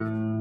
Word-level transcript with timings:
Welcome 0.00 0.33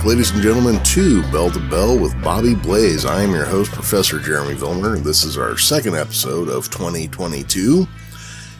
back, 0.00 0.06
ladies 0.06 0.30
and 0.30 0.42
gentlemen, 0.42 0.82
to 0.82 1.22
Bell 1.30 1.50
to 1.50 1.60
Bell 1.68 1.98
with 1.98 2.20
Bobby 2.22 2.54
Blaze. 2.54 3.04
I 3.04 3.22
am 3.22 3.32
your 3.32 3.44
host, 3.44 3.70
Professor 3.70 4.18
Jeremy 4.18 4.54
Vilmer. 4.54 4.96
This 5.02 5.24
is 5.24 5.36
our 5.36 5.58
second 5.58 5.94
episode 5.94 6.48
of 6.48 6.70
2022. 6.70 7.86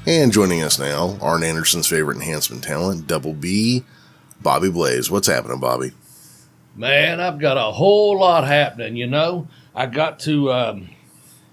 And 0.06 0.32
joining 0.32 0.62
us 0.62 0.78
now, 0.78 1.16
Arn 1.20 1.42
Anderson's 1.42 1.86
favorite 1.86 2.16
enhancement 2.16 2.62
talent, 2.62 3.06
Double 3.06 3.32
B, 3.32 3.84
Bobby 4.42 4.70
Blaze. 4.70 5.10
What's 5.10 5.28
happening, 5.28 5.60
Bobby? 5.60 5.92
Man, 6.76 7.20
I've 7.20 7.38
got 7.38 7.56
a 7.56 7.72
whole 7.72 8.18
lot 8.18 8.46
happening. 8.46 8.96
You 8.96 9.06
know, 9.06 9.48
I 9.74 9.86
got 9.86 10.20
to 10.20 10.52
um, 10.52 10.91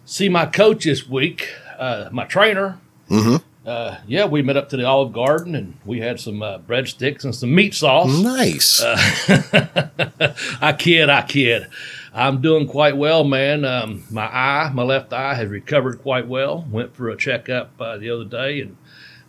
see 0.05 0.27
my 0.27 0.47
coach 0.47 0.83
this 0.83 1.07
week, 1.07 1.49
uh, 1.77 2.09
my 2.11 2.25
trainer. 2.25 2.77
Mm-hmm. 3.09 3.37
Uh, 3.67 3.99
yeah, 4.07 4.25
we 4.25 4.41
met 4.41 4.55
up 4.55 4.69
to 4.69 4.77
the 4.77 4.85
Olive 4.85 5.11
Garden 5.11 5.53
and 5.53 5.77
we 5.85 5.99
had 5.99 6.21
some 6.21 6.41
uh, 6.41 6.57
breadsticks 6.57 7.25
and 7.25 7.35
some 7.35 7.53
meat 7.53 7.75
sauce. 7.75 8.17
Nice. 8.17 8.81
I 10.61 10.73
kid, 10.79 11.09
I 11.09 11.23
kid. 11.23 11.67
I'm 12.13 12.39
doing 12.39 12.65
quite 12.65 12.95
well, 12.95 13.25
man. 13.25 13.65
Um, 13.65 14.05
my 14.09 14.25
eye, 14.25 14.71
my 14.73 14.83
left 14.83 15.11
eye, 15.11 15.33
has 15.33 15.49
recovered 15.49 16.01
quite 16.01 16.29
well. 16.29 16.65
Went 16.71 16.95
for 16.95 17.09
a 17.09 17.17
checkup 17.17 17.71
uh, 17.81 17.97
the 17.97 18.09
other 18.09 18.23
day, 18.23 18.61
and 18.61 18.77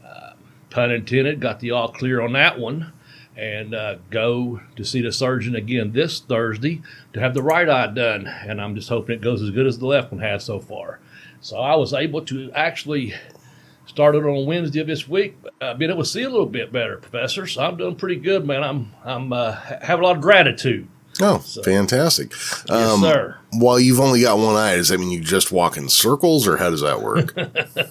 uh, 0.07 0.35
pun 0.71 0.93
intended, 0.93 1.41
got 1.41 1.59
the 1.59 1.73
all 1.73 1.89
clear 1.89 2.21
on 2.21 2.33
that 2.34 2.61
one. 2.61 2.93
And 3.37 3.75
uh, 3.75 3.97
go 4.11 4.61
to 4.77 4.84
see 4.84 5.01
the 5.01 5.12
surgeon 5.12 5.57
again 5.57 5.93
this 5.93 6.21
Thursday 6.21 6.83
to 7.12 7.21
have 7.21 7.34
the 7.34 7.43
right 7.43 7.69
eye 7.69 7.89
done. 7.89 8.27
And 8.27 8.61
I'm 8.61 8.77
just 8.77 8.89
hoping 8.89 9.17
it 9.17 9.21
goes 9.21 9.43
as 9.43 9.51
good 9.51 9.67
as 9.67 9.81
the 9.81 9.87
left 9.87 10.12
one 10.12 10.21
has 10.21 10.45
so 10.45 10.61
far. 10.61 11.01
So 11.41 11.59
I 11.59 11.75
was 11.77 11.93
able 11.93 12.25
to 12.27 12.51
actually 12.53 13.15
started 13.89 14.25
on 14.25 14.47
Wednesday 14.47 14.81
of 14.81 14.86
this 14.86 15.08
week. 15.08 15.36
Uh, 15.61 15.75
being 15.75 15.91
able 15.91 16.03
to 16.03 16.08
see 16.08 16.22
a 16.22 16.31
little 16.31 16.47
bit 16.47 16.72
better, 16.72 16.98
Professor. 16.98 17.47
So 17.47 17.62
I'm 17.62 17.77
doing 17.77 17.97
pretty 17.97 18.17
good, 18.17 18.47
man. 18.47 18.62
I'm 18.62 18.92
I'm 19.05 19.33
uh, 19.33 19.53
have 19.83 19.98
a 19.98 20.03
lot 20.03 20.17
of 20.17 20.22
gratitude. 20.22 20.86
oh, 21.20 21.39
fantastic. 21.39 22.33
Um, 22.70 23.03
Yes, 23.03 23.12
sir. 23.12 23.39
While 23.53 23.81
you've 23.81 23.98
only 23.98 24.20
got 24.22 24.39
one 24.39 24.55
eye, 24.55 24.77
does 24.77 24.91
that 24.91 25.00
mean 25.00 25.11
you 25.11 25.20
just 25.20 25.50
walk 25.50 25.77
in 25.77 25.89
circles, 25.89 26.47
or 26.47 26.59
how 26.59 26.70
does 26.70 26.83
that 26.83 27.03
work? 27.03 27.34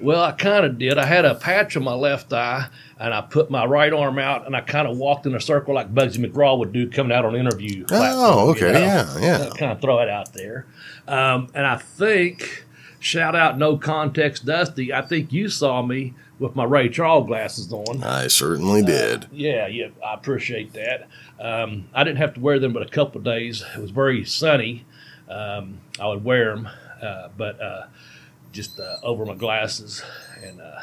Well, 0.00 0.22
I 0.22 0.32
kind 0.32 0.64
of 0.64 0.78
did. 0.78 0.96
I 0.96 1.04
had 1.04 1.24
a 1.24 1.34
patch 1.34 1.76
on 1.76 1.82
my 1.82 1.94
left 1.94 2.32
eye, 2.32 2.68
and 3.00 3.12
I 3.12 3.20
put 3.20 3.50
my 3.50 3.64
right 3.64 3.92
arm 3.92 4.18
out, 4.18 4.46
and 4.46 4.54
I 4.54 4.60
kind 4.60 4.86
of 4.86 4.96
walked 4.96 5.26
in 5.26 5.34
a 5.34 5.40
circle 5.40 5.74
like 5.74 5.92
Bugsy 5.92 6.24
McGraw 6.24 6.56
would 6.58 6.72
do 6.72 6.88
coming 6.88 7.10
out 7.10 7.24
on 7.24 7.34
interview. 7.34 7.84
oh, 7.90 8.50
okay. 8.50 8.72
know? 8.72 8.78
Yeah, 8.78 9.18
yeah. 9.18 9.50
kind 9.56 9.72
of 9.72 9.80
throw 9.80 9.98
it 10.00 10.08
out 10.08 10.32
there. 10.34 10.66
Um, 11.08 11.48
and 11.54 11.66
I 11.66 11.78
think, 11.78 12.64
shout 13.00 13.34
out 13.36 13.58
No 13.58 13.76
Context 13.76 14.44
Dusty, 14.46 14.92
I 14.92 15.02
think 15.02 15.32
you 15.32 15.48
saw 15.48 15.82
me 15.82 16.14
with 16.38 16.54
my 16.54 16.64
Ray 16.64 16.88
Charles 16.88 17.26
glasses 17.26 17.72
on. 17.72 18.02
I 18.04 18.28
certainly 18.28 18.82
did. 18.82 19.26
Yeah, 19.32 19.66
yeah, 19.66 19.88
I 20.04 20.14
appreciate 20.14 20.72
that. 20.74 21.08
Um, 21.40 21.88
I 21.94 22.04
didn't 22.04 22.18
have 22.18 22.34
to 22.34 22.40
wear 22.40 22.58
them 22.58 22.72
but 22.72 22.82
a 22.82 22.88
couple 22.88 23.18
of 23.18 23.24
days. 23.24 23.64
It 23.76 23.80
was 23.80 23.90
very 23.90 24.24
sunny. 24.24 24.84
Um, 25.28 25.78
I 26.00 26.06
would 26.08 26.24
wear 26.24 26.54
them, 26.54 26.68
uh, 27.02 27.28
but 27.36 27.60
uh, 27.60 27.86
just 28.52 28.78
uh, 28.80 28.96
over 29.02 29.26
my 29.26 29.34
glasses, 29.34 30.02
and 30.42 30.60
uh, 30.60 30.82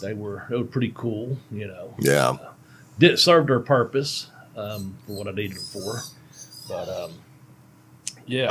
they 0.00 0.14
were 0.14 0.44
they 0.48 0.56
were 0.56 0.64
pretty 0.64 0.92
cool. 0.94 1.36
You 1.50 1.66
know, 1.68 1.94
Yeah. 1.98 2.36
did 2.98 3.18
serve 3.18 3.48
their 3.48 3.60
purpose 3.60 4.28
um, 4.56 4.96
for 5.06 5.12
what 5.16 5.28
I 5.28 5.32
needed 5.32 5.56
them 5.58 5.64
for. 5.82 6.00
But 6.68 6.88
um, 6.88 7.12
yeah, 8.26 8.48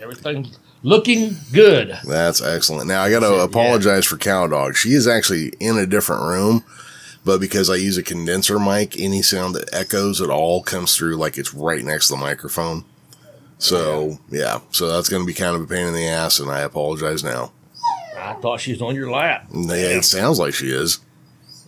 everything's 0.00 0.58
looking 0.86 1.36
good. 1.52 1.98
That's 2.04 2.40
excellent. 2.40 2.86
Now 2.86 3.02
I 3.02 3.10
got 3.10 3.20
to 3.20 3.36
Yeah. 3.36 3.42
apologize 3.44 4.06
for 4.06 4.16
Cow 4.16 4.46
Dog. 4.46 4.76
She 4.76 4.90
is 4.92 5.06
actually 5.08 5.48
in 5.58 5.76
a 5.76 5.84
different 5.86 6.22
room, 6.22 6.64
but 7.24 7.40
because 7.40 7.68
I 7.68 7.74
use 7.74 7.98
a 7.98 8.02
condenser 8.04 8.58
mic, 8.60 8.98
any 8.98 9.20
sound 9.20 9.54
that 9.56 9.68
echoes 9.74 10.20
at 10.20 10.30
all 10.30 10.62
comes 10.62 10.94
through 10.94 11.16
like 11.16 11.36
it's 11.36 11.52
right 11.52 11.82
next 11.84 12.06
to 12.06 12.12
the 12.14 12.18
microphone. 12.20 12.84
So 13.58 14.18
yeah, 14.30 14.60
so 14.70 14.88
that's 14.88 15.08
going 15.08 15.22
to 15.22 15.26
be 15.26 15.34
kind 15.34 15.56
of 15.56 15.62
a 15.62 15.66
pain 15.66 15.86
in 15.88 15.94
the 15.94 16.06
ass, 16.06 16.38
and 16.38 16.50
I 16.50 16.60
apologize 16.60 17.24
now. 17.24 17.52
I 18.18 18.34
thought 18.34 18.60
she 18.60 18.72
was 18.72 18.82
on 18.82 18.94
your 18.94 19.10
lap. 19.10 19.46
Yeah, 19.52 19.74
it 19.74 20.04
sounds 20.04 20.38
like 20.38 20.54
she 20.54 20.68
is. 20.70 21.00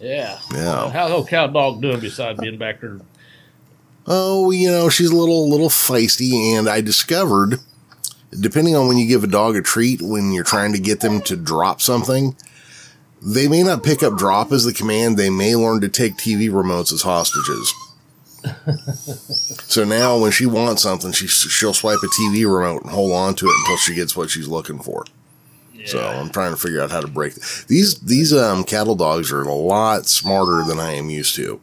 Yeah. 0.00 0.38
Yeah. 0.54 0.90
How's 0.90 1.10
old 1.10 1.28
cow 1.28 1.46
dog 1.48 1.82
doing 1.82 1.98
besides 1.98 2.38
being 2.40 2.56
back 2.58 2.80
there? 2.80 3.00
Oh, 4.06 4.50
you 4.50 4.70
know, 4.70 4.88
she's 4.88 5.10
a 5.10 5.16
little 5.16 5.50
little 5.50 5.68
feisty, 5.68 6.32
and 6.56 6.68
I 6.68 6.80
discovered, 6.80 7.60
depending 8.30 8.76
on 8.76 8.88
when 8.88 8.98
you 8.98 9.06
give 9.06 9.24
a 9.24 9.28
dog 9.28 9.56
a 9.56 9.62
treat, 9.62 10.02
when 10.02 10.32
you're 10.32 10.44
trying 10.44 10.72
to 10.72 10.78
get 10.78 11.00
them 11.00 11.20
to 11.22 11.36
drop 11.36 11.80
something, 11.80 12.36
they 13.20 13.48
may 13.48 13.62
not 13.62 13.82
pick 13.82 14.02
up 14.02 14.16
drop 14.16 14.52
as 14.52 14.64
the 14.64 14.72
command. 14.72 15.16
They 15.16 15.30
may 15.30 15.56
learn 15.56 15.80
to 15.80 15.88
take 15.88 16.14
TV 16.14 16.50
remotes 16.50 16.92
as 16.92 17.02
hostages. 17.02 17.74
so 19.64 19.84
now, 19.84 20.18
when 20.18 20.30
she 20.30 20.46
wants 20.46 20.82
something, 20.82 21.10
she 21.12 21.26
she'll 21.26 21.74
swipe 21.74 21.98
a 22.02 22.06
TV 22.06 22.44
remote 22.44 22.82
and 22.82 22.92
hold 22.92 23.12
on 23.12 23.34
to 23.34 23.46
it 23.46 23.54
until 23.60 23.76
she 23.78 23.94
gets 23.94 24.16
what 24.16 24.30
she's 24.30 24.46
looking 24.46 24.78
for. 24.78 25.04
So 25.86 26.06
I'm 26.06 26.28
trying 26.30 26.50
to 26.50 26.56
figure 26.56 26.82
out 26.82 26.90
how 26.90 27.00
to 27.00 27.06
break 27.06 27.34
these. 27.66 27.98
These 28.00 28.32
um, 28.32 28.64
cattle 28.64 28.94
dogs 28.94 29.32
are 29.32 29.42
a 29.42 29.54
lot 29.54 30.06
smarter 30.06 30.64
than 30.64 30.78
I 30.78 30.92
am 30.92 31.08
used 31.08 31.34
to. 31.36 31.60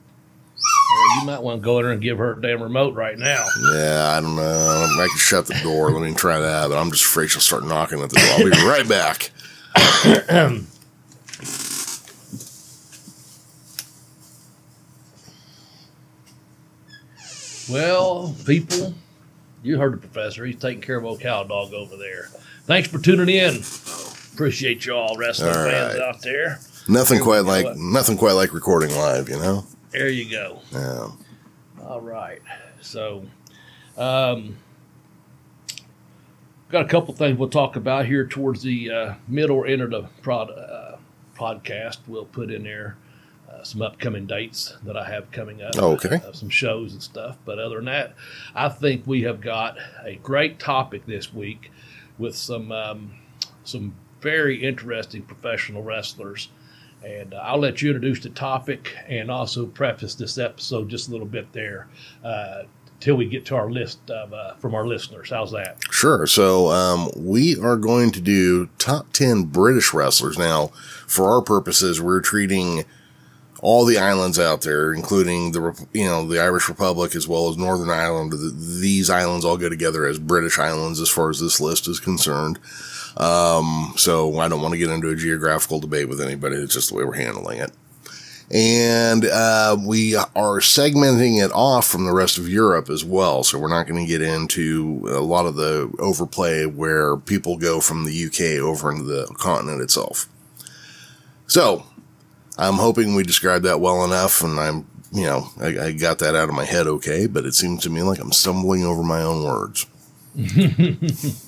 You 1.20 1.26
might 1.26 1.42
want 1.42 1.62
to 1.62 1.66
go 1.66 1.78
in 1.80 1.84
there 1.86 1.94
and 1.94 2.02
give 2.02 2.18
her 2.18 2.34
a 2.34 2.42
damn 2.42 2.62
remote 2.62 2.96
right 2.96 3.18
now. 3.18 3.46
Yeah, 3.74 4.16
I 4.18 4.22
don't 4.22 4.36
know. 4.36 4.42
I 4.44 5.08
can 5.09 5.18
shut 5.18 5.48
the 5.48 5.59
door. 5.64 5.92
Let 5.92 6.02
me 6.02 6.14
try 6.14 6.40
that. 6.40 6.68
But 6.70 6.78
I'm 6.78 6.92
just 6.92 7.06
afraid 7.06 7.30
she'll 7.30 7.42
start 7.42 7.64
knocking 7.66 8.02
at 8.02 8.09
the 8.09 8.16
door. 8.18 8.30
I'll 8.31 8.44
be 8.44 8.68
right 8.68 8.88
back. 8.88 9.31
Well, 17.70 18.36
people, 18.46 18.94
you 19.64 19.80
heard 19.80 19.94
the 19.94 19.97
professor. 19.97 20.46
He's 20.46 20.58
taking 20.59 20.82
care 20.82 20.97
of 20.97 21.06
old 21.06 21.20
cow 21.20 21.44
dog 21.44 21.74
over 21.74 21.97
there. 21.97 22.26
Thanks 22.66 22.88
for 22.90 23.00
tuning 23.00 23.30
in. 23.30 23.62
Appreciate 24.34 24.86
you 24.86 24.94
all 24.96 25.18
wrestling 25.18 25.50
All 25.50 25.66
fans 25.66 26.00
out 26.00 26.22
there. 26.22 26.59
Nothing 26.88 27.22
quite 27.22 27.40
like 27.46 27.66
what? 27.66 27.78
nothing 27.78 28.18
quite 28.18 28.34
like 28.34 28.53
recording 28.53 28.96
live, 28.96 29.30
you 29.30 29.38
know. 29.38 29.66
There 29.98 30.10
you 30.10 30.30
go. 30.30 30.60
Yeah. 30.74 31.08
All 31.88 32.02
right. 32.02 32.42
So, 32.82 33.26
um, 33.98 34.58
got 36.70 36.86
a 36.86 36.90
couple 36.90 37.14
things 37.14 37.38
we'll 37.40 37.48
talk 37.48 37.78
about 37.78 38.06
here 38.06 38.26
towards 38.28 38.62
the 38.62 38.92
uh, 38.92 39.14
middle 39.30 39.56
or 39.56 39.68
end 39.68 39.82
of 39.82 39.92
the 39.92 40.04
prod, 40.22 40.50
uh, 40.50 40.98
podcast. 41.38 42.00
We'll 42.08 42.26
put 42.26 42.52
in 42.52 42.64
there 42.64 42.98
uh, 43.50 43.64
some 43.64 43.82
upcoming 43.82 44.26
dates 44.26 44.76
that 44.84 44.98
I 44.98 45.10
have 45.10 45.32
coming 45.32 45.62
up. 45.62 45.76
Oh, 45.78 45.94
okay. 45.94 46.16
Uh, 46.16 46.34
some 46.34 46.50
shows 46.50 46.92
and 46.92 47.02
stuff. 47.02 47.38
But 47.46 47.58
other 47.58 47.78
than 47.78 47.86
that, 47.86 48.16
I 48.54 48.68
think 48.68 49.08
we 49.08 49.22
have 49.22 49.40
got 49.40 49.78
a 50.04 50.16
great 50.16 50.60
topic 50.60 51.06
this 51.06 51.34
week 51.34 51.72
with 52.18 52.36
some 52.36 52.74
um, 52.74 53.14
some 53.64 53.96
very 54.20 54.62
interesting 54.62 55.22
professional 55.22 55.84
wrestlers. 55.84 56.50
And 57.06 57.34
uh, 57.34 57.38
I'll 57.38 57.59
let 57.59 57.82
you 57.82 57.90
introduce 57.90 58.22
the 58.22 58.29
topic 58.29 58.96
and 59.08 59.29
also 59.29 59.68
preface 59.68 60.16
this 60.16 60.38
episode 60.38 60.90
just 60.90 61.08
a 61.08 61.12
little 61.12 61.28
bit 61.28 61.52
there 61.53 61.88
uh, 62.24 62.64
till 63.00 63.16
we 63.16 63.26
get 63.28 63.46
to 63.46 63.56
our 63.56 63.70
list 63.70 64.09
of 64.09 64.34
uh, 64.34 64.56
from 64.56 64.74
our 64.74 64.88
listeners. 64.88 65.29
How's 65.29 65.52
that? 65.52 65.78
Sure. 65.91 66.26
So 66.26 66.70
um, 66.70 67.12
we 67.16 67.59
are 67.59 67.78
going 67.78 68.12
to 68.12 68.22
do 68.22 68.70
top 68.79 69.14
ten 69.14 69.44
British 69.44 69.94
wrestlers. 69.94 70.38
Now, 70.38 70.68
for 71.08 71.29
our 71.29 71.41
purposes, 71.41 72.02
we're 72.02 72.22
treating 72.22 72.85
all 73.62 73.85
the 73.85 73.97
islands 73.97 74.38
out 74.40 74.62
there, 74.62 74.91
including 74.94 75.52
the 75.52 75.88
you 75.94 76.06
know 76.06 76.28
the 76.28 76.41
Irish 76.41 76.68
Republic 76.68 77.16
as 77.16 77.28
well 77.28 77.50
as 77.50 77.58
Northern 77.58 77.90
Ireland. 77.90 78.32
Th- 78.32 78.53
These 78.82 79.09
islands 79.12 79.46
all 79.46 79.58
go 79.58 79.70
together 79.70 80.06
as 80.06 80.18
British 80.18 80.58
islands, 80.58 81.00
as 81.00 81.09
far 81.09 81.29
as 81.29 81.40
this 81.40 81.62
list 81.62 81.88
is 81.88 82.00
concerned. 82.00 82.58
Um, 83.17 83.94
so 83.96 84.40
I 84.40 84.47
don't 84.47 84.62
want 84.62 84.73
to 84.73 84.78
get 84.78 84.90
into 84.90 85.09
a 85.09 85.16
geographical 85.16 85.79
debate 85.79 86.09
with 86.09 86.22
anybody. 86.22 86.58
It's 86.58 86.73
just 86.73 86.90
the 86.90 86.96
way 86.96 87.06
we're 87.06 87.14
handling 87.14 87.59
it. 87.59 87.72
And 88.52 89.26
uh, 89.26 89.76
we 89.84 90.16
are 90.16 90.59
segmenting 90.59 91.44
it 91.44 91.52
off 91.52 91.88
from 91.88 92.06
the 92.06 92.14
rest 92.14 92.38
of 92.38 92.47
Europe 92.47 92.90
as 92.90 93.03
well. 93.03 93.44
So 93.44 93.58
we're 93.58 93.70
not 93.70 93.88
going 93.88 94.06
to 94.06 94.08
get 94.08 94.22
into 94.22 95.03
a 95.08 95.22
lot 95.22 95.47
of 95.47 95.56
the 95.56 95.91
overplay 95.97 96.66
where 96.66 97.17
people 97.17 97.58
go 97.58 97.79
from 97.79 98.06
the 98.06 98.26
UK 98.26 98.62
over 98.64 98.91
into 98.91 99.03
the 99.03 99.26
continent 99.40 99.82
itself. 99.82 100.28
So 101.47 101.85
I'm 102.58 102.76
hoping 102.76 103.16
we 103.16 103.23
described 103.23 103.66
that 103.66 103.79
well 103.79 104.03
enough, 104.06 104.44
and 104.44 104.59
I'm 104.59 104.88
you 105.12 105.23
know 105.23 105.50
I, 105.59 105.88
I 105.88 105.91
got 105.94 106.20
that 106.20 106.35
out 106.35 106.50
of 106.50 106.56
my 106.56 106.66
head 106.66 106.88
okay. 106.88 107.28
But 107.28 107.46
it 107.46 107.53
seems 107.53 107.84
to 107.84 107.90
me 107.90 108.03
like 108.03 108.20
I'm 108.20 108.32
stumbling 108.32 108.84
over 108.84 109.03
my 109.03 109.22
own 109.22 109.44
words. 109.44 109.85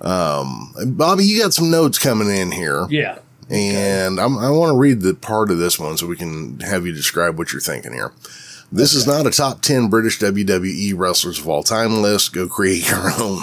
um, 0.00 0.74
Bobby, 0.86 1.24
you 1.24 1.40
got 1.42 1.54
some 1.54 1.70
notes 1.70 1.98
coming 1.98 2.28
in 2.28 2.50
here. 2.52 2.86
Yeah. 2.90 3.18
And 3.48 4.18
I'm, 4.18 4.38
I 4.38 4.50
want 4.50 4.72
to 4.72 4.78
read 4.78 5.00
the 5.02 5.14
part 5.14 5.50
of 5.50 5.58
this 5.58 5.78
one 5.78 5.96
so 5.96 6.06
we 6.06 6.16
can 6.16 6.60
have 6.60 6.86
you 6.86 6.92
describe 6.92 7.38
what 7.38 7.52
you're 7.52 7.60
thinking 7.60 7.92
here. 7.92 8.12
This 8.72 8.92
is 8.92 9.06
not 9.06 9.26
a 9.26 9.30
top 9.30 9.60
10 9.62 9.88
British 9.88 10.18
WWE 10.18 10.94
wrestlers 10.96 11.38
of 11.38 11.48
all 11.48 11.62
time 11.62 12.02
list. 12.02 12.32
Go 12.32 12.48
create 12.48 12.88
your 12.88 13.10
own. 13.20 13.42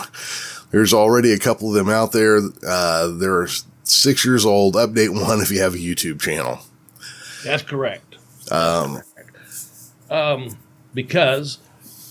There's 0.71 0.93
already 0.93 1.31
a 1.31 1.39
couple 1.39 1.69
of 1.69 1.75
them 1.75 1.89
out 1.89 2.11
there. 2.11 2.39
Uh, 2.67 3.07
they're 3.07 3.47
six 3.83 4.25
years 4.25 4.45
old. 4.45 4.75
Update 4.75 5.09
one 5.09 5.39
if 5.39 5.51
you 5.51 5.61
have 5.61 5.75
a 5.75 5.77
YouTube 5.77 6.21
channel. 6.21 6.59
That's 7.45 7.63
correct. 7.63 8.15
Um, 8.51 9.01
um, 10.09 10.57
because 10.93 11.59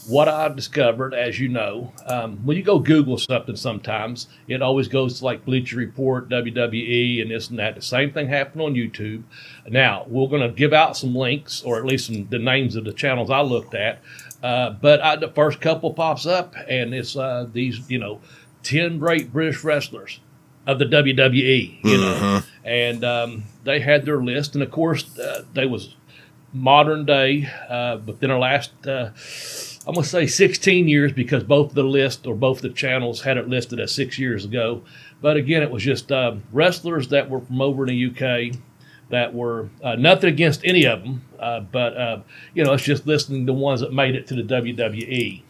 what 0.06 0.28
I've 0.28 0.56
discovered, 0.56 1.14
as 1.14 1.38
you 1.38 1.48
know, 1.48 1.92
um, 2.06 2.38
when 2.44 2.56
you 2.56 2.62
go 2.62 2.78
Google 2.78 3.18
something, 3.18 3.56
sometimes 3.56 4.28
it 4.48 4.62
always 4.62 4.88
goes 4.88 5.18
to 5.18 5.24
like 5.24 5.44
Bleacher 5.44 5.76
Report, 5.76 6.28
WWE, 6.28 7.22
and 7.22 7.30
this 7.30 7.50
and 7.50 7.58
that. 7.58 7.76
The 7.76 7.82
same 7.82 8.12
thing 8.12 8.28
happened 8.28 8.62
on 8.62 8.74
YouTube. 8.74 9.22
Now 9.68 10.04
we're 10.08 10.28
going 10.28 10.42
to 10.42 10.54
give 10.54 10.72
out 10.72 10.96
some 10.96 11.14
links, 11.14 11.62
or 11.62 11.78
at 11.78 11.84
least 11.84 12.06
some, 12.06 12.26
the 12.28 12.38
names 12.38 12.76
of 12.76 12.84
the 12.84 12.92
channels 12.92 13.30
I 13.30 13.42
looked 13.42 13.74
at. 13.74 14.00
Uh, 14.42 14.70
but 14.70 15.00
I, 15.00 15.16
the 15.16 15.28
first 15.28 15.60
couple 15.60 15.92
pops 15.94 16.26
up, 16.26 16.54
and 16.68 16.92
it's 16.92 17.16
uh, 17.16 17.46
these, 17.52 17.88
you 17.88 17.98
know, 17.98 18.20
ten 18.62 18.98
great 18.98 19.32
British 19.32 19.62
wrestlers 19.62 20.18
of 20.66 20.78
the 20.78 20.84
WWE, 20.84 21.84
you 21.84 21.90
mm-hmm. 21.90 22.22
know, 22.22 22.42
and 22.64 23.04
um, 23.04 23.44
they 23.64 23.80
had 23.80 24.04
their 24.04 24.22
list, 24.22 24.54
and 24.54 24.62
of 24.62 24.70
course, 24.70 25.16
uh, 25.18 25.44
they 25.54 25.66
was 25.66 25.94
modern 26.52 27.04
day, 27.06 27.48
uh, 27.68 27.98
within 28.04 28.30
the 28.30 28.36
last 28.36 28.72
uh, 28.86 29.10
I'm 29.86 29.94
going 29.94 30.04
to 30.04 30.08
say 30.08 30.26
16 30.28 30.86
years 30.86 31.12
because 31.12 31.42
both 31.42 31.74
the 31.74 31.82
list 31.82 32.26
or 32.26 32.36
both 32.36 32.60
the 32.60 32.70
channels 32.70 33.20
had 33.22 33.36
it 33.36 33.48
listed 33.48 33.80
as 33.80 33.92
six 33.92 34.16
years 34.16 34.44
ago. 34.44 34.82
But 35.20 35.36
again, 35.36 35.62
it 35.62 35.70
was 35.70 35.82
just 35.82 36.12
uh, 36.12 36.36
wrestlers 36.52 37.08
that 37.08 37.28
were 37.28 37.40
from 37.40 37.60
over 37.60 37.86
in 37.86 37.88
the 37.88 38.50
UK 38.50 38.56
that 39.08 39.34
were 39.34 39.68
uh, 39.82 39.96
nothing 39.96 40.30
against 40.30 40.64
any 40.64 40.86
of 40.86 41.02
them, 41.02 41.22
uh, 41.38 41.60
but 41.60 41.96
uh, 41.96 42.20
you 42.54 42.64
know, 42.64 42.72
it's 42.72 42.82
just 42.82 43.06
listening 43.06 43.44
to 43.44 43.52
the 43.52 43.58
ones 43.58 43.80
that 43.80 43.92
made 43.92 44.14
it 44.14 44.26
to 44.28 44.34
the 44.34 44.42
WWE. 44.42 45.42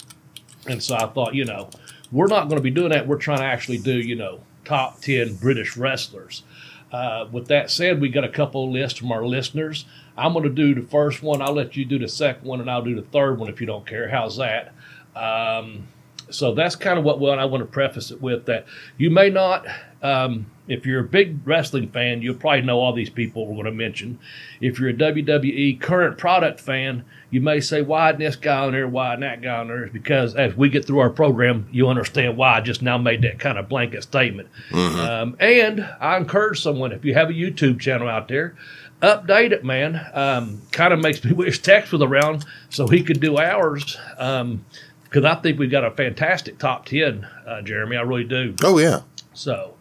And 0.66 0.82
so 0.82 0.96
I 0.96 1.06
thought, 1.06 1.34
you 1.34 1.44
know, 1.44 1.70
we're 2.10 2.26
not 2.26 2.48
going 2.48 2.56
to 2.56 2.62
be 2.62 2.70
doing 2.70 2.90
that. 2.90 3.06
We're 3.06 3.18
trying 3.18 3.38
to 3.38 3.44
actually 3.44 3.78
do, 3.78 3.92
you 3.94 4.16
know, 4.16 4.40
top 4.64 5.00
10 5.00 5.36
British 5.36 5.76
wrestlers. 5.76 6.42
Uh, 6.90 7.26
with 7.30 7.48
that 7.48 7.70
said, 7.70 8.00
we 8.00 8.08
got 8.08 8.24
a 8.24 8.28
couple 8.28 8.70
lists 8.70 8.98
from 8.98 9.12
our 9.12 9.24
listeners. 9.24 9.84
I'm 10.16 10.32
going 10.32 10.44
to 10.44 10.50
do 10.50 10.74
the 10.74 10.86
first 10.86 11.22
one. 11.22 11.40
I'll 11.40 11.54
let 11.54 11.76
you 11.76 11.84
do 11.84 11.98
the 11.98 12.08
second 12.08 12.46
one, 12.46 12.60
and 12.60 12.70
I'll 12.70 12.82
do 12.82 12.94
the 12.94 13.02
third 13.02 13.38
one 13.38 13.48
if 13.48 13.60
you 13.60 13.66
don't 13.66 13.86
care. 13.86 14.08
How's 14.08 14.36
that? 14.36 14.74
Um, 15.16 15.88
so 16.30 16.54
that's 16.54 16.76
kind 16.76 16.98
of 16.98 17.04
what 17.04 17.20
well, 17.20 17.38
I 17.38 17.44
want 17.44 17.62
to 17.62 17.70
preface 17.70 18.10
it 18.10 18.20
with 18.20 18.46
that 18.46 18.66
you 18.96 19.10
may 19.10 19.30
not, 19.30 19.66
um, 20.02 20.46
if 20.68 20.86
you're 20.86 21.00
a 21.00 21.04
big 21.04 21.46
wrestling 21.46 21.88
fan, 21.88 22.22
you'll 22.22 22.36
probably 22.36 22.62
know 22.62 22.80
all 22.80 22.92
these 22.92 23.10
people 23.10 23.46
we're 23.46 23.54
going 23.54 23.66
to 23.66 23.72
mention. 23.72 24.18
If 24.60 24.78
you're 24.78 24.90
a 24.90 24.94
WWE 24.94 25.80
current 25.80 26.18
product 26.18 26.60
fan, 26.60 27.04
you 27.30 27.40
may 27.40 27.60
say, 27.60 27.82
why 27.82 28.10
isn't 28.10 28.20
this 28.20 28.36
guy 28.36 28.64
on 28.64 28.72
there? 28.72 28.86
Why 28.86 29.12
isn't 29.12 29.20
that 29.20 29.42
guy 29.42 29.58
on 29.58 29.68
there? 29.68 29.84
It's 29.84 29.92
because 29.92 30.34
as 30.34 30.54
we 30.56 30.68
get 30.68 30.86
through 30.86 31.00
our 31.00 31.10
program, 31.10 31.66
you 31.72 31.88
understand 31.88 32.36
why 32.36 32.56
I 32.56 32.60
just 32.60 32.82
now 32.82 32.96
made 32.96 33.22
that 33.22 33.38
kind 33.38 33.58
of 33.58 33.68
blanket 33.68 34.02
statement. 34.02 34.48
Mm-hmm. 34.70 35.00
Um, 35.00 35.36
and 35.40 35.88
I 36.00 36.16
encourage 36.16 36.60
someone, 36.60 36.92
if 36.92 37.04
you 37.04 37.14
have 37.14 37.30
a 37.30 37.34
YouTube 37.34 37.80
channel 37.80 38.08
out 38.08 38.28
there, 38.28 38.54
update 39.02 39.52
it, 39.52 39.64
man. 39.64 40.00
Um, 40.14 40.62
kind 40.70 40.92
of 40.92 41.00
makes 41.00 41.22
me 41.24 41.32
wish 41.34 41.60
Tex 41.60 41.92
was 41.92 42.02
around 42.02 42.44
so 42.70 42.86
he 42.86 43.02
could 43.02 43.20
do 43.20 43.38
ours. 43.38 43.98
Um, 44.18 44.64
because 45.04 45.26
I 45.26 45.34
think 45.34 45.58
we've 45.58 45.70
got 45.70 45.84
a 45.84 45.90
fantastic 45.90 46.58
top 46.58 46.86
ten, 46.86 47.28
uh, 47.46 47.60
Jeremy. 47.60 47.98
I 47.98 48.00
really 48.00 48.24
do. 48.24 48.54
Oh 48.62 48.78
yeah. 48.78 49.00
So, 49.34 49.74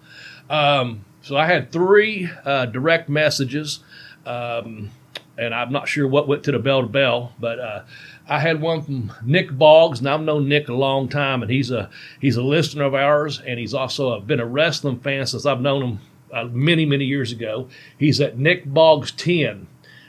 um, 0.50 1.06
so 1.21 1.38
I 1.38 1.45
had 1.45 1.71
three 1.71 2.29
uh, 2.44 2.65
direct 2.65 3.07
messages, 3.07 3.79
um, 4.25 4.91
and 5.38 5.56
I'm 5.56 5.71
not 5.71 5.88
sure 5.88 6.06
what 6.06 6.27
went 6.27 6.44
to 6.44 6.51
the 6.51 6.59
bell 6.59 6.81
to 6.81 6.88
bell, 6.88 7.31
but 7.39 7.59
uh, 7.59 7.83
I 8.27 8.39
had 8.39 8.59
one 8.59 8.81
from 8.81 9.13
Nick 9.23 9.57
Boggs, 9.57 10.00
and 10.00 10.09
I've 10.09 10.21
known 10.21 10.50
Nick 10.50 10.68
a 10.68 10.73
long 10.73 11.07
time, 11.07 11.41
and 11.41 11.50
he's 11.50 11.71
a 11.71 11.89
he's 12.19 12.35
a 12.35 12.44
listener 12.44 12.83
of 12.83 12.94
ours, 12.94 13.39
and 13.39 13.57
he's 13.57 13.73
also 13.73 14.13
a, 14.13 14.19
been 14.19 14.41
a 14.41 14.45
wrestling 14.45 15.00
fan 15.00 15.25
since 15.25 15.45
I've 15.45 15.62
known 15.62 15.81
him 15.83 16.00
uh, 16.31 16.45
many, 16.45 16.86
many 16.86 17.06
years 17.06 17.31
ago. 17.31 17.68
He's 17.98 18.22
at 18.22 18.38
Nick 18.38 18.72
Boggs 18.72 19.12
10. 19.12 19.68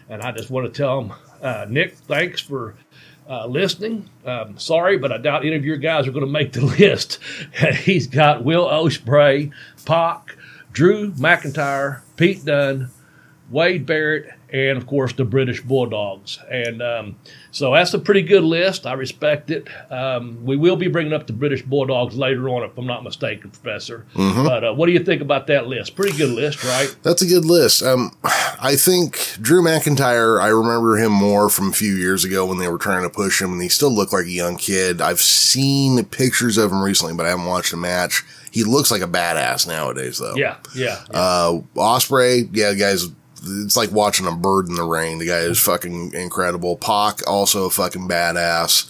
And 0.09 0.23
I 0.23 0.33
just 0.33 0.51
want 0.51 0.73
to 0.73 0.77
tell 0.77 1.01
him, 1.01 1.13
uh, 1.41 1.67
Nick, 1.69 1.95
thanks 1.95 2.41
for 2.41 2.75
uh, 3.29 3.47
listening. 3.47 4.09
Um, 4.27 4.59
sorry, 4.59 4.99
but 4.99 5.13
I 5.13 5.19
doubt 5.19 5.45
any 5.45 5.57
of 5.57 5.65
your 5.65 5.77
guys 5.77 6.07
are 6.07 6.13
going 6.13 6.27
to 6.27 6.31
make 6.31 6.53
the 6.53 6.65
list. 6.79 7.19
He's 7.85 8.07
got 8.07 8.45
Will 8.45 8.67
Ospreay, 8.67 9.53
Pac, 9.85 10.37
Drew 10.73 11.13
McIntyre, 11.13 12.01
Pete 12.17 12.45
Dunne, 12.45 12.91
Wade 13.53 13.85
Barrett, 13.85 14.33
and 14.51 14.79
of 14.79 14.87
course 14.87 15.13
the 15.13 15.25
British 15.25 15.61
Bulldogs. 15.61 16.39
And 16.51 16.83
um, 16.83 17.17
so 17.51 17.73
that's 17.75 17.93
a 17.93 17.99
pretty 17.99 18.23
good 18.23 18.43
list. 18.43 18.87
I 18.87 18.95
respect 18.95 19.51
it. 19.51 19.69
Um, 19.91 20.43
we 20.45 20.57
will 20.57 20.77
be 20.77 20.89
bringing 20.89 21.13
up 21.13 21.27
the 21.27 21.35
British 21.35 21.63
Bulldogs 21.63 22.17
later 22.17 22.49
on, 22.49 22.63
if 22.63 22.77
I'm 22.77 22.87
not 22.87 23.05
mistaken, 23.05 23.51
Professor. 23.51 24.07
Mm-hmm. 24.15 24.45
But 24.45 24.65
uh, 24.65 24.75
what 24.75 24.87
do 24.87 24.93
you 24.93 25.05
think 25.05 25.21
about 25.21 25.47
that 25.49 25.67
list? 25.67 25.95
Pretty 25.95 26.17
good 26.17 26.31
list, 26.31 26.65
right? 26.65 26.95
That's 27.03 27.21
a 27.21 27.27
good 27.27 27.45
list. 27.45 27.83
Um, 27.83 28.17
I 28.25 28.75
think 28.77 29.37
Drew 29.41 29.63
McIntyre. 29.63 30.41
I 30.41 30.49
remember 30.49 30.97
him 30.97 31.13
more 31.13 31.51
from 31.51 31.69
a 31.69 31.75
few 31.75 31.95
years 31.95 32.25
ago 32.25 32.47
when 32.47 32.59
they 32.59 32.69
were 32.69 32.79
trying 32.79 33.03
to 33.03 33.11
push 33.11 33.41
him, 33.41 33.53
and 33.53 33.63
he 33.63 33.69
still 33.69 33.93
looked 33.93 34.15
like 34.15 34.27
a 34.27 34.31
young 34.31 34.57
kid. 34.57 35.03
I've 35.03 35.21
seen 35.21 36.03
pictures 36.07 36.57
of 36.57 36.73
him 36.73 36.83
recently, 36.83 37.15
but 37.15 37.27
I 37.27 37.31
haven't 37.31 37.45
watched 37.45 37.75
a 37.75 37.77
match. 37.77 38.25
He 38.51 38.65
looks 38.65 38.91
like 38.91 39.03
a 39.03 39.07
badass 39.07 39.67
nowadays, 39.67 40.19
though. 40.19 40.37
Yeah, 40.37 40.57
yeah. 40.75 41.05
yeah. 41.11 41.19
Uh, 41.19 41.61
Ospreay, 41.75 42.49
yeah, 42.53 42.75
guys 42.75 43.09
it's 43.45 43.77
like 43.77 43.91
watching 43.91 44.27
a 44.27 44.33
bird 44.35 44.69
in 44.69 44.75
the 44.75 44.85
rain. 44.85 45.19
The 45.19 45.27
guy 45.27 45.41
is 45.41 45.59
fucking 45.59 46.15
incredible. 46.15 46.77
Pac, 46.77 47.27
also 47.29 47.67
a 47.67 47.71
fucking 47.71 48.09
badass. 48.09 48.89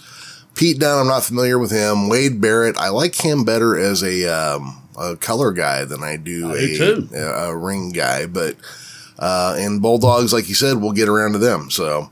Pete 0.55 0.79
Dunne, 0.79 0.99
I'm 0.99 1.07
not 1.07 1.23
familiar 1.23 1.57
with 1.57 1.71
him. 1.71 2.09
Wade 2.09 2.39
Barrett, 2.39 2.77
I 2.77 2.89
like 2.89 3.15
him 3.15 3.43
better 3.43 3.77
as 3.77 4.03
a, 4.03 4.25
um, 4.27 4.81
a 4.97 5.15
color 5.15 5.51
guy 5.51 5.85
than 5.85 6.03
I 6.03 6.17
do 6.17 6.51
a, 6.51 7.15
a, 7.15 7.49
a, 7.49 7.57
ring 7.57 7.91
guy. 7.91 8.27
But, 8.27 8.57
uh, 9.17 9.55
and 9.57 9.81
Bulldogs, 9.81 10.31
like 10.31 10.49
you 10.49 10.55
said, 10.55 10.77
we'll 10.77 10.91
get 10.91 11.09
around 11.09 11.33
to 11.33 11.39
them. 11.39 11.71
So. 11.71 12.11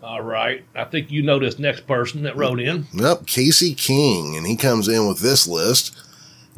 All 0.00 0.22
right. 0.22 0.64
I 0.76 0.84
think 0.84 1.10
you 1.10 1.22
know 1.22 1.40
this 1.40 1.58
next 1.58 1.86
person 1.86 2.22
that 2.22 2.36
wrote 2.36 2.60
in. 2.60 2.86
Yep. 2.92 3.26
Casey 3.26 3.74
King. 3.74 4.36
And 4.36 4.46
he 4.46 4.56
comes 4.56 4.86
in 4.86 5.08
with 5.08 5.18
this 5.18 5.48
list. 5.48 5.96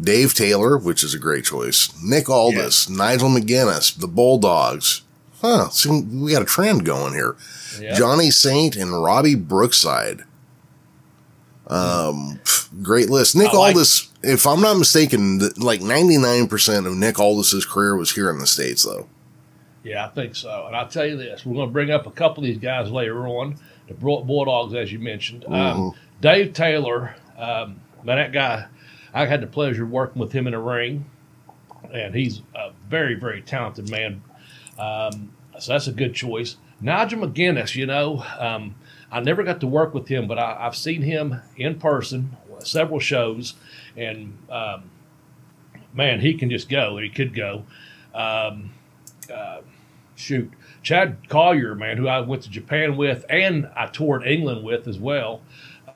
Dave 0.01 0.35
Taylor, 0.35 0.77
which 0.77 1.05
is 1.05 1.15
a 1.15 1.19
great 1.19 1.45
choice. 1.45 1.91
Nick 2.03 2.29
Aldis, 2.29 2.89
Nigel 2.89 3.29
McGuinness, 3.29 3.97
the 3.97 4.09
Bulldogs, 4.09 5.03
huh, 5.45 5.69
so 5.69 6.01
we 6.01 6.33
got 6.33 6.43
a 6.43 6.47
trend 6.47 6.85
going 6.85 7.13
here. 7.13 7.37
Yep. 7.81 7.97
Johnny 7.97 8.31
Saint 8.31 8.77
and 8.77 9.03
Robbie 9.03 9.35
Brookside. 9.35 10.23
Um, 11.67 12.41
great 12.83 13.11
list. 13.11 13.37
Nick 13.37 13.53
like 13.53 13.75
Aldis, 13.75 14.11
if 14.23 14.47
I'm 14.47 14.61
not 14.61 14.79
mistaken, 14.79 15.39
like 15.57 15.81
99% 15.81 16.87
of 16.87 16.95
Nick 16.95 17.19
Aldis's 17.19 17.65
career 17.65 17.97
was 17.97 18.13
here 18.13 18.31
in 18.31 18.39
the 18.39 18.47
States, 18.47 18.85
though. 18.85 19.09
Yeah, 19.83 20.07
I 20.07 20.09
think 20.09 20.35
so. 20.35 20.67
And 20.67 20.75
I'll 20.75 20.89
tell 20.89 21.07
you 21.07 21.17
this 21.17 21.45
we're 21.45 21.55
going 21.55 21.69
to 21.69 21.73
bring 21.73 21.91
up 21.91 22.07
a 22.07 22.11
couple 22.11 22.43
of 22.43 22.47
these 22.47 22.59
guys 22.59 22.91
later 22.91 23.27
on, 23.27 23.57
the 23.87 23.95
Bulldogs, 23.95 24.75
as 24.75 24.91
you 24.91 24.99
mentioned. 24.99 25.45
Um, 25.45 25.53
mm-hmm. 25.53 25.81
Um, 25.81 25.95
Dave 26.21 26.55
Taylor, 26.55 27.15
um, 27.37 27.81
man, 28.03 28.17
that 28.17 28.33
guy, 28.33 28.67
I 29.13 29.27
had 29.27 29.43
the 29.43 29.47
pleasure 29.47 29.85
of 29.85 29.91
working 29.91 30.21
with 30.21 30.33
him 30.33 30.47
in 30.47 30.55
a 30.55 30.61
ring, 30.61 31.05
and 31.93 32.15
he's 32.15 32.41
a 32.55 32.73
very, 32.89 33.15
very 33.15 33.43
talented 33.43 33.91
man. 33.91 34.23
Um, 34.79 35.33
so 35.59 35.73
that's 35.73 35.87
a 35.87 35.93
good 35.93 36.15
choice. 36.15 36.57
Nigel 36.81 37.21
McGuinness, 37.21 37.75
you 37.75 37.87
know, 37.87 38.25
um, 38.39 38.75
I 39.11 39.21
never 39.21 39.45
got 39.45 39.61
to 39.61 39.67
work 39.67 39.95
with 39.95 40.09
him, 40.09 40.27
but 40.27 40.39
I, 40.39 40.65
have 40.65 40.77
seen 40.77 41.03
him 41.03 41.41
in 41.57 41.79
person, 41.79 42.37
several 42.61 42.99
shows, 42.99 43.55
and 43.97 44.37
um, 44.51 44.91
man, 45.93 46.21
he 46.21 46.35
can 46.35 46.51
just 46.51 46.69
go. 46.69 46.99
He 46.99 47.09
could 47.09 47.35
go. 47.35 47.65
Um, 48.13 48.71
uh, 49.33 49.61
shoot, 50.17 50.51
Chad 50.83 51.29
Collyer, 51.29 51.77
man, 51.77 51.97
who 51.97 52.09
I 52.09 52.21
went 52.21 52.43
to 52.43 52.51
Japan 52.51 52.97
with, 52.97 53.25
and 53.29 53.71
I 53.77 53.87
toured 53.87 54.27
England 54.27 54.65
with 54.65 54.89
as 54.89 54.99
well. 54.99 55.43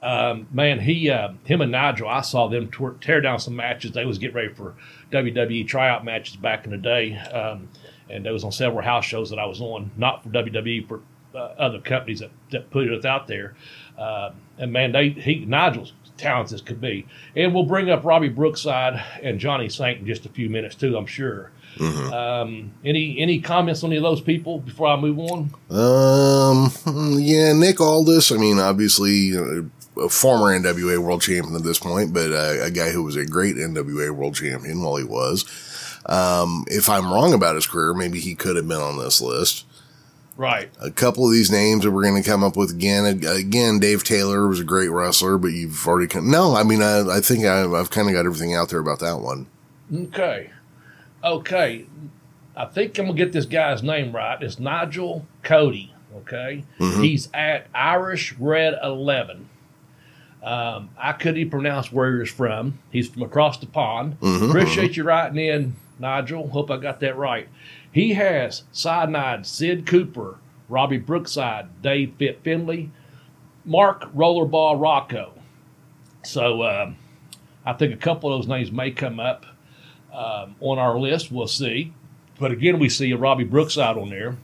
Um, 0.00 0.46
man, 0.52 0.78
he, 0.78 1.10
uh, 1.10 1.32
him 1.44 1.60
and 1.60 1.72
Nigel, 1.72 2.08
I 2.08 2.20
saw 2.20 2.46
them 2.46 2.70
tear 3.00 3.20
down 3.20 3.40
some 3.40 3.56
matches. 3.56 3.92
They 3.92 4.04
was 4.04 4.18
getting 4.18 4.36
ready 4.36 4.54
for 4.54 4.74
WWE 5.10 5.66
tryout 5.66 6.04
matches 6.04 6.36
back 6.36 6.64
in 6.64 6.70
the 6.70 6.78
day. 6.78 7.16
Um, 7.16 7.68
and 8.10 8.26
it 8.26 8.30
was 8.30 8.44
on 8.44 8.52
several 8.52 8.82
house 8.82 9.04
shows 9.04 9.30
that 9.30 9.38
I 9.38 9.46
was 9.46 9.60
on, 9.60 9.90
not 9.96 10.22
for 10.22 10.30
WWE, 10.30 10.88
for 10.88 11.00
uh, 11.34 11.54
other 11.58 11.80
companies 11.80 12.20
that, 12.20 12.30
that 12.50 12.70
put 12.70 12.86
it 12.88 13.04
out 13.04 13.26
there. 13.26 13.54
Uh, 13.98 14.30
and 14.58 14.72
man, 14.72 14.92
they 14.92 15.10
he 15.10 15.44
Nigel's 15.44 15.92
talented 16.16 16.54
as 16.54 16.62
could 16.62 16.80
be. 16.80 17.06
And 17.36 17.54
we'll 17.54 17.64
bring 17.64 17.90
up 17.90 18.04
Robbie 18.04 18.28
Brookside 18.28 19.02
and 19.22 19.38
Johnny 19.38 19.68
Saint 19.68 20.00
in 20.00 20.06
just 20.06 20.26
a 20.26 20.28
few 20.28 20.48
minutes 20.48 20.74
too, 20.74 20.96
I'm 20.96 21.06
sure. 21.06 21.52
Um, 21.80 22.72
any 22.84 23.20
any 23.20 23.40
comments 23.40 23.84
on 23.84 23.90
any 23.90 23.98
of 23.98 24.02
those 24.02 24.20
people 24.20 24.58
before 24.58 24.88
I 24.88 24.96
move 24.96 25.18
on? 25.18 25.50
Um, 25.70 26.72
yeah, 27.20 27.52
Nick 27.52 27.80
Aldis. 27.80 28.32
I 28.32 28.36
mean, 28.36 28.58
obviously, 28.58 29.36
uh, 29.36 29.62
a 30.02 30.08
former 30.08 30.58
NWA 30.58 30.98
world 30.98 31.22
champion 31.22 31.54
at 31.54 31.62
this 31.62 31.78
point, 31.78 32.12
but 32.12 32.32
uh, 32.32 32.64
a 32.64 32.70
guy 32.70 32.90
who 32.90 33.04
was 33.04 33.16
a 33.16 33.24
great 33.24 33.56
NWA 33.56 34.10
world 34.10 34.34
champion 34.34 34.82
while 34.82 34.96
he 34.96 35.04
was. 35.04 35.44
Um, 36.08 36.64
if 36.68 36.88
I'm 36.88 37.12
wrong 37.12 37.34
about 37.34 37.54
his 37.54 37.66
career, 37.66 37.92
maybe 37.94 38.18
he 38.20 38.34
could 38.34 38.56
have 38.56 38.66
been 38.66 38.80
on 38.80 38.98
this 38.98 39.20
list. 39.20 39.66
Right. 40.36 40.70
A 40.80 40.90
couple 40.90 41.26
of 41.26 41.32
these 41.32 41.50
names 41.50 41.82
that 41.82 41.90
we're 41.90 42.04
going 42.04 42.22
to 42.22 42.28
come 42.28 42.44
up 42.44 42.56
with 42.56 42.70
again. 42.70 43.04
Again, 43.26 43.80
Dave 43.80 44.04
Taylor 44.04 44.46
was 44.46 44.60
a 44.60 44.64
great 44.64 44.88
wrestler, 44.88 45.36
but 45.36 45.48
you've 45.48 45.86
already 45.86 46.06
come, 46.06 46.30
no. 46.30 46.54
I 46.54 46.62
mean, 46.62 46.80
I, 46.80 47.16
I 47.16 47.20
think 47.20 47.44
I, 47.44 47.64
I've 47.64 47.90
kind 47.90 48.08
of 48.08 48.14
got 48.14 48.24
everything 48.24 48.54
out 48.54 48.68
there 48.68 48.78
about 48.78 49.00
that 49.00 49.18
one. 49.18 49.46
Okay. 49.92 50.50
Okay. 51.24 51.86
I 52.56 52.64
think 52.66 52.98
I'm 52.98 53.06
gonna 53.06 53.16
get 53.16 53.32
this 53.32 53.46
guy's 53.46 53.82
name 53.82 54.14
right. 54.14 54.40
It's 54.42 54.58
Nigel 54.58 55.26
Cody. 55.42 55.92
Okay. 56.16 56.64
He's 56.78 57.28
at 57.34 57.66
Irish 57.74 58.32
Red 58.34 58.74
Eleven. 58.82 59.48
Um, 60.42 60.90
I 60.96 61.12
couldn't 61.12 61.38
even 61.38 61.50
pronounce 61.50 61.92
where 61.92 62.20
he's 62.20 62.30
from. 62.30 62.78
He's 62.90 63.08
from 63.08 63.22
across 63.22 63.58
the 63.58 63.66
pond. 63.66 64.16
Appreciate 64.22 64.96
you 64.96 65.04
writing 65.04 65.38
in, 65.38 65.76
Nigel. 66.00 66.48
Hope 66.48 66.70
I 66.70 66.76
got 66.76 67.00
that 67.00 67.16
right. 67.16 67.48
He 67.90 68.14
has 68.14 68.64
Cyanide, 68.72 69.46
Sid 69.46 69.86
Cooper, 69.86 70.38
Robbie 70.68 70.98
Brookside, 70.98 71.82
Dave 71.82 72.14
Fit 72.18 72.40
Finlay, 72.42 72.90
Mark 73.64 74.12
Rollerball 74.14 74.80
Rocco. 74.80 75.32
So 76.22 76.62
um, 76.62 76.96
I 77.64 77.72
think 77.72 77.94
a 77.94 77.96
couple 77.96 78.32
of 78.32 78.38
those 78.38 78.48
names 78.48 78.70
may 78.70 78.90
come 78.90 79.20
up 79.20 79.46
um, 80.12 80.56
on 80.60 80.78
our 80.78 80.98
list. 80.98 81.30
We'll 81.32 81.46
see. 81.46 81.92
But 82.38 82.52
again, 82.52 82.78
we 82.78 82.88
see 82.88 83.10
a 83.10 83.16
Robbie 83.16 83.44
Brookside 83.44 83.96
on 83.96 84.10
there. 84.10 84.36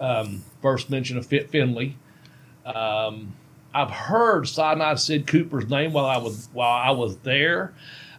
Um, 0.00 0.42
first 0.60 0.90
mention 0.90 1.16
of 1.16 1.26
Fit 1.26 1.50
Finlay. 1.50 1.96
Um, 2.64 3.34
I've 3.74 3.90
heard 3.90 4.48
Cyanide 4.48 4.98
Sid 4.98 5.26
Cooper's 5.26 5.68
name 5.68 5.92
while 5.92 6.06
I 6.06 6.16
was 6.16 6.48
while 6.52 6.70
I 6.70 6.90
was 6.90 7.16
there. 7.18 7.74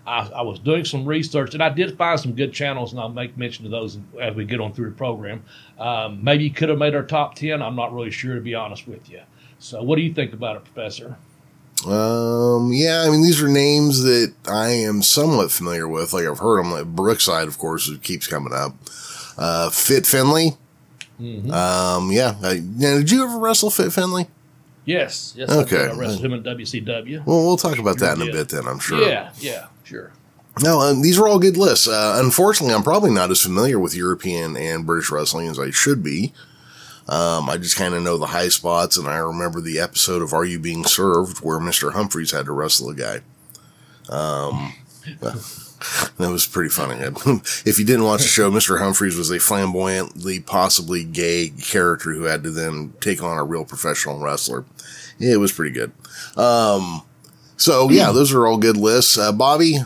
I, 0.06 0.30
I 0.36 0.42
was 0.42 0.60
doing 0.60 0.86
some 0.86 1.06
research, 1.06 1.54
and 1.54 1.64
I 1.64 1.70
did 1.70 1.98
find 1.98 2.20
some 2.20 2.34
good 2.34 2.54
channels, 2.54 2.92
and 2.92 3.00
I'll 3.00 3.10
make 3.10 3.38
mention 3.38 3.66
of 3.66 3.72
those 3.72 3.98
as 4.22 4.36
we 4.36 4.46
get 4.46 4.60
on 4.60 4.74
through 4.74 4.92
the 4.92 4.96
program. 4.96 5.44
Um, 5.80 6.24
maybe 6.24 6.50
could 6.50 6.70
have 6.70 6.78
made 6.78 6.96
our 6.96 7.04
top 7.04 7.36
ten. 7.36 7.62
I'm 7.62 7.76
not 7.76 7.94
really 7.94 8.12
sure, 8.12 8.36
to 8.36 8.42
be 8.42 8.54
honest 8.56 8.88
with 8.88 9.10
you. 9.10 9.22
So, 9.60 9.82
what 9.82 9.96
do 9.96 10.04
you 10.04 10.14
think 10.14 10.34
about 10.34 10.58
it, 10.58 10.66
Professor? 10.66 11.18
Um, 11.86 12.72
yeah, 12.72 13.04
I 13.06 13.10
mean, 13.10 13.22
these 13.22 13.42
are 13.42 13.48
names 13.48 14.04
that 14.04 14.34
I 14.48 14.70
am 14.70 15.02
somewhat 15.02 15.52
familiar 15.52 15.88
with. 15.88 16.14
Like 16.14 16.26
I've 16.26 16.40
heard 16.40 16.64
them. 16.64 16.72
Like 16.72 16.86
Brookside, 16.86 17.48
of 17.48 17.58
course, 17.58 17.90
it 17.90 18.02
keeps 18.02 18.28
coming 18.28 18.54
up. 18.54 18.76
Uh, 19.38 19.70
Fit 19.70 20.08
Finlay. 20.08 20.52
Um, 21.20 22.12
yeah. 22.12 22.36
I, 22.42 22.62
now, 22.64 22.98
did 22.98 23.12
you 23.12 23.24
ever 23.24 23.38
wrestle 23.38 23.70
Fit 23.70 23.92
Finlay? 23.92 24.28
Yes, 24.86 25.34
yes. 25.36 25.50
Okay. 25.50 25.86
I. 25.86 25.90
I 25.90 25.96
wrestled 25.96 26.26
him 26.26 26.34
in 26.34 26.44
WCW. 26.44 27.26
Well, 27.26 27.46
we'll 27.46 27.58
talk 27.58 27.78
about 27.80 28.00
that 28.00 28.18
in 28.18 28.30
a 28.30 28.32
bit 28.32 28.50
then, 28.50 28.68
I'm 28.68 28.80
sure. 28.80 29.02
Yeah, 29.02 29.32
yeah, 29.40 29.68
sure. 29.86 30.12
No, 30.62 30.80
um, 30.80 31.02
these 31.02 31.18
are 31.20 31.28
all 31.28 31.40
good 31.40 31.58
lists. 31.58 31.88
Uh, 31.88 32.20
unfortunately, 32.24 32.74
I'm 32.74 32.84
probably 32.84 33.12
not 33.12 33.32
as 33.32 33.42
familiar 33.42 33.78
with 33.78 33.96
European 33.96 34.56
and 34.56 34.86
British 34.86 35.12
wrestling 35.12 35.48
as 35.48 35.60
I 35.60 35.72
should 35.72 36.02
be. 36.02 36.34
Um, 37.08 37.50
I 37.50 37.58
just 37.58 37.76
kind 37.76 37.94
of 37.94 38.02
know 38.02 38.18
the 38.18 38.28
high 38.28 38.48
spots, 38.48 38.98
and 38.98 39.08
I 39.08 39.18
remember 39.18 39.62
the 39.62 39.80
episode 39.80 40.22
of 40.22 40.34
Are 40.34 40.46
You 40.46 40.58
Being 40.58 40.86
Served 40.86 41.40
where 41.40 41.60
Mr. 41.60 41.94
Humphries 41.94 42.32
had 42.32 42.46
to 42.46 42.52
wrestle 42.52 42.90
a 42.90 42.96
guy. 42.96 43.22
Um, 44.10 44.74
that 45.20 46.32
was 46.32 46.48
pretty 46.48 46.70
funny. 46.70 46.96
if 47.66 47.78
you 47.78 47.86
didn't 47.86 48.06
watch 48.06 48.22
the 48.22 48.28
show, 48.28 48.50
Mr. 48.50 48.80
Humphries 48.80 49.18
was 49.18 49.30
a 49.30 49.40
flamboyantly, 49.40 50.40
possibly 50.40 51.04
gay 51.04 51.50
character 51.50 52.14
who 52.14 52.24
had 52.24 52.44
to 52.44 52.50
then 52.50 52.94
take 53.02 53.22
on 53.22 53.38
a 53.38 53.44
real 53.44 53.66
professional 53.66 54.20
wrestler. 54.20 54.66
It 55.20 55.40
was 55.40 55.52
pretty 55.52 55.72
good. 55.72 55.92
Um, 56.36 57.04
so 57.58 57.90
yeah, 57.90 58.12
those 58.12 58.34
are 58.34 58.46
all 58.48 58.58
good 58.58 58.78
lists. 58.78 59.18
Uh, 59.18 59.32
Bobby, 59.32 59.78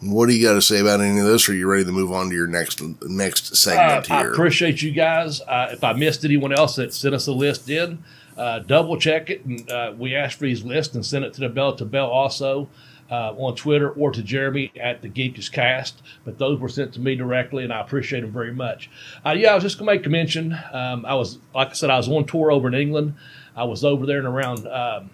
what 0.00 0.26
do 0.28 0.34
you 0.34 0.46
got 0.46 0.54
to 0.54 0.62
say 0.62 0.80
about 0.80 1.00
any 1.00 1.18
of 1.18 1.26
this? 1.26 1.48
Or 1.48 1.52
are 1.52 1.54
you 1.54 1.66
ready 1.66 1.84
to 1.84 1.92
move 1.92 2.12
on 2.12 2.28
to 2.30 2.34
your 2.34 2.46
next 2.46 2.80
next 3.02 3.52
Uh, 3.52 3.54
segment 3.54 4.10
I 4.10 4.20
here? 4.22 4.32
appreciate 4.32 4.82
you 4.82 4.92
guys. 4.92 5.40
Uh, 5.42 5.68
if 5.72 5.84
I 5.84 5.92
missed 5.92 6.24
anyone 6.24 6.52
else 6.52 6.76
that 6.76 6.94
sent 6.94 7.14
us 7.14 7.26
a 7.26 7.32
list 7.32 7.68
in, 7.68 8.02
uh, 8.36 8.60
double 8.60 8.96
check 8.96 9.28
it. 9.30 9.44
And 9.44 9.70
uh, 9.70 9.92
we 9.98 10.14
asked 10.14 10.38
for 10.38 10.44
these 10.46 10.64
lists 10.64 10.94
and 10.94 11.04
sent 11.04 11.24
it 11.24 11.34
to 11.34 11.40
the 11.40 11.48
Bell 11.48 11.74
to 11.76 11.84
Bell 11.84 12.06
also 12.06 12.68
uh, 13.10 13.34
on 13.36 13.54
Twitter 13.56 13.90
or 13.90 14.10
to 14.12 14.22
Jeremy 14.22 14.72
at 14.80 15.02
the 15.02 15.08
Geekish 15.10 15.50
Cast. 15.52 16.00
But 16.24 16.38
those 16.38 16.58
were 16.60 16.68
sent 16.68 16.94
to 16.94 17.00
me 17.00 17.16
directly, 17.16 17.64
and 17.64 17.72
I 17.72 17.80
appreciate 17.80 18.20
them 18.20 18.30
very 18.32 18.54
much. 18.54 18.88
Uh, 19.26 19.30
yeah, 19.36 19.50
I 19.50 19.54
was 19.54 19.64
just 19.64 19.78
gonna 19.78 19.90
make 19.90 20.06
a 20.06 20.08
mention. 20.08 20.56
Um, 20.72 21.04
I 21.04 21.14
was, 21.14 21.38
like 21.54 21.70
I 21.70 21.72
said, 21.72 21.90
I 21.90 21.96
was 21.98 22.08
on 22.08 22.24
tour 22.24 22.50
over 22.52 22.68
in 22.68 22.74
England. 22.74 23.14
I 23.56 23.64
was 23.64 23.84
over 23.84 24.06
there 24.06 24.18
and 24.18 24.28
around 24.28 24.66
um, 24.68 25.10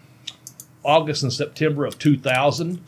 August 0.86 1.22
and 1.22 1.32
September 1.32 1.84
of 1.84 1.98
2000. 1.98 2.80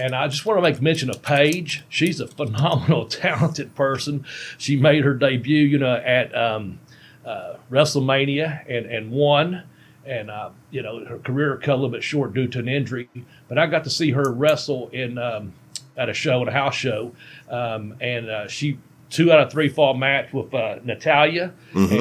And 0.00 0.14
I 0.14 0.28
just 0.28 0.46
want 0.46 0.58
to 0.58 0.62
make 0.62 0.80
mention 0.80 1.10
of 1.10 1.22
Paige. 1.22 1.84
She's 1.88 2.20
a 2.20 2.26
phenomenal, 2.26 3.06
talented 3.08 3.74
person. 3.74 4.24
She 4.56 4.76
made 4.76 5.04
her 5.04 5.14
debut, 5.14 5.64
you 5.64 5.78
know, 5.78 5.96
at 5.96 6.34
um, 6.36 6.78
uh, 7.24 7.54
WrestleMania 7.70 8.64
and, 8.68 8.86
and 8.86 9.10
won. 9.10 9.64
And, 10.06 10.30
uh, 10.30 10.50
you 10.70 10.82
know, 10.82 11.04
her 11.04 11.18
career 11.18 11.56
cut 11.56 11.72
a 11.72 11.74
little 11.74 11.90
bit 11.90 12.02
short 12.02 12.32
due 12.32 12.46
to 12.48 12.58
an 12.60 12.68
injury. 12.68 13.08
But 13.48 13.58
I 13.58 13.66
got 13.66 13.84
to 13.84 13.90
see 13.90 14.10
her 14.12 14.32
wrestle 14.32 14.88
in 14.92 15.18
um, 15.18 15.52
at 15.96 16.08
a 16.08 16.14
show, 16.14 16.40
at 16.42 16.48
a 16.48 16.52
house 16.52 16.74
show. 16.74 17.12
Um, 17.50 17.96
and 18.00 18.30
uh, 18.30 18.48
she, 18.48 18.78
two 19.10 19.32
out 19.32 19.40
of 19.40 19.50
three 19.52 19.68
fall 19.68 19.94
match 19.94 20.32
with 20.32 20.54
uh, 20.54 20.78
Natalya. 20.84 21.52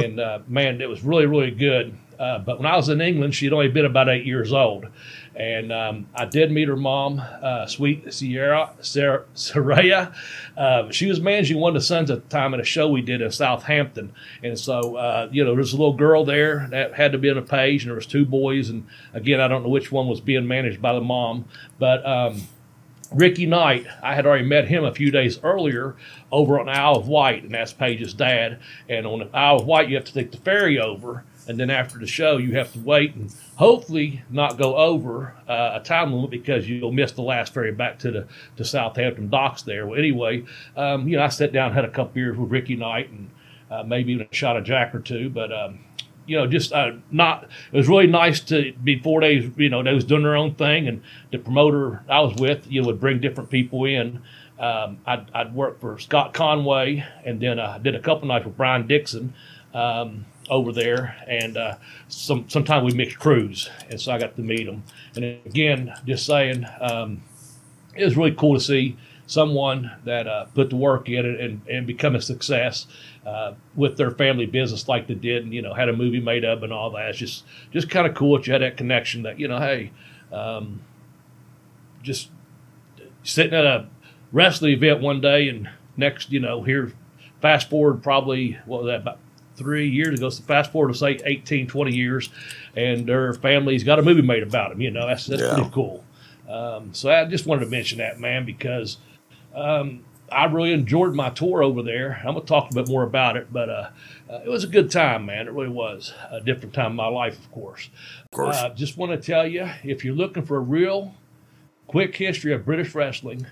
And, 0.03 0.19
uh, 0.19 0.39
man, 0.47 0.81
it 0.81 0.87
was 0.87 1.03
really, 1.03 1.25
really 1.25 1.51
good. 1.51 1.97
Uh, 2.19 2.39
but 2.39 2.57
when 2.57 2.65
I 2.65 2.75
was 2.75 2.89
in 2.89 3.01
England, 3.01 3.35
she'd 3.35 3.53
only 3.53 3.67
been 3.67 3.85
about 3.85 4.09
eight 4.09 4.25
years 4.25 4.51
old. 4.51 4.87
And 5.35 5.71
um, 5.71 6.07
I 6.15 6.25
did 6.25 6.51
meet 6.51 6.67
her 6.67 6.75
mom, 6.75 7.19
uh, 7.19 7.67
sweet 7.67 8.11
Sierra, 8.11 8.71
Sarah, 8.81 9.25
Saraya. 9.35 10.13
Uh, 10.57 10.89
she 10.89 11.05
was 11.05 11.21
managing 11.21 11.59
one 11.59 11.75
of 11.75 11.81
the 11.81 11.85
sons 11.85 12.09
at 12.09 12.23
the 12.23 12.29
time 12.29 12.55
at 12.55 12.59
a 12.59 12.63
show 12.63 12.89
we 12.89 13.03
did 13.03 13.21
in 13.21 13.31
Southampton. 13.31 14.13
And 14.41 14.57
so, 14.57 14.95
uh, 14.95 15.29
you 15.31 15.45
know, 15.45 15.53
there's 15.53 15.73
a 15.73 15.77
little 15.77 15.93
girl 15.93 16.25
there 16.25 16.67
that 16.71 16.95
had 16.95 17.11
to 17.11 17.19
be 17.19 17.29
on 17.29 17.37
a 17.37 17.43
page, 17.43 17.83
and 17.83 17.89
there 17.89 17.95
was 17.95 18.07
two 18.07 18.25
boys. 18.25 18.69
And 18.69 18.87
again, 19.13 19.39
I 19.39 19.47
don't 19.47 19.61
know 19.61 19.69
which 19.69 19.91
one 19.91 20.07
was 20.07 20.21
being 20.21 20.47
managed 20.47 20.81
by 20.81 20.93
the 20.93 21.01
mom, 21.01 21.45
but 21.77 22.03
um, 22.03 22.41
Ricky 23.13 23.45
Knight, 23.45 23.85
I 24.01 24.15
had 24.15 24.25
already 24.25 24.45
met 24.45 24.67
him 24.67 24.83
a 24.83 24.93
few 24.93 25.11
days 25.11 25.39
earlier 25.43 25.95
over 26.31 26.59
on 26.59 26.67
Isle 26.67 26.95
of 26.95 27.07
Wight, 27.07 27.43
and 27.43 27.53
that's 27.53 27.73
Paige's 27.73 28.13
dad. 28.13 28.59
And 28.89 29.05
on 29.05 29.29
Isle 29.33 29.57
of 29.57 29.65
Wight, 29.65 29.89
you 29.89 29.95
have 29.95 30.05
to 30.05 30.13
take 30.13 30.31
the 30.31 30.37
ferry 30.37 30.79
over, 30.79 31.23
and 31.47 31.59
then 31.59 31.69
after 31.69 31.97
the 31.97 32.07
show, 32.07 32.37
you 32.37 32.55
have 32.55 32.71
to 32.73 32.79
wait 32.79 33.15
and 33.15 33.33
hopefully 33.55 34.21
not 34.29 34.57
go 34.57 34.75
over 34.75 35.33
uh, 35.47 35.79
a 35.79 35.83
time 35.83 36.13
limit 36.13 36.29
because 36.29 36.67
you'll 36.69 36.91
miss 36.91 37.11
the 37.13 37.21
last 37.21 37.53
ferry 37.53 37.71
back 37.71 37.99
to 37.99 38.11
the 38.11 38.27
to 38.57 38.65
Southampton 38.65 39.29
docks 39.29 39.61
there. 39.61 39.87
Well, 39.87 39.97
anyway, 39.97 40.45
um, 40.75 41.07
you 41.07 41.17
know, 41.17 41.23
I 41.23 41.29
sat 41.29 41.53
down, 41.53 41.73
had 41.73 41.85
a 41.85 41.89
couple 41.89 42.13
beers 42.13 42.37
with 42.37 42.51
Ricky 42.51 42.75
Knight, 42.75 43.09
and 43.09 43.29
uh, 43.71 43.83
maybe 43.83 44.13
even 44.13 44.27
a 44.29 44.35
shot 44.35 44.57
of 44.57 44.63
Jack 44.63 44.93
or 44.93 44.99
two, 44.99 45.29
but. 45.29 45.51
Um, 45.51 45.79
you 46.25 46.35
know, 46.35 46.45
just 46.45 46.73
uh, 46.73 46.91
not. 47.09 47.47
It 47.71 47.77
was 47.77 47.87
really 47.87 48.05
nice 48.05 48.41
to 48.41 48.73
be 48.83 48.99
four 48.99 49.21
days. 49.21 49.49
You 49.55 49.69
know, 49.69 49.81
they 49.81 49.93
was 49.93 50.03
doing 50.03 50.23
their 50.23 50.35
own 50.35 50.55
thing, 50.55 50.89
and 50.89 51.01
the 51.31 51.37
promoter 51.37 52.03
I 52.09 52.19
was 52.19 52.35
with, 52.35 52.69
you 52.69 52.81
know, 52.81 52.87
would 52.87 52.99
bring 52.99 53.21
different 53.21 53.49
people 53.49 53.85
in. 53.85 54.21
Um, 54.59 54.99
I'd, 55.05 55.31
I'd 55.33 55.55
work 55.55 55.79
for 55.79 55.97
Scott 55.99 56.33
Conway, 56.33 57.05
and 57.23 57.39
then 57.39 57.61
I 57.61 57.77
did 57.77 57.95
a 57.95 58.01
couple 58.01 58.27
nights 58.27 58.45
with 58.45 58.57
Brian 58.57 58.87
Dixon 58.87 59.33
um, 59.73 60.25
over 60.49 60.71
there, 60.71 61.15
and 61.27 61.57
uh, 61.57 61.75
some 62.07 62.47
sometime 62.49 62.83
we 62.83 62.93
mixed 62.93 63.19
crews, 63.19 63.69
and 63.89 63.99
so 63.99 64.11
I 64.11 64.19
got 64.19 64.35
to 64.35 64.41
meet 64.41 64.65
them. 64.65 64.83
And 65.15 65.23
again, 65.45 65.93
just 66.05 66.25
saying, 66.25 66.65
um, 66.79 67.21
it 67.95 68.05
was 68.05 68.15
really 68.15 68.33
cool 68.33 68.55
to 68.55 68.59
see 68.59 68.97
someone 69.27 69.91
that 70.05 70.25
uh, 70.25 70.45
put 70.55 70.69
the 70.69 70.75
work 70.75 71.09
in 71.09 71.25
it 71.25 71.39
and, 71.39 71.61
and 71.69 71.85
become 71.85 72.15
a 72.15 72.21
success 72.21 72.87
uh, 73.25 73.53
with 73.75 73.97
their 73.97 74.11
family 74.11 74.45
business 74.45 74.87
like 74.87 75.05
they 75.05 75.13
did 75.13 75.43
and 75.43 75.53
you 75.53 75.61
know 75.61 75.73
had 75.73 75.89
a 75.89 75.93
movie 75.93 76.21
made 76.21 76.45
up 76.45 76.63
and 76.63 76.71
all 76.71 76.89
that 76.89 77.09
it's 77.09 77.19
just 77.19 77.43
just 77.71 77.89
kind 77.89 78.07
of 78.07 78.15
cool 78.15 78.37
that 78.37 78.47
you 78.47 78.53
had 78.53 78.61
that 78.61 78.77
connection 78.77 79.23
that 79.23 79.37
you 79.37 79.47
know 79.47 79.59
hey 79.59 79.91
um, 80.31 80.79
just 82.01 82.29
sitting 83.23 83.53
at 83.53 83.65
a 83.65 83.85
wrestling 84.31 84.71
event 84.71 85.01
one 85.01 85.19
day 85.19 85.49
and 85.49 85.69
next 85.97 86.31
you 86.31 86.39
know 86.39 86.63
here 86.63 86.93
fast 87.41 87.69
forward 87.69 88.01
probably 88.01 88.57
what 88.65 88.83
was 88.83 88.87
that 88.87 89.01
about 89.01 89.19
three 89.57 89.89
years 89.89 90.19
ago 90.19 90.29
so 90.29 90.43
fast 90.43 90.71
forward 90.71 90.91
to 90.93 90.97
say 90.97 91.19
18 91.25 91.67
20 91.67 91.95
years 91.95 92.29
and 92.75 93.05
their 93.07 93.33
family's 93.33 93.83
got 93.83 93.99
a 93.99 94.01
movie 94.03 94.21
made 94.21 94.43
about 94.43 94.69
them 94.69 94.79
you 94.79 94.91
know 94.91 95.05
that's 95.07 95.25
that's 95.25 95.41
Yeah. 95.41 95.53
pretty 95.55 95.69
cool 95.71 96.03
um, 96.47 96.93
so 96.93 97.09
I 97.11 97.25
just 97.25 97.45
wanted 97.45 97.65
to 97.65 97.71
mention 97.71 97.97
that, 97.97 98.21
man, 98.21 98.45
because 98.45 98.99
um, 99.53 100.05
I 100.31 100.45
really 100.45 100.71
enjoyed 100.71 101.13
my 101.13 101.29
tour 101.29 101.61
over 101.61 101.83
there. 101.83 102.21
I'm 102.25 102.35
gonna 102.35 102.45
talk 102.45 102.71
a 102.71 102.73
bit 102.73 102.87
more 102.87 103.03
about 103.03 103.35
it, 103.35 103.51
but 103.51 103.69
uh, 103.69 103.89
uh, 104.29 104.39
it 104.45 104.47
was 104.49 104.63
a 104.63 104.67
good 104.67 104.89
time, 104.89 105.25
man. 105.25 105.47
It 105.47 105.51
really 105.51 105.67
was 105.67 106.13
a 106.31 106.39
different 106.39 106.73
time 106.73 106.91
in 106.91 106.95
my 106.95 107.07
life, 107.07 107.37
of 107.37 107.51
course. 107.51 107.89
Of 108.23 108.31
course. 108.31 108.55
Uh, 108.55 108.69
just 108.69 108.95
want 108.95 109.11
to 109.11 109.17
tell 109.17 109.45
you, 109.45 109.69
if 109.83 110.05
you're 110.05 110.15
looking 110.15 110.45
for 110.45 110.55
a 110.55 110.61
real 110.61 111.15
quick 111.87 112.15
history 112.15 112.53
of 112.53 112.63
British 112.63 112.95
wrestling, 112.95 113.45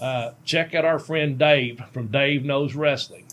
uh, 0.00 0.30
check 0.44 0.76
out 0.76 0.84
our 0.84 1.00
friend 1.00 1.38
Dave 1.40 1.82
from 1.92 2.06
Dave 2.06 2.44
Knows 2.44 2.76
Wrestling. 2.76 3.24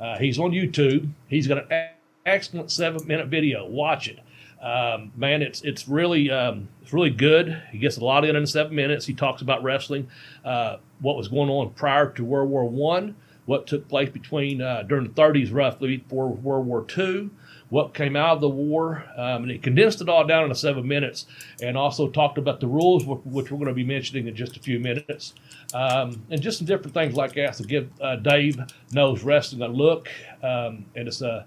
Uh, 0.00 0.18
he's 0.18 0.38
on 0.38 0.50
YouTube. 0.50 1.08
He's 1.28 1.46
got 1.46 1.70
an 1.70 1.88
excellent 2.26 2.70
seven 2.70 3.06
minute 3.06 3.28
video. 3.28 3.66
Watch 3.66 4.08
it. 4.08 4.20
Um, 4.62 5.12
man, 5.14 5.42
it's 5.42 5.60
it's 5.62 5.86
really 5.86 6.30
um, 6.30 6.68
it's 6.82 6.92
really 6.92 7.10
good. 7.10 7.62
He 7.70 7.78
gets 7.78 7.98
a 7.98 8.04
lot 8.04 8.24
in 8.24 8.34
in 8.34 8.46
seven 8.46 8.74
minutes. 8.74 9.04
He 9.04 9.12
talks 9.12 9.42
about 9.42 9.62
wrestling, 9.62 10.08
uh, 10.44 10.78
what 11.00 11.16
was 11.16 11.28
going 11.28 11.50
on 11.50 11.70
prior 11.70 12.08
to 12.10 12.24
World 12.24 12.48
War 12.48 12.64
One, 12.64 13.14
what 13.44 13.66
took 13.66 13.86
place 13.88 14.08
between 14.08 14.62
uh, 14.62 14.84
during 14.84 15.04
the 15.04 15.10
30s 15.10 15.52
roughly 15.52 15.98
before 15.98 16.28
World 16.28 16.66
War 16.66 16.84
Two, 16.84 17.30
what 17.70 17.94
came 17.94 18.16
out 18.16 18.36
of 18.36 18.40
the 18.40 18.48
war, 18.48 19.04
um, 19.16 19.42
and 19.42 19.50
he 19.50 19.58
condensed 19.58 20.00
it 20.00 20.08
all 20.08 20.26
down 20.26 20.44
into 20.44 20.54
seven 20.54 20.86
minutes, 20.86 21.26
and 21.62 21.76
also 21.76 22.08
talked 22.08 22.38
about 22.38 22.60
the 22.60 22.66
rules, 22.66 23.04
which 23.06 23.50
we're 23.50 23.58
going 23.58 23.68
to 23.68 23.74
be 23.74 23.84
mentioning 23.84 24.26
in 24.26 24.36
just 24.36 24.56
a 24.56 24.60
few 24.60 24.78
minutes, 24.78 25.34
um, 25.72 26.22
and 26.30 26.40
just 26.40 26.58
some 26.58 26.66
different 26.66 26.94
things 26.94 27.14
like 27.14 27.34
that 27.34 27.54
to 27.54 27.62
give 27.64 27.90
uh, 28.00 28.16
Dave 28.16 28.58
knows 28.92 29.22
wrestling 29.22 29.62
a 29.62 29.68
look, 29.68 30.08
um, 30.42 30.84
and 30.94 31.08
it's 31.08 31.22
a, 31.22 31.46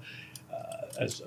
uh, 0.52 0.88
it's 1.00 1.22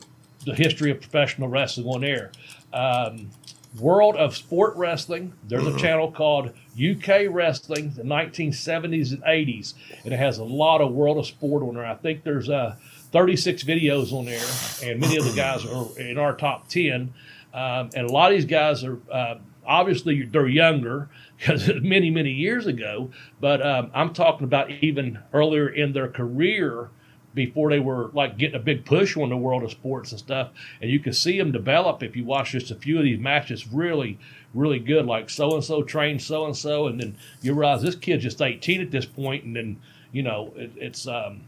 the 0.44 0.54
history 0.54 0.90
of 0.90 1.00
professional 1.00 1.48
wrestling 1.48 1.86
on 1.86 2.04
air. 2.04 2.32
Um, 2.72 3.30
World 3.78 4.16
of 4.16 4.36
Sport 4.36 4.74
Wrestling. 4.76 5.32
There's 5.46 5.66
a 5.66 5.76
channel 5.78 6.10
called 6.10 6.52
UK 6.74 7.26
Wrestling, 7.30 7.92
the 7.94 8.02
1970s 8.02 9.12
and 9.12 9.22
80s, 9.22 9.74
and 10.04 10.12
it 10.12 10.16
has 10.18 10.38
a 10.38 10.44
lot 10.44 10.80
of 10.80 10.92
World 10.92 11.18
of 11.18 11.26
Sport 11.26 11.62
on 11.62 11.74
there. 11.74 11.86
I 11.86 11.94
think 11.94 12.24
there's 12.24 12.48
uh, 12.48 12.76
36 13.12 13.64
videos 13.64 14.12
on 14.12 14.24
there, 14.24 14.90
and 14.90 15.00
many 15.00 15.16
of 15.16 15.24
the 15.24 15.32
guys 15.34 15.64
are 15.66 15.98
in 15.98 16.18
our 16.18 16.34
top 16.34 16.68
10. 16.68 17.12
Um, 17.52 17.90
and 17.94 18.08
a 18.08 18.12
lot 18.12 18.30
of 18.30 18.38
these 18.38 18.46
guys 18.46 18.84
are 18.84 18.98
uh, 19.12 19.36
obviously 19.66 20.24
they're 20.24 20.46
younger 20.46 21.08
because 21.38 21.70
many 21.82 22.10
many 22.10 22.30
years 22.30 22.66
ago, 22.66 23.10
but 23.40 23.64
um, 23.64 23.90
I'm 23.94 24.12
talking 24.12 24.44
about 24.44 24.70
even 24.70 25.18
earlier 25.32 25.68
in 25.68 25.92
their 25.92 26.08
career 26.08 26.90
before 27.34 27.70
they 27.70 27.78
were 27.78 28.10
like 28.12 28.36
getting 28.38 28.56
a 28.56 28.62
big 28.62 28.84
push 28.84 29.16
on 29.16 29.28
the 29.28 29.36
world 29.36 29.62
of 29.62 29.70
sports 29.70 30.10
and 30.10 30.18
stuff. 30.18 30.50
And 30.80 30.90
you 30.90 30.98
can 30.98 31.12
see 31.12 31.38
them 31.38 31.52
develop 31.52 32.02
if 32.02 32.16
you 32.16 32.24
watch 32.24 32.52
just 32.52 32.70
a 32.70 32.74
few 32.74 32.98
of 32.98 33.04
these 33.04 33.20
matches. 33.20 33.68
Really, 33.68 34.18
really 34.52 34.80
good. 34.80 35.06
Like 35.06 35.30
so 35.30 35.54
and 35.54 35.64
so 35.64 35.82
trained 35.82 36.22
so 36.22 36.44
and 36.44 36.56
so, 36.56 36.86
and 36.86 37.00
then 37.00 37.16
you 37.42 37.54
realize 37.54 37.82
this 37.82 37.94
kid's 37.94 38.24
just 38.24 38.42
18 38.42 38.80
at 38.80 38.90
this 38.90 39.06
point, 39.06 39.44
and 39.44 39.56
then 39.56 39.80
you 40.12 40.22
know 40.22 40.52
it, 40.56 40.72
it's. 40.76 41.06
Um, 41.06 41.42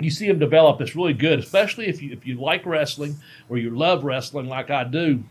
you 0.00 0.10
see 0.10 0.26
them 0.26 0.38
develop. 0.38 0.80
It's 0.80 0.96
really 0.96 1.14
good, 1.14 1.38
especially 1.38 1.86
if 1.86 2.02
you 2.02 2.12
if 2.12 2.26
you 2.26 2.40
like 2.40 2.66
wrestling 2.66 3.16
or 3.48 3.58
you 3.58 3.70
love 3.70 4.04
wrestling 4.04 4.46
like 4.46 4.70
I 4.70 4.84
do. 4.84 5.24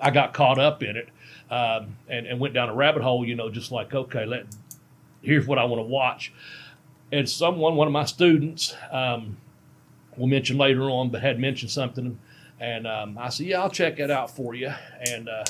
I 0.00 0.10
got 0.10 0.34
caught 0.34 0.58
up 0.58 0.82
in 0.82 0.96
it 0.96 1.08
um, 1.50 1.96
and, 2.08 2.26
and 2.26 2.40
went 2.40 2.54
down 2.54 2.68
a 2.68 2.74
rabbit 2.74 3.02
hole. 3.02 3.26
You 3.26 3.34
know, 3.34 3.50
just 3.50 3.70
like 3.70 3.94
okay, 3.94 4.24
let 4.26 4.46
here's 5.22 5.46
what 5.46 5.58
I 5.58 5.64
want 5.64 5.80
to 5.80 5.86
watch 5.86 6.32
and 7.12 7.28
someone, 7.28 7.76
one 7.76 7.86
of 7.86 7.92
my 7.92 8.06
students, 8.06 8.74
um, 8.90 9.36
we'll 10.16 10.28
mention 10.28 10.56
later 10.56 10.84
on, 10.90 11.10
but 11.10 11.20
had 11.20 11.38
mentioned 11.38 11.70
something, 11.70 12.18
and 12.58 12.86
um, 12.86 13.18
I 13.18 13.28
said, 13.28 13.46
"Yeah, 13.46 13.60
I'll 13.60 13.70
check 13.70 14.00
it 14.00 14.10
out 14.10 14.34
for 14.34 14.54
you," 14.54 14.72
and 15.06 15.28
uh, 15.28 15.44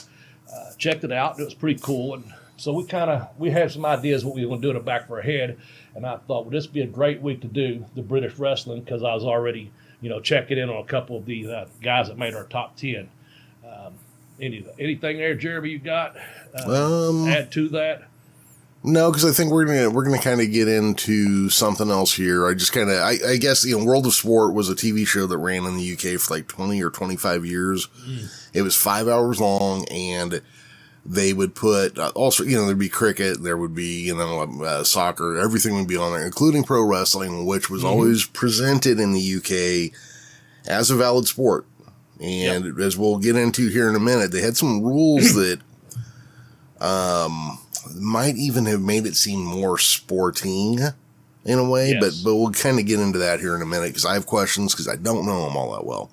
uh, 0.53 0.73
checked 0.77 1.05
it 1.05 1.13
out. 1.13 1.39
It 1.39 1.45
was 1.45 1.55
pretty 1.55 1.81
cool, 1.81 2.15
and 2.15 2.25
so 2.57 2.73
we 2.73 2.85
kind 2.85 3.11
of 3.11 3.29
we 3.39 3.51
had 3.51 3.71
some 3.71 3.87
ideas 3.87 4.25
what 4.25 4.35
we 4.35 4.43
were 4.45 4.49
going 4.49 4.61
to 4.61 4.67
do 4.67 4.71
in 4.71 4.77
the 4.77 4.83
back 4.83 5.05
of 5.05 5.11
our 5.13 5.23
head, 5.23 5.57
and 5.95 6.07
I 6.07 6.17
thought, 6.17 6.45
well, 6.45 6.51
this 6.51 6.65
would 6.65 6.73
be 6.73 6.83
a 6.83 6.87
great 6.87 7.21
week 7.21 7.41
to 7.43 7.49
do 7.49 7.85
the 7.95 8.03
British 8.03 8.39
wrestling 8.39 8.83
because 8.83 9.03
I 9.03 9.15
was 9.15 9.25
already, 9.25 9.71
you 10.01 10.09
know, 10.09 10.21
checking 10.21 10.59
in 10.59 10.71
on 10.71 10.77
a 10.77 10.87
couple 10.87 11.17
of 11.17 11.27
the 11.27 11.53
uh, 11.53 11.65
guys 11.83 12.09
that 12.09 12.19
made 12.19 12.35
our 12.35 12.45
top 12.45 12.77
ten. 12.77 13.09
Um, 13.67 13.95
any, 14.41 14.67
anything 14.79 15.19
there, 15.19 15.35
Jeremy? 15.35 15.71
You 15.71 15.79
got 15.79 16.17
uh, 16.67 17.09
um, 17.09 17.29
add 17.29 17.53
to 17.53 17.69
that? 17.71 18.09
No, 18.85 19.11
because 19.11 19.25
I 19.25 19.31
think 19.31 19.53
we're 19.53 19.65
gonna 19.65 19.91
we're 19.91 20.05
gonna 20.05 20.19
kind 20.19 20.41
of 20.41 20.51
get 20.51 20.67
into 20.67 21.49
something 21.51 21.89
else 21.89 22.15
here. 22.15 22.49
I 22.49 22.55
just 22.55 22.73
kind 22.73 22.91
of 22.91 22.97
I, 22.97 23.17
I, 23.29 23.37
guess 23.37 23.65
you 23.65 23.79
know 23.79 23.85
World 23.85 24.07
of 24.07 24.15
Sport 24.15 24.55
was 24.55 24.69
a 24.69 24.75
TV 24.75 25.07
show 25.07 25.27
that 25.27 25.39
ran 25.39 25.65
in 25.67 25.77
the 25.77 25.93
UK 25.93 26.21
for 26.21 26.35
like 26.35 26.49
twenty 26.49 26.83
or 26.83 26.91
twenty 26.91 27.15
five 27.15 27.47
years. 27.47 27.87
Mm. 28.05 28.49
It 28.53 28.63
was 28.63 28.75
five 28.75 29.07
hours 29.07 29.41
long, 29.41 29.87
and 29.87 30.43
they 31.05 31.33
would 31.33 31.55
put 31.55 31.99
uh, 31.99 32.13
also 32.15 32.45
you 32.45 32.57
know 32.57 32.67
there'd 32.67 32.79
be 32.79 32.89
cricket, 32.89 33.43
there 33.43 33.57
would 33.57 33.75
be 33.75 34.03
you 34.03 34.15
know 34.15 34.43
uh, 34.63 34.85
soccer, 34.85 35.37
everything 35.37 35.75
would 35.75 35.89
be 35.89 35.97
on 35.97 36.13
there, 36.13 36.25
including 36.25 36.65
pro 36.65 36.85
wrestling, 36.85 37.45
which 37.45 37.69
was 37.69 37.83
mm-hmm. 37.83 37.91
always 37.91 38.25
presented 38.27 39.01
in 39.01 39.13
the 39.13 39.37
UK 39.37 39.93
as 40.69 40.91
a 40.91 40.97
valid 40.97 41.27
sport. 41.27 41.67
And 42.21 42.65
yep. 42.65 42.79
as 42.79 42.97
we'll 42.97 43.19
get 43.19 43.35
into 43.35 43.69
here 43.69 43.89
in 43.89 43.97
a 43.97 44.01
minute, 44.01 44.31
they 44.31 44.43
had 44.43 44.57
some 44.57 44.83
rules 44.83 45.35
that 45.35 45.61
um 46.81 47.59
might 47.97 48.37
even 48.37 48.67
have 48.67 48.81
made 48.81 49.07
it 49.07 49.17
seem 49.17 49.43
more 49.45 49.79
sporting 49.79 50.79
in 51.45 51.59
a 51.59 51.69
way, 51.69 51.91
yes. 51.91 52.01
but 52.01 52.31
but 52.31 52.37
we'll 52.37 52.53
kind 52.53 52.79
of 52.79 52.87
get 52.87 53.01
into 53.01 53.19
that 53.19 53.41
here 53.41 53.57
in 53.57 53.63
a 53.63 53.67
minute 53.67 53.89
because 53.89 54.05
I 54.05 54.15
have 54.15 54.27
questions 54.27 54.73
because 54.73 54.89
I 54.89 54.97
don't 54.97 55.27
know 55.27 55.45
them 55.45 55.57
all 55.57 55.73
that 55.73 55.85
well. 55.85 56.11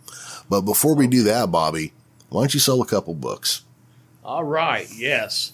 But 0.49 0.61
before 0.61 0.95
we 0.95 1.05
do 1.05 1.23
that, 1.23 1.51
Bobby, 1.51 1.93
why 2.29 2.41
don't 2.41 2.53
you 2.55 2.59
sell 2.59 2.81
a 2.81 2.87
couple 2.87 3.13
books? 3.13 3.63
All 4.29 4.43
right, 4.43 4.87
yes. 4.95 5.53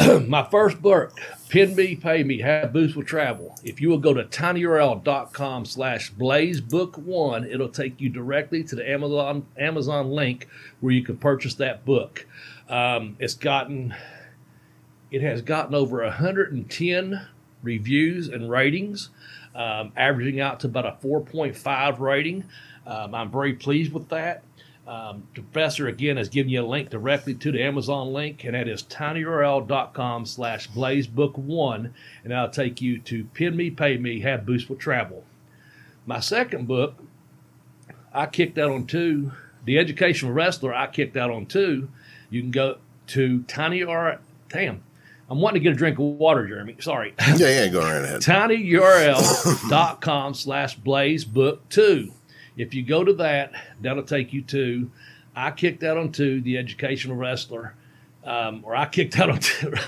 My 0.26 0.42
first 0.50 0.82
book, 0.82 1.16
Pin 1.48 1.76
Me, 1.76 1.94
Pay 1.94 2.24
Me, 2.24 2.40
Have 2.40 2.72
Boots 2.72 2.96
Will 2.96 3.04
Travel. 3.04 3.56
If 3.62 3.80
you 3.80 3.88
will 3.88 3.98
go 3.98 4.12
to 4.12 4.24
tinyurl.com 4.24 5.64
slash 5.64 6.12
blazebook1, 6.12 7.48
it'll 7.48 7.68
take 7.68 8.00
you 8.00 8.08
directly 8.08 8.64
to 8.64 8.74
the 8.74 8.90
Amazon 8.90 9.46
Amazon 9.56 10.10
link 10.10 10.48
where 10.80 10.92
you 10.92 11.04
can 11.04 11.18
purchase 11.18 11.54
that 11.54 11.84
book. 11.84 12.26
Um, 12.68 13.16
it's 13.20 13.34
gotten 13.34 13.94
it 15.12 15.22
has 15.22 15.40
gotten 15.42 15.76
over 15.76 16.02
110 16.02 17.28
reviews 17.62 18.26
and 18.26 18.50
ratings, 18.50 19.10
um, 19.54 19.92
averaging 19.96 20.40
out 20.40 20.58
to 20.60 20.66
about 20.66 20.84
a 20.84 20.96
4.5 21.00 22.00
rating. 22.00 22.42
Um, 22.88 23.14
I'm 23.14 23.30
very 23.30 23.52
pleased 23.52 23.92
with 23.92 24.08
that. 24.08 24.42
Um, 24.86 25.26
professor 25.34 25.88
again 25.88 26.18
has 26.18 26.28
given 26.28 26.50
you 26.50 26.62
a 26.62 26.66
link 26.66 26.90
directly 26.90 27.34
to 27.34 27.50
the 27.50 27.62
Amazon 27.62 28.12
link, 28.12 28.44
and 28.44 28.54
that 28.54 28.68
is 28.68 28.82
tinyurl.com 28.82 30.26
slash 30.26 30.68
blazebook1, 30.70 31.90
and 32.22 32.32
that'll 32.32 32.50
take 32.50 32.82
you 32.82 32.98
to 33.00 33.24
Pin 33.32 33.56
Me, 33.56 33.70
Pay 33.70 33.96
Me, 33.96 34.20
Have 34.20 34.44
Boost 34.44 34.66
for 34.66 34.74
Travel. 34.74 35.24
My 36.04 36.20
second 36.20 36.68
book, 36.68 37.02
I 38.12 38.26
kicked 38.26 38.58
out 38.58 38.70
on 38.70 38.86
two. 38.86 39.32
The 39.64 39.78
Educational 39.78 40.32
Wrestler, 40.32 40.74
I 40.74 40.88
kicked 40.88 41.16
out 41.16 41.30
on 41.30 41.46
two. 41.46 41.88
You 42.28 42.42
can 42.42 42.50
go 42.50 42.76
to 43.08 43.40
tinyurl, 43.40 44.18
damn, 44.50 44.82
I'm 45.30 45.40
wanting 45.40 45.62
to 45.62 45.64
get 45.64 45.72
a 45.72 45.76
drink 45.76 45.98
of 45.98 46.04
water, 46.04 46.46
Jeremy. 46.46 46.76
Sorry. 46.80 47.14
Yeah, 47.18 47.36
yeah, 47.36 47.68
go 47.68 47.80
right 47.80 48.04
ahead. 48.04 48.20
tinyurl.com 48.20 50.34
slash 50.34 50.78
blazebook2. 50.78 52.12
If 52.56 52.74
you 52.74 52.82
go 52.82 53.04
to 53.04 53.12
that, 53.14 53.52
that'll 53.80 54.04
take 54.04 54.32
you 54.32 54.42
to, 54.42 54.90
I 55.34 55.50
kicked 55.50 55.82
out 55.82 55.96
on 55.96 56.12
two, 56.12 56.40
the 56.40 56.56
educational 56.58 57.16
wrestler, 57.16 57.74
um, 58.24 58.60
or 58.64 58.76
I 58.76 58.86
kicked 58.86 59.18
out 59.18 59.30
on 59.30 59.40
two. 59.40 59.74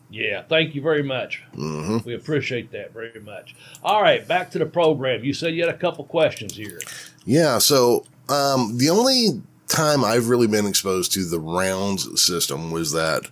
Yeah, 0.10 0.44
thank 0.44 0.76
you 0.76 0.82
very 0.82 1.02
much. 1.02 1.44
Mm-hmm. 1.56 2.00
We 2.06 2.14
appreciate 2.14 2.72
that 2.74 2.92
very 2.92 3.22
much. 3.22 3.56
All 3.82 4.02
right, 4.02 4.28
back 4.28 4.52
to 4.52 4.60
the 4.60 4.66
program. 4.66 5.24
You 5.24 5.34
said 5.34 5.54
you 5.54 5.66
had 5.66 5.74
a 5.74 5.78
couple 5.78 6.04
questions 6.04 6.58
here. 6.58 6.80
Yeah, 7.24 7.60
so 7.60 8.06
um, 8.28 8.78
the 8.78 8.90
only 8.90 9.42
time 9.70 10.04
I've 10.04 10.28
really 10.28 10.48
been 10.48 10.66
exposed 10.66 11.14
to 11.14 11.24
the 11.24 11.40
rounds 11.40 12.22
system 12.22 12.72
was 12.72 12.92
that 12.92 13.30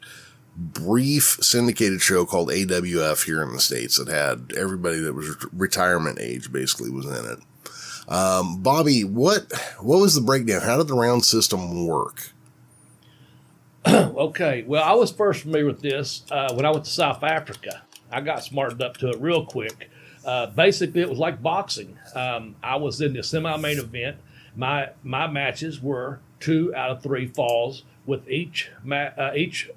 brief 0.55 1.39
syndicated 1.41 2.01
show 2.01 2.25
called 2.25 2.49
AWF 2.49 3.25
here 3.25 3.43
in 3.43 3.51
the 3.51 3.59
States 3.59 3.97
that 3.97 4.07
had 4.07 4.57
everybody 4.57 4.99
that 5.01 5.13
was 5.13 5.35
retirement 5.51 6.19
age 6.21 6.53
basically 6.53 6.89
was 6.89 7.05
in 7.05 7.25
it. 7.25 7.39
Um, 8.07 8.61
Bobby, 8.61 9.03
what, 9.03 9.51
what 9.79 9.99
was 9.99 10.15
the 10.15 10.21
breakdown? 10.21 10.61
How 10.61 10.77
did 10.77 10.87
the 10.87 10.93
round 10.93 11.25
system 11.25 11.85
work? 11.85 12.31
okay. 13.87 14.63
Well, 14.65 14.83
I 14.83 14.93
was 14.93 15.11
first 15.11 15.43
familiar 15.43 15.65
with 15.65 15.81
this 15.81 16.23
uh, 16.31 16.53
when 16.53 16.65
I 16.65 16.71
went 16.71 16.85
to 16.85 16.91
South 16.91 17.23
Africa. 17.23 17.83
I 18.11 18.21
got 18.21 18.43
smartened 18.43 18.81
up 18.81 18.97
to 18.97 19.09
it 19.09 19.19
real 19.19 19.45
quick. 19.45 19.89
Uh, 20.25 20.47
basically, 20.47 21.01
it 21.01 21.09
was 21.09 21.19
like 21.19 21.41
boxing. 21.41 21.97
Um, 22.15 22.55
I 22.63 22.75
was 22.75 23.01
in 23.01 23.13
the 23.13 23.23
semi-main 23.23 23.79
event. 23.79 24.17
My 24.55 24.89
my 25.03 25.27
matches 25.27 25.81
were 25.81 26.19
two 26.39 26.73
out 26.75 26.89
of 26.89 27.03
three 27.03 27.27
falls, 27.27 27.83
with 28.07 28.27
each 28.27 28.71
ma- 28.83 29.11
uh, 29.17 29.33
each 29.35 29.69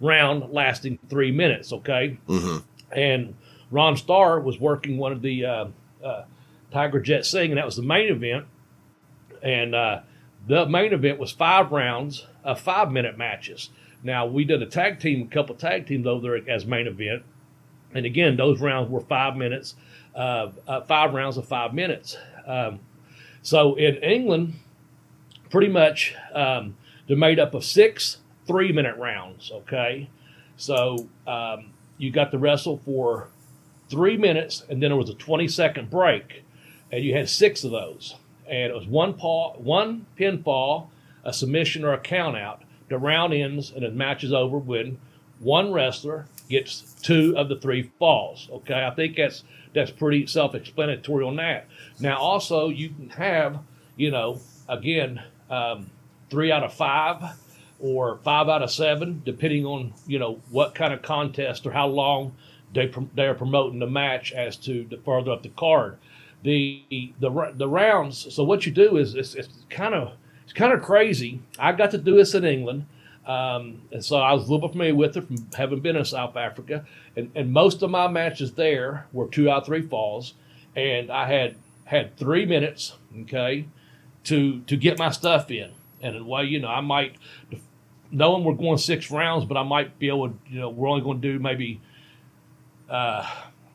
round 0.00 0.52
lasting 0.52 0.98
three 1.08 1.32
minutes. 1.32 1.72
Okay, 1.72 2.18
mm-hmm. 2.28 2.58
and 2.92 3.34
Ron 3.70 3.96
Starr 3.96 4.38
was 4.40 4.60
working 4.60 4.98
one 4.98 5.10
of 5.10 5.22
the 5.22 5.44
uh, 5.44 5.66
uh, 6.04 6.24
Tiger 6.70 7.00
Jeet 7.00 7.24
Singh, 7.24 7.50
and 7.50 7.58
that 7.58 7.66
was 7.66 7.76
the 7.76 7.82
main 7.82 8.10
event. 8.10 8.46
And 9.42 9.74
uh, 9.74 10.00
the 10.46 10.66
main 10.66 10.92
event 10.92 11.18
was 11.18 11.30
five 11.30 11.70
rounds 11.72 12.26
of 12.44 12.60
five 12.60 12.90
minute 12.90 13.16
matches. 13.16 13.70
Now 14.02 14.26
we 14.26 14.44
did 14.44 14.62
a 14.62 14.66
tag 14.66 15.00
team, 15.00 15.22
a 15.22 15.34
couple 15.34 15.54
tag 15.54 15.86
teams 15.86 16.06
over 16.06 16.22
there 16.22 16.54
as 16.54 16.64
main 16.64 16.86
event, 16.86 17.24
and 17.94 18.06
again 18.06 18.36
those 18.36 18.60
rounds 18.60 18.90
were 18.90 19.00
five 19.00 19.36
minutes, 19.36 19.74
uh, 20.14 20.50
uh, 20.66 20.82
five 20.82 21.14
rounds 21.14 21.36
of 21.36 21.46
five 21.46 21.74
minutes. 21.74 22.16
Um, 22.46 22.80
so 23.42 23.74
in 23.74 23.96
England, 23.96 24.54
pretty 25.50 25.68
much 25.68 26.14
um, 26.32 26.76
they're 27.06 27.16
made 27.16 27.38
up 27.38 27.54
of 27.54 27.64
six 27.64 28.18
three 28.46 28.72
minute 28.72 28.96
rounds. 28.96 29.50
Okay, 29.52 30.08
so 30.56 31.08
um, 31.26 31.72
you 31.98 32.10
got 32.10 32.30
to 32.30 32.38
wrestle 32.38 32.80
for 32.84 33.28
three 33.90 34.16
minutes, 34.16 34.64
and 34.68 34.82
then 34.82 34.90
there 34.90 34.96
was 34.96 35.10
a 35.10 35.14
twenty 35.14 35.48
second 35.48 35.90
break, 35.90 36.44
and 36.90 37.04
you 37.04 37.14
had 37.14 37.28
six 37.28 37.64
of 37.64 37.70
those, 37.70 38.16
and 38.46 38.70
it 38.70 38.74
was 38.74 38.86
one 38.86 39.14
paw, 39.14 39.54
one 39.56 40.06
pinfall, 40.18 40.88
a 41.24 41.32
submission, 41.32 41.84
or 41.84 41.92
a 41.92 41.98
count 41.98 42.36
out. 42.36 42.62
The 42.88 42.98
round 42.98 43.34
ends, 43.34 43.70
and 43.70 43.84
the 43.84 43.90
match 43.90 44.24
is 44.24 44.32
over 44.32 44.58
when 44.58 44.98
one 45.40 45.72
wrestler 45.72 46.26
gets 46.48 46.94
two 47.02 47.34
of 47.36 47.48
the 47.48 47.56
three 47.56 47.90
falls. 47.98 48.48
Okay, 48.50 48.84
I 48.84 48.90
think 48.94 49.16
that's 49.16 49.44
that's 49.74 49.90
pretty 49.90 50.26
self-explanatory 50.26 51.24
on 51.24 51.36
that. 51.36 51.66
Now, 52.00 52.18
also 52.18 52.68
you 52.68 52.88
can 52.88 53.10
have, 53.10 53.58
you 53.96 54.10
know, 54.10 54.40
again, 54.68 55.22
um, 55.50 55.90
three 56.30 56.50
out 56.50 56.64
of 56.64 56.72
five 56.72 57.22
or 57.78 58.18
five 58.24 58.48
out 58.48 58.62
of 58.62 58.70
seven, 58.70 59.22
depending 59.24 59.64
on 59.64 59.92
you 60.06 60.18
know 60.18 60.40
what 60.50 60.74
kind 60.74 60.92
of 60.92 61.02
contest 61.02 61.66
or 61.66 61.72
how 61.72 61.86
long 61.86 62.34
they 62.74 62.92
they 63.14 63.26
are 63.26 63.34
promoting 63.34 63.78
the 63.78 63.86
match 63.86 64.32
as 64.32 64.56
to 64.56 64.84
the 64.84 64.96
further 64.98 65.32
up 65.32 65.42
the 65.42 65.48
card. 65.50 65.98
The 66.42 67.12
the 67.20 67.52
the 67.54 67.68
rounds. 67.68 68.34
So 68.34 68.44
what 68.44 68.64
you 68.64 68.72
do 68.72 68.96
is 68.96 69.14
it's, 69.14 69.34
it's 69.34 69.48
kind 69.70 69.94
of 69.94 70.12
it's 70.44 70.52
kind 70.52 70.72
of 70.72 70.82
crazy. 70.82 71.40
I 71.58 71.72
got 71.72 71.90
to 71.92 71.98
do 71.98 72.16
this 72.16 72.34
in 72.34 72.44
England. 72.44 72.86
Um, 73.26 73.82
and 73.92 74.02
so 74.02 74.16
I 74.16 74.32
was 74.32 74.48
a 74.48 74.50
little 74.50 74.66
bit 74.66 74.72
familiar 74.72 74.94
with 74.94 75.16
it 75.16 75.26
from 75.26 75.36
having 75.54 75.80
been 75.80 75.96
in 75.96 76.04
South 76.06 76.34
Africa. 76.36 76.86
And, 77.14 77.30
and 77.34 77.52
most 77.52 77.82
of 77.82 77.90
my 77.90 78.08
matches 78.08 78.52
there 78.52 79.06
were 79.12 79.28
two 79.28 79.50
out 79.50 79.58
of 79.58 79.66
three 79.66 79.82
falls. 79.82 80.34
And 80.74 81.10
I 81.10 81.26
had 81.26 81.56
had 81.84 82.16
three 82.16 82.46
minutes, 82.46 82.94
okay, 83.22 83.66
to 84.24 84.60
to 84.60 84.76
get 84.76 84.98
my 84.98 85.10
stuff 85.10 85.50
in. 85.50 85.72
And 86.00 86.26
way, 86.26 86.44
you 86.44 86.60
know, 86.60 86.68
I 86.68 86.80
might 86.80 87.16
knowing 88.10 88.44
we're 88.44 88.54
going 88.54 88.78
six 88.78 89.10
rounds, 89.10 89.44
but 89.44 89.56
I 89.56 89.62
might 89.62 89.98
be 89.98 90.08
able 90.08 90.30
to, 90.30 90.34
you 90.48 90.60
know, 90.60 90.70
we're 90.70 90.88
only 90.88 91.02
going 91.02 91.20
to 91.20 91.32
do 91.32 91.38
maybe 91.38 91.80
uh, 92.88 93.28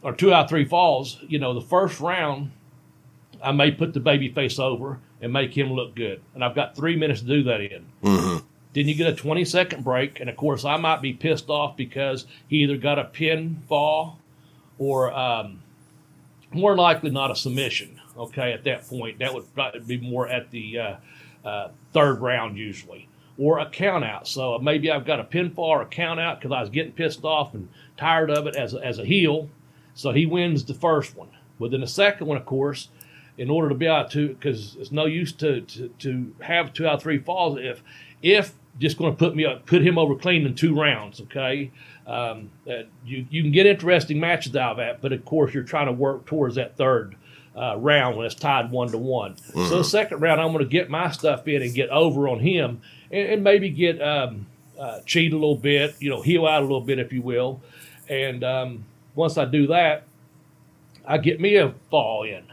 or 0.04 0.14
two 0.14 0.34
out 0.34 0.46
of 0.46 0.50
three 0.50 0.66
falls. 0.66 1.20
You 1.28 1.40
know, 1.40 1.54
the 1.54 1.62
first 1.62 2.00
round, 2.00 2.52
I 3.42 3.52
may 3.52 3.72
put 3.72 3.94
the 3.94 4.00
baby 4.00 4.30
face 4.30 4.60
over 4.60 5.00
and 5.22 5.34
make 5.34 5.58
him 5.58 5.72
look 5.72 5.96
good, 5.96 6.22
and 6.36 6.44
I've 6.44 6.56
got 6.56 6.76
three 6.76 6.96
minutes 6.96 7.22
to 7.22 7.28
do 7.28 7.44
that 7.44 7.62
in. 7.62 7.86
Mm-hmm. 8.04 8.46
Then 8.74 8.88
you 8.88 8.96
get 8.96 9.08
a 9.08 9.16
20 9.16 9.46
second 9.46 9.84
break, 9.84 10.20
and 10.20 10.30
of 10.30 10.36
course, 10.36 10.66
I 10.66 10.78
might 10.78 11.02
be 11.02 11.14
pissed 11.14 11.50
off 11.50 11.78
because 11.78 12.26
he 12.48 12.58
either 12.58 12.78
got 12.78 13.00
a 13.00 13.06
pin 13.06 13.62
fall 13.70 14.20
or 14.78 15.14
um, 15.14 15.62
more 16.52 16.76
likely 16.76 17.10
not 17.10 17.32
a 17.32 17.36
submission. 17.36 18.00
Okay, 18.18 18.52
at 18.52 18.64
that 18.66 18.88
point, 18.88 19.20
that 19.20 19.34
would 19.34 19.88
be 19.88 19.98
more 19.98 20.28
at 20.28 20.52
the 20.52 20.80
uh, 20.80 20.96
uh, 21.46 21.70
third 21.94 22.22
round 22.22 22.58
usually 22.58 23.08
or 23.38 23.60
a 23.60 23.70
count 23.70 24.04
out. 24.04 24.28
So 24.28 24.60
maybe 24.60 24.92
I've 24.92 25.06
got 25.06 25.20
a 25.20 25.24
pinfall 25.24 25.58
or 25.60 25.82
a 25.82 25.88
count 25.88 26.20
out 26.20 26.40
because 26.40 26.56
I 26.56 26.62
was 26.62 26.70
getting 26.70 26.92
pissed 26.92 27.24
off 27.24 27.54
and 27.54 27.68
tired 27.98 28.30
of 28.30 28.48
it 28.48 28.56
as 28.56 28.74
a, 28.74 28.86
as 28.86 29.00
a 29.00 29.06
heel. 29.06 29.50
So 29.96 30.12
he 30.12 30.26
wins 30.26 30.66
the 30.66 30.74
first 30.74 31.16
one. 31.16 31.30
But 31.60 31.72
then 31.72 31.82
the 31.82 31.88
second 31.88 32.28
one, 32.28 32.38
of 32.38 32.46
course, 32.46 32.90
in 33.38 33.50
order 33.50 33.70
to 33.70 33.76
be 33.76 33.86
able 33.86 34.10
to, 34.10 34.30
because 34.30 34.76
it's 34.80 34.92
no 34.92 35.06
use 35.06 35.32
to, 35.34 35.62
to, 35.62 35.88
to 36.00 36.36
have 36.42 36.74
two 36.74 36.88
out 36.88 36.96
of 36.96 37.02
three 37.02 37.20
falls 37.20 37.58
if 37.60 37.82
if 38.22 38.54
just 38.80 38.98
going 38.98 39.12
to 39.12 39.18
put 39.18 39.36
me 39.36 39.46
up, 39.46 39.66
put 39.66 39.86
him 39.86 39.98
over 39.98 40.16
clean 40.16 40.46
in 40.46 40.56
two 40.56 40.74
rounds. 40.76 41.22
Okay, 41.22 41.72
um, 42.08 42.50
you 43.06 43.26
you 43.30 43.42
can 43.44 43.52
get 43.52 43.66
interesting 43.66 44.20
matches 44.20 44.56
out 44.56 44.72
of 44.72 44.78
that, 44.78 45.02
but 45.02 45.14
of 45.14 45.24
course 45.26 45.54
you're 45.54 45.64
trying 45.64 45.88
to 45.88 45.92
work 45.92 46.26
towards 46.26 46.56
that 46.56 46.76
third 46.76 47.16
uh, 47.56 47.78
round 47.78 48.18
when 48.18 48.26
it's 48.26 48.36
tied 48.36 48.72
one 48.72 48.90
to 48.90 48.98
one. 48.98 49.36
Mm-hmm. 49.36 49.66
So 49.66 49.78
the 49.78 49.84
second 49.84 50.22
round, 50.22 50.42
I'm 50.42 50.52
going 50.54 50.64
to 50.64 50.70
get 50.70 50.90
my 50.90 51.12
stuff 51.12 51.48
in 51.48 51.62
and 51.62 51.74
get 51.74 51.90
over 51.90 52.28
on 52.28 52.40
him, 52.40 52.82
and, 53.12 53.30
and 53.30 53.44
maybe 53.44 53.70
get 53.70 54.02
um, 54.02 54.48
uh, 54.80 55.02
cheat 55.06 55.34
a 55.34 55.36
little 55.36 55.56
bit, 55.56 55.96
you 56.00 56.10
know, 56.10 56.22
heel 56.22 56.48
out 56.48 56.62
a 56.62 56.66
little 56.66 56.82
bit, 56.82 57.00
if 57.00 57.14
you 57.14 57.22
will. 57.22 57.62
And 58.10 58.44
um, 58.44 58.86
once 59.16 59.38
I 59.38 59.46
do 59.46 59.68
that, 59.68 60.04
I 61.06 61.18
get 61.18 61.40
me 61.40 61.56
a 61.56 61.74
fall 61.90 62.24
in. 62.24 62.44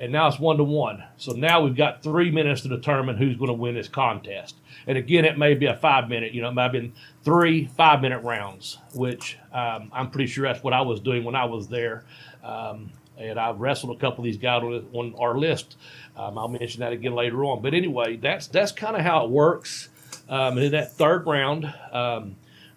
And 0.00 0.10
now 0.10 0.26
it's 0.26 0.38
one 0.38 0.56
to 0.56 0.64
one. 0.64 1.04
So 1.16 1.32
now 1.32 1.62
we've 1.62 1.76
got 1.76 2.02
three 2.02 2.32
minutes 2.32 2.62
to 2.62 2.68
determine 2.68 3.16
who's 3.16 3.36
going 3.36 3.48
to 3.48 3.54
win 3.54 3.76
this 3.76 3.86
contest. 3.86 4.56
And 4.88 4.98
again, 4.98 5.24
it 5.24 5.38
may 5.38 5.54
be 5.54 5.66
a 5.66 5.76
five 5.76 6.08
minute, 6.08 6.32
you 6.32 6.42
know, 6.42 6.48
it 6.48 6.54
might 6.54 6.64
have 6.64 6.72
been 6.72 6.92
three 7.22 7.66
five 7.76 8.00
minute 8.00 8.20
rounds, 8.24 8.78
which 8.94 9.38
um, 9.52 9.92
I'm 9.92 10.10
pretty 10.10 10.26
sure 10.26 10.44
that's 10.44 10.64
what 10.64 10.72
I 10.72 10.80
was 10.80 10.98
doing 10.98 11.22
when 11.22 11.36
I 11.36 11.44
was 11.44 11.68
there. 11.68 12.04
Um, 12.42 12.90
and 13.16 13.38
I've 13.38 13.60
wrestled 13.60 13.96
a 13.96 14.00
couple 14.00 14.20
of 14.20 14.24
these 14.24 14.38
guys 14.38 14.62
on, 14.64 15.14
our 15.20 15.38
list. 15.38 15.76
Um, 16.16 16.36
I'll 16.36 16.48
mention 16.48 16.80
that 16.80 16.92
again 16.92 17.14
later 17.14 17.44
on. 17.44 17.62
But 17.62 17.72
anyway, 17.72 18.16
that's 18.16 18.48
that's 18.48 18.72
kind 18.72 18.96
of 18.96 19.02
how 19.02 19.24
it 19.24 19.30
works. 19.30 19.88
Um, 20.28 20.56
and 20.56 20.66
in 20.66 20.72
that 20.72 20.92
third 20.92 21.26
round, 21.26 21.72
um, 21.92 22.36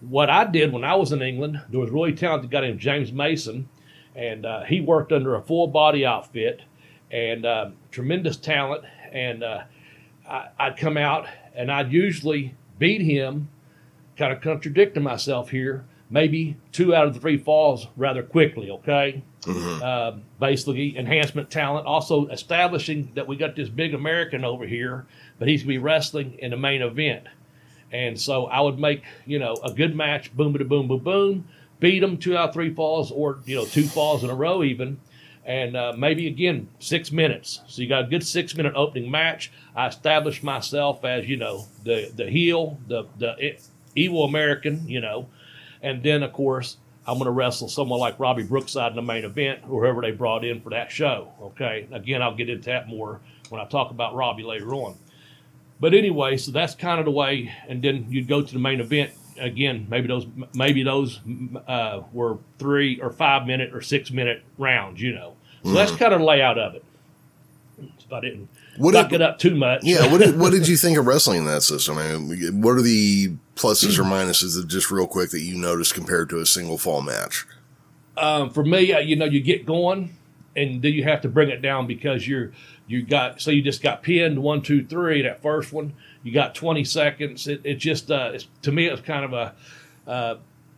what 0.09 0.29
I 0.29 0.45
did 0.45 0.71
when 0.71 0.83
I 0.83 0.95
was 0.95 1.11
in 1.11 1.21
England, 1.21 1.61
there 1.69 1.79
was 1.79 1.89
a 1.89 1.93
really 1.93 2.13
talented 2.13 2.51
guy 2.51 2.61
named 2.61 2.79
James 2.79 3.11
Mason, 3.11 3.67
and 4.15 4.45
uh, 4.45 4.63
he 4.63 4.81
worked 4.81 5.11
under 5.11 5.35
a 5.35 5.41
full 5.41 5.67
body 5.67 6.05
outfit 6.05 6.61
and 7.11 7.45
uh, 7.45 7.69
tremendous 7.91 8.37
talent. 8.37 8.83
And 9.11 9.43
uh, 9.43 9.63
I, 10.27 10.47
I'd 10.59 10.77
come 10.77 10.97
out 10.97 11.27
and 11.53 11.71
I'd 11.71 11.91
usually 11.91 12.55
beat 12.79 13.01
him, 13.01 13.49
kind 14.17 14.33
of 14.33 14.41
contradicting 14.41 15.03
myself 15.03 15.49
here, 15.49 15.85
maybe 16.09 16.57
two 16.71 16.93
out 16.93 17.07
of 17.07 17.13
the 17.13 17.19
three 17.19 17.37
falls 17.37 17.87
rather 17.95 18.23
quickly, 18.23 18.69
okay? 18.69 19.23
Mm-hmm. 19.41 19.83
Uh, 19.83 20.19
basically, 20.39 20.97
enhancement 20.97 21.49
talent. 21.49 21.85
Also, 21.85 22.27
establishing 22.27 23.11
that 23.15 23.27
we 23.27 23.35
got 23.35 23.55
this 23.55 23.69
big 23.69 23.93
American 23.93 24.43
over 24.43 24.65
here, 24.65 25.05
but 25.37 25.47
he's 25.47 25.61
going 25.61 25.75
to 25.75 25.79
be 25.79 25.83
wrestling 25.83 26.37
in 26.39 26.51
the 26.51 26.57
main 26.57 26.81
event. 26.81 27.25
And 27.95 28.19
so 28.19 28.47
I 28.47 28.59
would 28.59 28.77
make, 28.77 29.03
you 29.25 29.39
know, 29.39 29.55
a 29.63 29.71
good 29.71 29.95
match, 29.95 30.35
boom, 30.35 30.51
boom, 30.51 30.67
boom, 30.67 30.87
boom, 30.89 30.99
boom, 30.99 31.47
beat 31.79 32.03
him 32.03 32.17
two 32.17 32.35
out 32.35 32.49
of 32.49 32.53
three 32.53 32.73
falls 32.73 33.09
or, 33.09 33.39
you 33.45 33.55
know, 33.55 33.63
two 33.63 33.85
falls 33.85 34.21
in 34.21 34.29
a 34.29 34.35
row 34.35 34.63
even. 34.63 34.99
And 35.45 35.77
uh, 35.77 35.93
maybe 35.97 36.27
again, 36.27 36.67
six 36.79 37.09
minutes. 37.09 37.61
So 37.67 37.81
you 37.81 37.87
got 37.87 38.03
a 38.03 38.07
good 38.07 38.25
six 38.27 38.53
minute 38.53 38.73
opening 38.75 39.09
match. 39.09 39.49
I 39.77 39.87
established 39.87 40.43
myself 40.43 41.05
as, 41.05 41.29
you 41.29 41.37
know, 41.37 41.67
the, 41.85 42.11
the 42.13 42.29
heel, 42.29 42.77
the, 42.89 43.05
the 43.17 43.57
evil 43.95 44.25
American, 44.25 44.85
you 44.89 44.99
know. 44.99 45.29
And 45.81 46.03
then, 46.03 46.21
of 46.21 46.33
course, 46.33 46.75
I'm 47.07 47.13
going 47.13 47.25
to 47.27 47.31
wrestle 47.31 47.69
someone 47.69 47.99
like 48.01 48.19
Robbie 48.19 48.43
Brookside 48.43 48.91
in 48.91 48.97
the 48.97 49.03
main 49.03 49.23
event, 49.23 49.61
or 49.69 49.83
whoever 49.83 50.01
they 50.01 50.11
brought 50.11 50.43
in 50.43 50.59
for 50.59 50.71
that 50.71 50.91
show. 50.91 51.31
Okay. 51.41 51.87
Again, 51.93 52.21
I'll 52.21 52.35
get 52.35 52.49
into 52.49 52.65
that 52.65 52.89
more 52.89 53.21
when 53.49 53.61
I 53.61 53.65
talk 53.65 53.91
about 53.91 54.15
Robbie 54.15 54.43
later 54.43 54.73
on. 54.73 54.97
But 55.79 55.93
anyway, 55.93 56.37
so 56.37 56.51
that's 56.51 56.75
kind 56.75 56.99
of 56.99 57.05
the 57.05 57.11
way. 57.11 57.53
And 57.67 57.81
then 57.81 58.07
you'd 58.09 58.27
go 58.27 58.41
to 58.41 58.53
the 58.53 58.59
main 58.59 58.79
event 58.79 59.11
again. 59.39 59.87
Maybe 59.89 60.07
those 60.07 60.25
maybe 60.53 60.83
those 60.83 61.19
uh, 61.67 62.03
were 62.13 62.37
three 62.59 62.99
or 63.01 63.11
five 63.11 63.45
minute 63.45 63.73
or 63.73 63.81
six 63.81 64.11
minute 64.11 64.43
rounds. 64.57 65.01
You 65.01 65.13
know, 65.13 65.35
so 65.63 65.67
mm-hmm. 65.67 65.75
that's 65.75 65.91
kind 65.91 66.13
of 66.13 66.19
the 66.19 66.25
layout 66.25 66.57
of 66.57 66.75
it. 66.75 66.85
I 68.11 68.19
didn't 68.21 68.47
What 68.77 68.91
did- 68.91 69.13
it 69.13 69.21
up 69.21 69.39
too 69.39 69.55
much. 69.55 69.83
Yeah, 69.83 70.09
what 70.11 70.21
did, 70.21 70.39
what 70.39 70.51
did 70.51 70.67
you 70.67 70.77
think 70.77 70.97
of 70.97 71.07
wrestling 71.07 71.39
in 71.39 71.45
that 71.47 71.63
system? 71.63 71.97
I 71.97 72.17
mean, 72.17 72.61
what 72.61 72.77
are 72.77 72.81
the 72.81 73.33
pluses 73.55 73.97
or 73.97 74.03
minuses 74.03 74.55
that 74.55 74.67
just 74.67 74.91
real 74.91 75.07
quick 75.07 75.31
that 75.31 75.41
you 75.41 75.57
noticed 75.57 75.93
compared 75.93 76.29
to 76.29 76.39
a 76.39 76.45
single 76.45 76.77
fall 76.77 77.01
match? 77.01 77.45
um, 78.17 78.49
for 78.49 78.63
me, 78.63 78.93
uh, 78.93 78.99
you 78.99 79.15
know, 79.15 79.25
you 79.25 79.41
get 79.41 79.65
going, 79.65 80.15
and 80.55 80.81
then 80.81 80.93
you 80.93 81.03
have 81.03 81.21
to 81.21 81.29
bring 81.29 81.49
it 81.49 81.61
down 81.61 81.87
because 81.87 82.27
you're 82.27 82.51
you 82.87 83.01
got 83.03 83.41
so 83.41 83.51
you 83.51 83.61
just 83.61 83.81
got 83.81 84.03
pinned 84.03 84.41
one, 84.41 84.61
two, 84.61 84.83
three. 84.85 85.21
That 85.23 85.41
first 85.41 85.73
one, 85.73 85.93
you 86.23 86.31
got 86.31 86.55
twenty 86.55 86.83
seconds. 86.83 87.47
It, 87.47 87.61
it 87.63 87.75
just 87.75 88.11
uh, 88.11 88.31
it's, 88.33 88.47
to 88.63 88.71
me, 88.71 88.87
it's 88.87 89.01
kind 89.01 89.25
of 89.25 89.33
a 89.33 89.55
uh, 90.09 90.37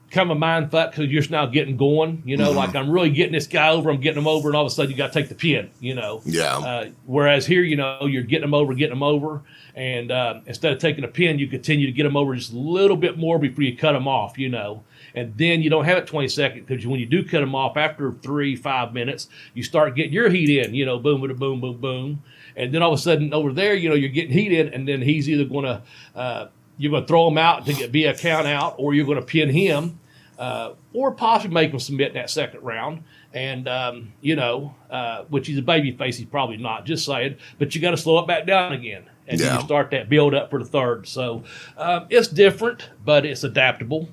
kind 0.09 0.31
of 0.31 0.37
a 0.37 0.39
mind 0.39 0.71
fuck 0.71 0.91
because 0.91 1.11
you're 1.11 1.21
just 1.21 1.31
now 1.31 1.45
getting 1.45 1.75
going. 1.75 2.23
You 2.25 2.37
know, 2.37 2.51
like 2.51 2.75
I'm 2.75 2.89
really 2.89 3.09
getting 3.09 3.33
this 3.33 3.47
guy 3.47 3.69
over. 3.69 3.89
I'm 3.89 3.99
getting 3.99 4.21
him 4.21 4.27
over, 4.27 4.47
and 4.47 4.55
all 4.55 4.65
of 4.65 4.71
a 4.71 4.73
sudden 4.73 4.89
you 4.91 4.97
got 4.97 5.11
to 5.11 5.19
take 5.19 5.27
the 5.29 5.35
pin. 5.35 5.69
You 5.81 5.95
know, 5.95 6.21
Yeah. 6.25 6.57
uh, 6.57 6.89
whereas 7.05 7.45
here, 7.45 7.61
you 7.61 7.75
know, 7.75 8.05
you're 8.05 8.23
getting 8.23 8.41
them 8.41 8.53
over, 8.53 8.73
getting 8.73 8.91
them 8.95 9.03
over, 9.03 9.41
and 9.75 10.09
um, 10.11 10.43
instead 10.45 10.71
of 10.71 10.79
taking 10.79 11.03
a 11.03 11.09
pin, 11.09 11.39
you 11.39 11.47
continue 11.47 11.85
to 11.87 11.91
get 11.91 12.03
them 12.03 12.15
over 12.15 12.35
just 12.35 12.53
a 12.53 12.57
little 12.57 12.97
bit 12.97 13.17
more 13.17 13.37
before 13.37 13.63
you 13.65 13.75
cut 13.75 13.91
them 13.91 14.07
off. 14.07 14.37
You 14.37 14.47
know, 14.47 14.83
and 15.15 15.35
then 15.37 15.61
you 15.61 15.69
don't 15.69 15.85
have 15.85 15.97
it 15.97 16.07
20 16.07 16.27
seconds 16.27 16.65
because 16.67 16.85
when 16.85 16.99
you 16.99 17.05
do 17.05 17.23
cut 17.23 17.39
them 17.39 17.55
off 17.55 17.77
after 17.77 18.13
three, 18.21 18.55
five 18.55 18.93
minutes, 18.93 19.27
you 19.53 19.63
start 19.63 19.95
getting 19.95 20.13
your 20.13 20.29
heat 20.29 20.49
in. 20.65 20.73
You 20.73 20.85
know, 20.85 20.99
boom, 20.99 21.21
boom, 21.21 21.35
boom, 21.35 21.59
boom, 21.61 21.77
boom, 21.77 22.23
and 22.55 22.73
then 22.73 22.81
all 22.81 22.93
of 22.93 22.99
a 22.99 23.01
sudden 23.01 23.33
over 23.33 23.51
there, 23.53 23.73
you 23.73 23.89
know, 23.89 23.95
you're 23.95 24.09
getting 24.09 24.31
heat 24.31 24.51
in, 24.51 24.73
and 24.73 24.87
then 24.87 25.01
he's 25.01 25.29
either 25.29 25.45
going 25.45 25.65
to 25.65 25.81
uh, 26.15 26.47
you're 26.77 26.91
going 26.91 27.03
to 27.03 27.07
throw 27.07 27.27
him 27.27 27.37
out 27.37 27.65
to 27.65 27.73
get 27.73 27.91
be 27.91 28.05
a 28.05 28.13
count 28.15 28.47
out, 28.47 28.75
or 28.77 28.93
you're 28.93 29.05
going 29.05 29.19
to 29.19 29.25
pin 29.25 29.49
him 29.49 29.99
uh, 30.37 30.73
or 30.93 31.11
possibly 31.11 31.53
make 31.53 31.71
him 31.71 31.79
submit 31.79 32.09
in 32.09 32.13
that 32.13 32.29
second 32.29 32.61
round. 32.61 33.03
And 33.33 33.67
um, 33.67 34.13
you 34.21 34.35
know, 34.35 34.75
uh, 34.89 35.23
which 35.29 35.47
he's 35.47 35.57
a 35.57 35.61
baby 35.63 35.91
face, 35.91 36.17
he's 36.17 36.27
probably 36.27 36.57
not. 36.57 36.85
Just 36.85 37.05
saying, 37.05 37.37
but 37.59 37.73
you 37.75 37.81
got 37.81 37.91
to 37.91 37.97
slow 37.97 38.19
it 38.19 38.27
back 38.27 38.45
down 38.47 38.73
again, 38.73 39.05
and 39.27 39.39
Yeah. 39.39 39.55
you 39.55 39.61
start 39.61 39.91
that 39.91 40.09
build 40.09 40.33
up 40.33 40.49
for 40.49 40.59
the 40.59 40.65
third. 40.69 41.07
So 41.07 41.43
um, 41.77 42.05
it's 42.09 42.27
different, 42.27 42.89
but 43.03 43.25
it's 43.25 43.43
adaptable, 43.43 44.09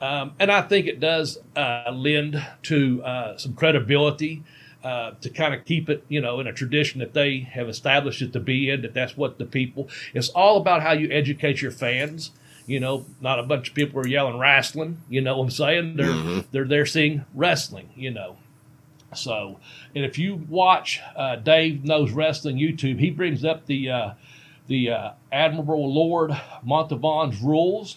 um, 0.00 0.32
and 0.38 0.50
I 0.50 0.62
think 0.62 0.86
it 0.86 1.00
does 1.00 1.38
uh, 1.56 1.90
lend 1.92 2.44
to 2.64 3.02
uh, 3.02 3.36
some 3.36 3.54
credibility. 3.54 4.42
Uh, 4.82 5.14
to 5.22 5.30
kind 5.30 5.54
of 5.54 5.64
keep 5.64 5.88
it, 5.88 6.04
you 6.10 6.20
know, 6.20 6.40
in 6.40 6.46
a 6.46 6.52
tradition 6.52 7.00
that 7.00 7.14
they 7.14 7.38
have 7.38 7.70
established 7.70 8.20
it 8.20 8.34
to 8.34 8.38
be 8.38 8.68
in, 8.68 8.82
that 8.82 8.92
that's 8.92 9.16
what 9.16 9.38
the 9.38 9.46
people. 9.46 9.88
It's 10.12 10.28
all 10.28 10.58
about 10.58 10.82
how 10.82 10.92
you 10.92 11.08
educate 11.10 11.62
your 11.62 11.70
fans. 11.70 12.32
You 12.66 12.80
know, 12.80 13.06
not 13.18 13.38
a 13.38 13.44
bunch 13.44 13.70
of 13.70 13.74
people 13.74 13.98
are 14.00 14.06
yelling 14.06 14.38
wrestling. 14.38 15.00
You 15.08 15.22
know 15.22 15.38
what 15.38 15.44
I'm 15.44 15.50
saying? 15.52 15.96
They're 15.96 16.42
they're 16.52 16.68
they're 16.68 16.84
seeing 16.84 17.24
wrestling. 17.32 17.88
You 17.96 18.10
know, 18.10 18.36
so 19.14 19.58
and 19.94 20.04
if 20.04 20.18
you 20.18 20.44
watch 20.50 21.00
uh, 21.16 21.36
Dave 21.36 21.82
knows 21.82 22.12
wrestling 22.12 22.56
YouTube, 22.56 22.98
he 22.98 23.10
brings 23.10 23.42
up 23.42 23.64
the 23.64 23.90
uh, 23.90 24.10
the 24.66 24.90
uh, 24.90 25.10
Admirable 25.32 25.94
Lord 25.94 26.30
Mountevans' 26.66 27.42
rules 27.42 27.96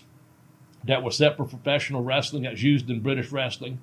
that 0.85 1.03
was 1.03 1.17
set 1.17 1.37
for 1.37 1.45
professional 1.45 2.03
wrestling 2.03 2.43
that's 2.43 2.61
used 2.61 2.89
in 2.89 3.01
British 3.01 3.31
wrestling. 3.31 3.79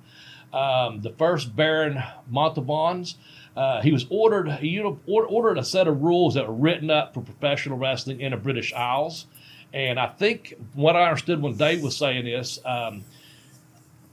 Um, 0.53 1.01
the 1.01 1.11
first 1.11 1.55
Baron 1.55 2.01
Mountevans, 2.31 3.15
uh, 3.57 3.81
he 3.81 3.91
was 3.91 4.05
ordered 4.09 4.49
he 4.53 4.79
or- 4.79 4.97
ordered 5.07 5.57
a 5.57 5.63
set 5.63 5.87
of 5.87 6.01
rules 6.01 6.33
that 6.35 6.47
were 6.47 6.53
written 6.53 6.89
up 6.89 7.13
for 7.13 7.21
professional 7.21 7.77
wrestling 7.77 8.21
in 8.21 8.31
the 8.31 8.37
British 8.37 8.73
Isles. 8.73 9.27
And 9.73 9.99
I 9.99 10.07
think 10.07 10.53
what 10.73 10.95
I 10.95 11.09
understood 11.09 11.41
when 11.41 11.57
Dave 11.57 11.83
was 11.83 11.97
saying 11.97 12.25
this, 12.25 12.59
um, 12.65 13.03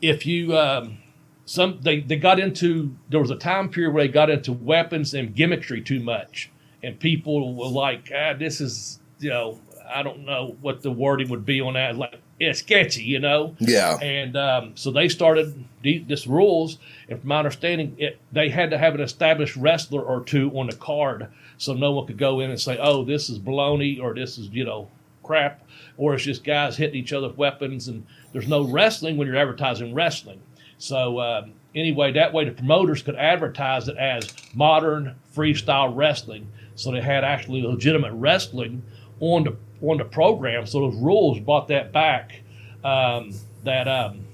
if 0.00 0.26
you 0.26 0.56
um, 0.56 0.98
some 1.44 1.78
they, 1.82 2.00
they 2.00 2.16
got 2.16 2.40
into 2.40 2.96
there 3.08 3.20
was 3.20 3.30
a 3.30 3.36
time 3.36 3.68
period 3.68 3.94
where 3.94 4.04
they 4.04 4.12
got 4.12 4.30
into 4.30 4.52
weapons 4.52 5.14
and 5.14 5.34
gimmickry 5.34 5.84
too 5.84 6.00
much, 6.00 6.50
and 6.82 6.98
people 6.98 7.54
were 7.54 7.66
like, 7.68 8.10
ah, 8.14 8.34
this 8.34 8.60
is 8.60 8.98
you 9.20 9.30
know 9.30 9.60
I 9.94 10.02
don't 10.02 10.24
know 10.24 10.56
what 10.60 10.82
the 10.82 10.90
wording 10.90 11.28
would 11.30 11.44
be 11.44 11.60
on 11.60 11.74
that, 11.74 11.96
like 11.96 12.20
it's 12.42 12.58
sketchy, 12.58 13.02
you 13.02 13.18
know. 13.18 13.56
Yeah. 13.58 13.98
And 14.00 14.36
um, 14.36 14.72
so 14.74 14.90
they 14.90 15.08
started 15.08 15.64
the, 15.82 16.00
this 16.00 16.26
rules, 16.26 16.78
and 17.08 17.18
from 17.20 17.28
my 17.28 17.38
understanding, 17.38 17.94
it, 17.98 18.20
they 18.32 18.48
had 18.48 18.70
to 18.70 18.78
have 18.78 18.94
an 18.94 19.00
established 19.00 19.56
wrestler 19.56 20.02
or 20.02 20.22
two 20.22 20.50
on 20.58 20.66
the 20.66 20.76
card, 20.76 21.28
so 21.58 21.74
no 21.74 21.92
one 21.92 22.06
could 22.06 22.18
go 22.18 22.40
in 22.40 22.50
and 22.50 22.60
say, 22.60 22.78
"Oh, 22.80 23.04
this 23.04 23.30
is 23.30 23.38
baloney," 23.38 24.00
or 24.00 24.14
"This 24.14 24.38
is 24.38 24.48
you 24.48 24.64
know 24.64 24.88
crap," 25.22 25.62
or 25.96 26.14
it's 26.14 26.24
just 26.24 26.44
guys 26.44 26.76
hitting 26.76 26.96
each 26.96 27.12
other 27.12 27.28
with 27.28 27.38
weapons, 27.38 27.88
and 27.88 28.06
there's 28.32 28.48
no 28.48 28.64
wrestling 28.64 29.16
when 29.16 29.26
you're 29.26 29.36
advertising 29.36 29.94
wrestling. 29.94 30.40
So 30.78 31.20
um, 31.20 31.52
anyway, 31.74 32.12
that 32.12 32.32
way 32.32 32.44
the 32.44 32.52
promoters 32.52 33.02
could 33.02 33.16
advertise 33.16 33.88
it 33.88 33.96
as 33.96 34.32
modern 34.54 35.14
freestyle 35.34 35.94
wrestling, 35.94 36.50
so 36.74 36.90
they 36.90 37.00
had 37.00 37.24
actually 37.24 37.62
legitimate 37.62 38.12
wrestling 38.12 38.82
on 39.20 39.44
the 39.44 39.56
on 39.82 39.98
the 39.98 40.04
program. 40.04 40.66
So 40.66 40.80
those 40.80 40.96
rules 40.96 41.38
brought 41.40 41.68
that 41.68 41.92
back. 41.92 42.40
Um, 42.84 43.32
that 43.64 43.86
um, 43.86 44.24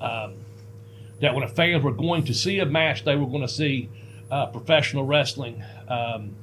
um, 0.00 0.34
that 1.20 1.34
when 1.34 1.46
the 1.46 1.52
fans 1.52 1.82
were 1.82 1.92
going 1.92 2.24
to 2.24 2.34
see 2.34 2.60
a 2.60 2.66
match, 2.66 3.04
they 3.04 3.16
were 3.16 3.26
going 3.26 3.42
to 3.42 3.48
see 3.48 3.88
uh, 4.30 4.46
professional 4.46 5.04
wrestling 5.04 5.62
um, 5.88 6.36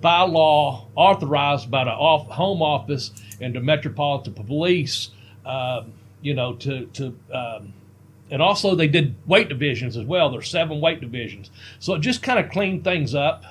by 0.00 0.22
law, 0.22 0.88
authorized 0.96 1.70
by 1.70 1.84
the 1.84 1.90
off, 1.90 2.28
home 2.28 2.62
office 2.62 3.12
and 3.40 3.54
the 3.54 3.60
metropolitan 3.60 4.34
police. 4.34 5.10
Um, 5.46 5.92
you 6.20 6.34
know, 6.34 6.54
to 6.54 6.86
to 6.86 7.16
um, 7.32 7.74
and 8.30 8.40
also 8.40 8.74
they 8.74 8.88
did 8.88 9.14
weight 9.26 9.48
divisions 9.48 9.96
as 9.96 10.04
well. 10.04 10.30
There's 10.30 10.48
seven 10.48 10.80
weight 10.80 11.00
divisions, 11.00 11.50
so 11.78 11.94
it 11.94 12.00
just 12.00 12.22
kind 12.22 12.38
of 12.38 12.50
cleaned 12.50 12.82
things 12.82 13.14
up. 13.14 13.44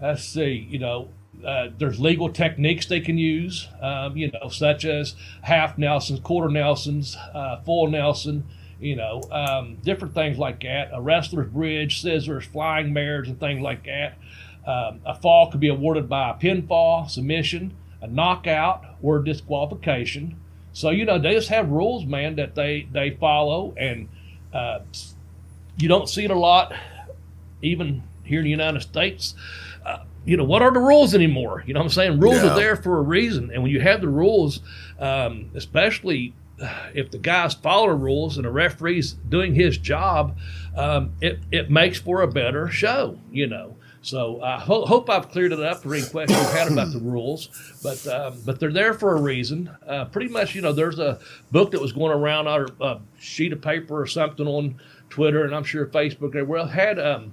Let's 0.00 0.24
see, 0.24 0.66
you 0.70 0.78
know, 0.78 1.08
uh, 1.44 1.68
there's 1.78 2.00
legal 2.00 2.28
techniques 2.28 2.86
they 2.86 3.00
can 3.00 3.18
use, 3.18 3.68
um, 3.80 4.16
you 4.16 4.30
know, 4.32 4.48
such 4.48 4.84
as 4.84 5.14
half 5.42 5.78
Nelsons, 5.78 6.20
quarter 6.20 6.48
Nelsons, 6.48 7.16
uh, 7.16 7.60
full 7.64 7.88
Nelson, 7.88 8.44
you 8.80 8.96
know, 8.96 9.22
um, 9.30 9.76
different 9.84 10.14
things 10.14 10.38
like 10.38 10.62
that. 10.62 10.90
A 10.92 11.00
wrestler's 11.00 11.48
bridge, 11.48 12.00
scissors, 12.02 12.44
flying 12.44 12.92
mares, 12.92 13.28
and 13.28 13.38
things 13.38 13.60
like 13.60 13.84
that. 13.84 14.18
Um, 14.66 15.00
a 15.04 15.14
fall 15.14 15.50
could 15.50 15.60
be 15.60 15.68
awarded 15.68 16.08
by 16.08 16.30
a 16.30 16.34
pinfall, 16.34 17.08
submission, 17.08 17.74
a 18.00 18.08
knockout, 18.08 18.84
or 19.02 19.20
disqualification. 19.20 20.36
So 20.72 20.90
you 20.90 21.04
know 21.04 21.18
they 21.18 21.32
just 21.32 21.48
have 21.48 21.70
rules, 21.70 22.04
man, 22.04 22.36
that 22.36 22.54
they 22.54 22.88
they 22.92 23.10
follow, 23.10 23.72
and 23.78 24.08
uh, 24.52 24.80
you 25.78 25.88
don't 25.88 26.08
see 26.08 26.24
it 26.24 26.30
a 26.30 26.38
lot, 26.38 26.74
even 27.62 28.02
here 28.24 28.40
in 28.40 28.44
the 28.44 28.50
United 28.50 28.82
States. 28.82 29.34
Uh, 30.26 30.30
you 30.30 30.36
know 30.36 30.44
what 30.44 30.62
are 30.62 30.72
the 30.72 30.80
rules 30.80 31.14
anymore? 31.14 31.62
You 31.66 31.74
know 31.74 31.80
what 31.80 31.86
I'm 31.86 31.90
saying? 31.90 32.20
Rules 32.20 32.36
Yeah. 32.42 32.52
are 32.52 32.56
there 32.56 32.76
for 32.76 32.98
a 32.98 33.02
reason, 33.02 33.50
and 33.52 33.62
when 33.62 33.70
you 33.72 33.80
have 33.80 34.00
the 34.00 34.08
rules, 34.08 34.60
um, 34.98 35.50
especially 35.54 36.34
if 36.94 37.10
the 37.10 37.18
guys 37.18 37.52
follow 37.54 37.88
the 37.88 37.94
rules 37.94 38.36
and 38.36 38.46
the 38.46 38.50
referee's 38.50 39.12
doing 39.28 39.54
his 39.54 39.76
job, 39.78 40.36
um, 40.76 41.12
it 41.20 41.38
it 41.52 41.70
makes 41.70 41.98
for 41.98 42.22
a 42.22 42.28
better 42.28 42.68
show. 42.68 43.18
You 43.30 43.46
know. 43.46 43.76
So 44.02 44.40
I 44.40 44.60
ho- 44.60 44.86
hope 44.86 45.10
I've 45.10 45.30
cleared 45.32 45.50
it 45.50 45.58
up 45.58 45.82
for 45.82 45.92
any 45.92 46.06
questions 46.06 46.38
you 46.38 46.46
had 46.56 46.70
about 46.70 46.92
the 46.92 47.00
rules, 47.02 47.48
but 47.82 48.06
um, 48.06 48.34
but 48.46 48.60
they're 48.60 48.72
there 48.72 48.94
for 48.94 49.16
a 49.16 49.20
reason. 49.20 49.68
Uh, 49.84 50.04
pretty 50.04 50.28
much, 50.28 50.54
you 50.54 50.62
know, 50.62 50.72
there's 50.72 51.00
a 51.00 51.18
book 51.50 51.72
that 51.72 51.80
was 51.80 51.92
going 51.92 52.12
around 52.12 52.46
on 52.46 52.68
a 52.80 52.98
sheet 53.18 53.52
of 53.52 53.60
paper 53.60 54.00
or 54.00 54.06
something 54.06 54.46
on 54.46 54.76
Twitter, 55.10 55.44
and 55.44 55.52
I'm 55.52 55.64
sure 55.64 55.86
Facebook 55.86 56.36
everywhere 56.36 56.66
had. 56.66 57.00
Um, 57.00 57.32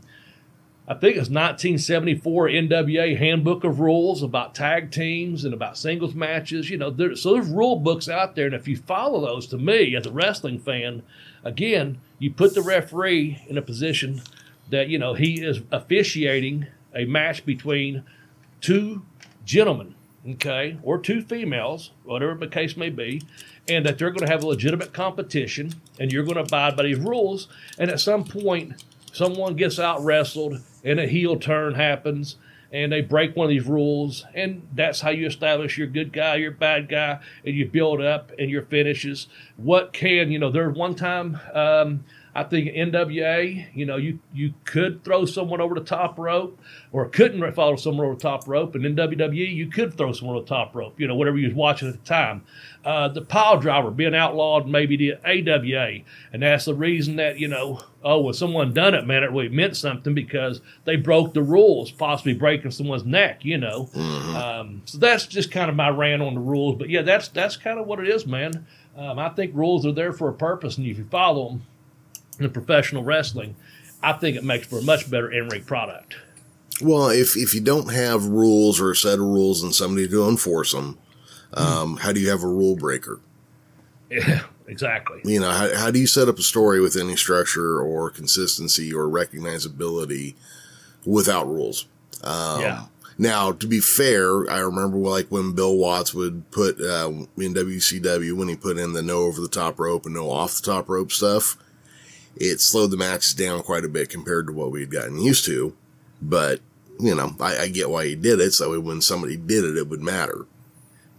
I 0.86 0.96
think 0.96 1.16
it's 1.16 1.30
1974 1.30 2.50
NWA 2.50 3.18
Handbook 3.18 3.64
of 3.64 3.80
Rules 3.80 4.22
about 4.22 4.54
tag 4.54 4.92
teams 4.92 5.46
and 5.46 5.54
about 5.54 5.78
singles 5.78 6.14
matches. 6.14 6.70
You 6.70 6.78
know, 6.78 6.90
there, 6.90 7.16
so 7.16 7.34
there's 7.34 7.48
rule 7.48 7.78
books 7.78 8.10
out 8.10 8.36
there, 8.36 8.48
and 8.48 8.56
if 8.56 8.68
you 8.68 8.76
follow 8.76 9.22
those, 9.22 9.48
to 9.48 9.58
me 9.58 9.96
as 9.96 10.06
a 10.06 10.12
wrestling 10.12 10.60
fan, 10.60 11.02
again, 11.42 12.02
you 12.20 12.32
put 12.32 12.54
the 12.54 12.62
referee 12.62 13.42
in 13.48 13.58
a 13.58 13.62
position 13.62 14.22
that 14.70 14.90
you 14.90 15.00
know 15.00 15.14
he 15.14 15.42
is 15.42 15.62
officiating 15.72 16.68
a 16.94 17.06
match 17.06 17.46
between 17.46 18.04
two 18.60 19.04
gentlemen, 19.46 19.96
okay, 20.32 20.78
or 20.84 20.98
two 20.98 21.22
females, 21.22 21.92
whatever 22.04 22.36
the 22.36 22.48
case 22.48 22.76
may 22.76 22.90
be, 22.90 23.22
and 23.70 23.86
that 23.86 23.98
they're 23.98 24.12
going 24.12 24.26
to 24.26 24.32
have 24.32 24.44
a 24.44 24.48
legitimate 24.48 24.92
competition, 24.92 25.74
and 25.98 26.12
you're 26.12 26.24
going 26.24 26.36
to 26.36 26.44
abide 26.44 26.76
by 26.76 26.84
these 26.84 27.00
rules. 27.00 27.48
And 27.78 27.90
at 27.90 28.02
some 28.02 28.26
point, 28.26 28.84
someone 29.14 29.56
gets 29.56 29.80
out 29.80 30.04
wrestled, 30.04 30.62
and 30.84 31.00
a 31.00 31.08
heel 31.08 31.38
turn 31.38 31.76
happens, 31.76 32.38
and 32.72 32.92
they 32.92 33.02
break 33.02 33.36
one 33.36 33.46
of 33.46 33.50
these 33.50 33.68
rules, 33.68 34.26
and 34.34 34.68
that's 34.74 35.02
how 35.02 35.12
you 35.12 35.28
establish 35.28 35.78
your 35.78 35.88
good 35.88 36.12
guy, 36.12 36.36
your 36.36 36.52
bad 36.52 36.90
guy, 36.90 37.20
and 37.46 37.56
you 37.56 37.68
build 37.68 38.02
up 38.02 38.32
and 38.40 38.50
your 38.50 38.64
finishes. 38.64 39.28
What 39.58 39.94
can 39.94 40.32
you 40.32 40.40
know? 40.40 40.52
There's 40.52 40.76
one 40.76 40.96
time. 40.96 41.40
Um, 41.54 42.04
I 42.36 42.44
think 42.44 42.70
NWA, 42.70 43.68
you 43.76 43.86
know, 43.86 43.98
you 43.98 44.18
you 44.34 44.56
could 44.66 45.04
throw 45.04 45.26
someone 45.26 45.62
over 45.62 45.76
the 45.76 45.84
top 45.84 46.18
rope, 46.18 46.60
or 46.92 47.08
couldn't 47.08 47.54
follow 47.54 47.76
someone 47.76 48.08
over 48.08 48.16
the 48.16 48.22
top 48.22 48.48
rope, 48.48 48.74
and 48.74 48.86
in 48.86 48.96
WWE, 48.96 49.54
you 49.54 49.68
could 49.68 49.94
throw 49.94 50.12
someone 50.14 50.38
over 50.38 50.44
the 50.44 50.50
top 50.50 50.76
rope. 50.76 51.00
You 51.00 51.08
know, 51.08 51.14
whatever 51.14 51.38
you 51.38 51.48
was 51.48 51.56
watching 51.56 51.90
at 51.90 51.94
the 51.94 52.06
time. 52.10 52.44
Uh, 52.84 53.08
the 53.08 53.22
pile 53.22 53.60
driver 53.60 53.92
being 53.92 54.16
outlawed, 54.16 54.68
maybe 54.68 54.98
the 54.98 55.14
AWA, 55.24 56.00
and 56.34 56.42
that's 56.42 56.66
the 56.66 56.74
reason 56.74 57.18
that 57.18 57.38
you 57.38 57.48
know, 57.48 57.82
oh, 58.04 58.20
well, 58.22 58.34
someone 58.34 58.74
done 58.74 58.96
it, 58.96 59.06
man, 59.06 59.24
it 59.24 59.32
really 59.32 59.48
meant 59.50 59.78
something 59.78 60.16
because 60.16 60.60
they 60.86 60.96
broke 60.96 61.36
the 61.36 61.44
rules, 61.44 61.92
possibly 61.92 62.34
breaking 62.34 62.72
someone's 62.72 63.06
neck. 63.06 63.46
You 63.46 63.60
know, 63.60 63.90
um, 63.94 64.82
so 64.86 64.98
that's 64.98 65.28
just 65.28 65.52
kind 65.52 65.70
of 65.70 65.76
my 65.76 65.90
rant 65.90 66.24
on 66.24 66.34
the 66.34 66.42
rules. 66.42 66.80
But 66.80 66.90
yeah, 66.90 67.04
that's 67.04 67.28
that's 67.28 67.58
kind 67.58 67.80
of 67.80 67.86
what 67.86 68.00
it 68.00 68.08
is, 68.08 68.26
man. 68.26 68.66
Um, 68.98 69.20
I 69.20 69.30
think 69.30 69.56
rules 69.56 69.86
are 69.86 69.92
there 69.92 70.14
for 70.14 70.30
a 70.30 70.34
purpose, 70.34 70.78
and 70.78 70.88
if 70.88 70.98
you 70.98 71.06
follow 71.06 71.50
them 71.50 71.62
in 72.44 72.52
professional 72.52 73.04
wrestling, 73.04 73.56
I 74.02 74.14
think 74.14 74.38
it 74.38 74.44
makes 74.44 74.68
for 74.68 74.80
a 74.80 74.82
much 74.82 75.10
better 75.10 75.32
in 75.32 75.48
ring 75.48 75.64
product. 75.64 76.16
Well, 76.82 77.10
if 77.10 77.38
if 77.38 77.54
you 77.54 77.62
don't 77.62 77.94
have 77.94 78.26
rules 78.26 78.82
or 78.82 78.92
a 78.92 78.96
set 78.96 79.14
of 79.14 79.26
rules 79.26 79.64
and 79.64 79.74
somebody 79.74 80.08
to 80.08 80.28
enforce 80.28 80.74
them, 80.74 80.98
um, 81.54 81.98
how 81.98 82.12
do 82.12 82.20
you 82.20 82.30
have 82.30 82.44
a 82.44 82.48
rule 82.48 82.76
breaker? 82.76 83.20
Yeah, 84.10 84.42
exactly. 84.68 85.22
You 85.24 85.40
know, 85.40 85.52
how, 85.52 85.76
how 85.76 85.92
do 85.92 86.00
you 86.00 86.08
set 86.08 86.28
up 86.28 86.40
a 86.40 86.44
story 86.44 86.82
with 86.82 86.96
any 86.96 87.16
structure 87.16 87.80
or 87.80 88.10
consistency 88.10 88.94
or 88.94 89.04
recognizability 89.04 90.36
without 91.06 91.48
rules? 91.48 91.86
Um, 92.24 92.62
yeah. 92.62 92.86
Now, 93.18 93.52
to 93.52 93.68
be 93.68 93.80
fair, 93.80 94.50
I 94.50 94.60
remember 94.60 94.98
like 94.98 95.28
when 95.28 95.54
Bill 95.54 95.78
Watts 95.78 96.14
would 96.14 96.50
put 96.52 96.82
uh, 96.82 97.12
in 97.38 97.54
WCW 97.54 98.34
when 98.34 98.48
he 98.48 98.56
put 98.56 98.78
in 98.78 98.94
the 98.94 99.04
no 99.04 99.20
over 99.20 99.40
the 99.40 99.48
top 99.48 99.80
rope 99.80 100.06
and 100.06 100.16
no 100.16 100.32
off 100.32 100.56
the 100.56 100.64
top 100.64 100.90
rope 100.90 101.12
stuff, 101.12 101.58
it 102.36 102.62
slowed 102.62 102.92
the 102.92 102.98
matches 102.98 103.34
down 103.34 103.62
quite 103.64 103.86
a 103.86 103.90
bit 103.90 104.10
compared 104.10 104.48
to 104.48 104.54
what 104.54 104.72
we 104.72 104.82
had 104.82 104.92
gotten 104.92 105.20
used 105.20 105.46
to. 105.46 105.76
But 106.22 106.60
you 107.00 107.16
know, 107.16 107.36
I, 107.40 107.58
I 107.58 107.68
get 107.70 107.90
why 107.90 108.06
he 108.06 108.16
did 108.16 108.40
it. 108.40 108.54
So 108.54 108.80
when 108.80 109.02
somebody 109.02 109.36
did 109.36 109.64
it, 109.64 109.78
it 109.78 109.88
would 109.90 110.02
matter. 110.02 110.46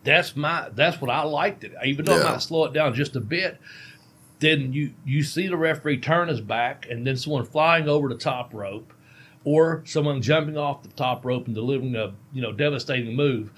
That's 0.05 0.37
my 0.37 0.69
that's 0.75 1.01
what 1.01 1.11
I 1.11 1.23
liked 1.23 1.65
it. 1.65 1.73
Even 1.85 2.05
though 2.05 2.17
Yeah. 2.17 2.25
I 2.25 2.33
might 2.33 2.43
slow 2.43 2.65
it 2.65 2.73
down 2.73 2.95
just 2.95 3.17
a 3.17 3.21
bit, 3.21 3.59
then 4.41 4.73
you 4.73 4.93
you 5.05 5.23
see 5.23 5.49
the 5.49 5.57
referee 5.57 5.99
turn 5.99 6.29
his 6.29 6.41
back 6.41 6.87
and 6.91 7.07
then 7.07 7.17
someone 7.17 7.45
flying 7.47 7.89
over 7.89 8.09
the 8.09 8.15
top 8.17 8.53
rope 8.53 8.93
or 9.45 9.83
someone 9.87 10.21
jumping 10.23 10.57
off 10.57 10.83
the 10.83 10.89
top 10.91 11.25
rope 11.25 11.47
and 11.47 11.55
delivering 11.55 11.97
a 11.97 12.13
you 12.33 12.43
know 12.43 12.53
devastating 12.53 13.17
move. 13.17 13.51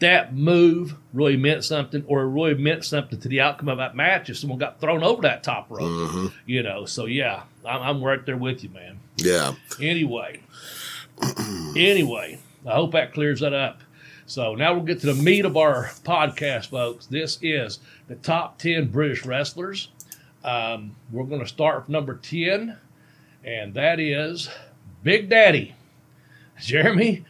That 0.00 0.34
move 0.34 0.94
really 1.12 1.36
meant 1.36 1.64
something, 1.64 2.04
or 2.06 2.22
it 2.22 2.28
really 2.28 2.54
meant 2.54 2.84
something 2.84 3.18
to 3.20 3.28
the 3.28 3.40
outcome 3.40 3.68
of 3.68 3.78
that 3.78 3.94
match 3.94 4.28
if 4.28 4.36
someone 4.38 4.58
got 4.58 4.80
thrown 4.80 5.02
over 5.04 5.22
that 5.22 5.42
top 5.42 5.70
rope. 5.70 6.10
hmm 6.10 6.26
You 6.46 6.62
know, 6.62 6.84
so 6.84 7.06
yeah, 7.06 7.44
I'm, 7.64 7.80
I'm 7.82 8.02
right 8.04 8.24
there 8.26 8.36
with 8.36 8.64
you, 8.64 8.70
man. 8.70 8.98
Yeah. 9.16 9.54
Anyway, 9.80 10.42
anyway, 11.76 12.38
I 12.66 12.72
hope 12.74 12.92
that 12.92 13.12
clears 13.14 13.40
that 13.40 13.52
up. 13.52 13.80
So 14.26 14.54
now 14.54 14.72
we'll 14.74 14.84
get 14.84 15.00
to 15.00 15.12
the 15.12 15.22
meat 15.22 15.44
of 15.44 15.56
our 15.56 15.90
podcast, 16.04 16.66
folks. 16.68 17.06
This 17.06 17.38
is 17.42 17.78
the 18.08 18.14
top 18.16 18.58
10 18.58 18.88
British 18.88 19.24
wrestlers. 19.24 19.88
Um, 20.42 20.96
we're 21.12 21.24
going 21.24 21.40
to 21.42 21.46
start 21.46 21.80
with 21.80 21.88
number 21.90 22.16
10, 22.16 22.76
and 23.44 23.74
that 23.74 24.00
is 24.00 24.48
Big 25.02 25.28
Daddy. 25.28 25.74
Jeremy, 26.60 27.24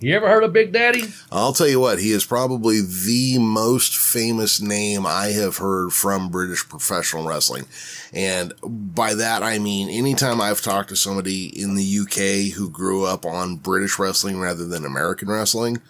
you 0.00 0.14
ever 0.14 0.28
heard 0.28 0.44
of 0.44 0.52
Big 0.52 0.72
Daddy? 0.72 1.04
I'll 1.32 1.52
tell 1.52 1.68
you 1.68 1.80
what, 1.80 1.98
he 1.98 2.12
is 2.12 2.24
probably 2.24 2.80
the 2.80 3.38
most 3.38 3.96
famous 3.96 4.60
name 4.60 5.06
I 5.06 5.26
have 5.28 5.56
heard 5.56 5.92
from 5.92 6.28
British 6.28 6.68
professional 6.68 7.26
wrestling. 7.26 7.64
And 8.12 8.54
by 8.62 9.14
that, 9.14 9.42
I 9.42 9.58
mean, 9.58 9.88
anytime 9.88 10.40
I've 10.40 10.60
talked 10.62 10.90
to 10.90 10.96
somebody 10.96 11.46
in 11.46 11.74
the 11.74 11.98
UK 12.00 12.54
who 12.56 12.70
grew 12.70 13.04
up 13.04 13.26
on 13.26 13.56
British 13.56 13.98
wrestling 13.98 14.38
rather 14.38 14.66
than 14.66 14.84
American 14.84 15.28
wrestling, 15.28 15.80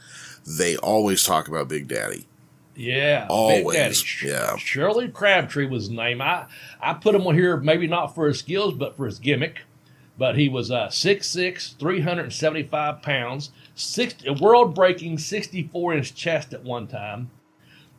they 0.46 0.76
always 0.78 1.22
talk 1.22 1.48
about 1.48 1.68
Big 1.68 1.88
Daddy. 1.88 2.26
Yeah, 2.74 3.26
Always, 3.28 3.64
Big 4.02 4.30
Daddy. 4.30 4.52
Yeah. 4.52 4.56
Shirley 4.56 5.08
Crabtree 5.08 5.66
was 5.66 5.84
his 5.84 5.90
name. 5.90 6.22
I 6.22 6.46
I 6.80 6.94
put 6.94 7.14
him 7.14 7.26
on 7.26 7.34
here 7.34 7.56
maybe 7.56 7.88
not 7.88 8.14
for 8.14 8.28
his 8.28 8.38
skills, 8.38 8.72
but 8.74 8.96
for 8.96 9.06
his 9.06 9.18
gimmick. 9.18 9.62
But 10.16 10.36
he 10.36 10.48
was 10.48 10.70
uh, 10.72 10.88
6'6", 10.88 11.76
375 11.78 13.02
pounds, 13.02 13.50
a 14.26 14.32
world-breaking 14.32 15.16
64-inch 15.16 16.14
chest 16.14 16.52
at 16.52 16.64
one 16.64 16.86
time. 16.86 17.30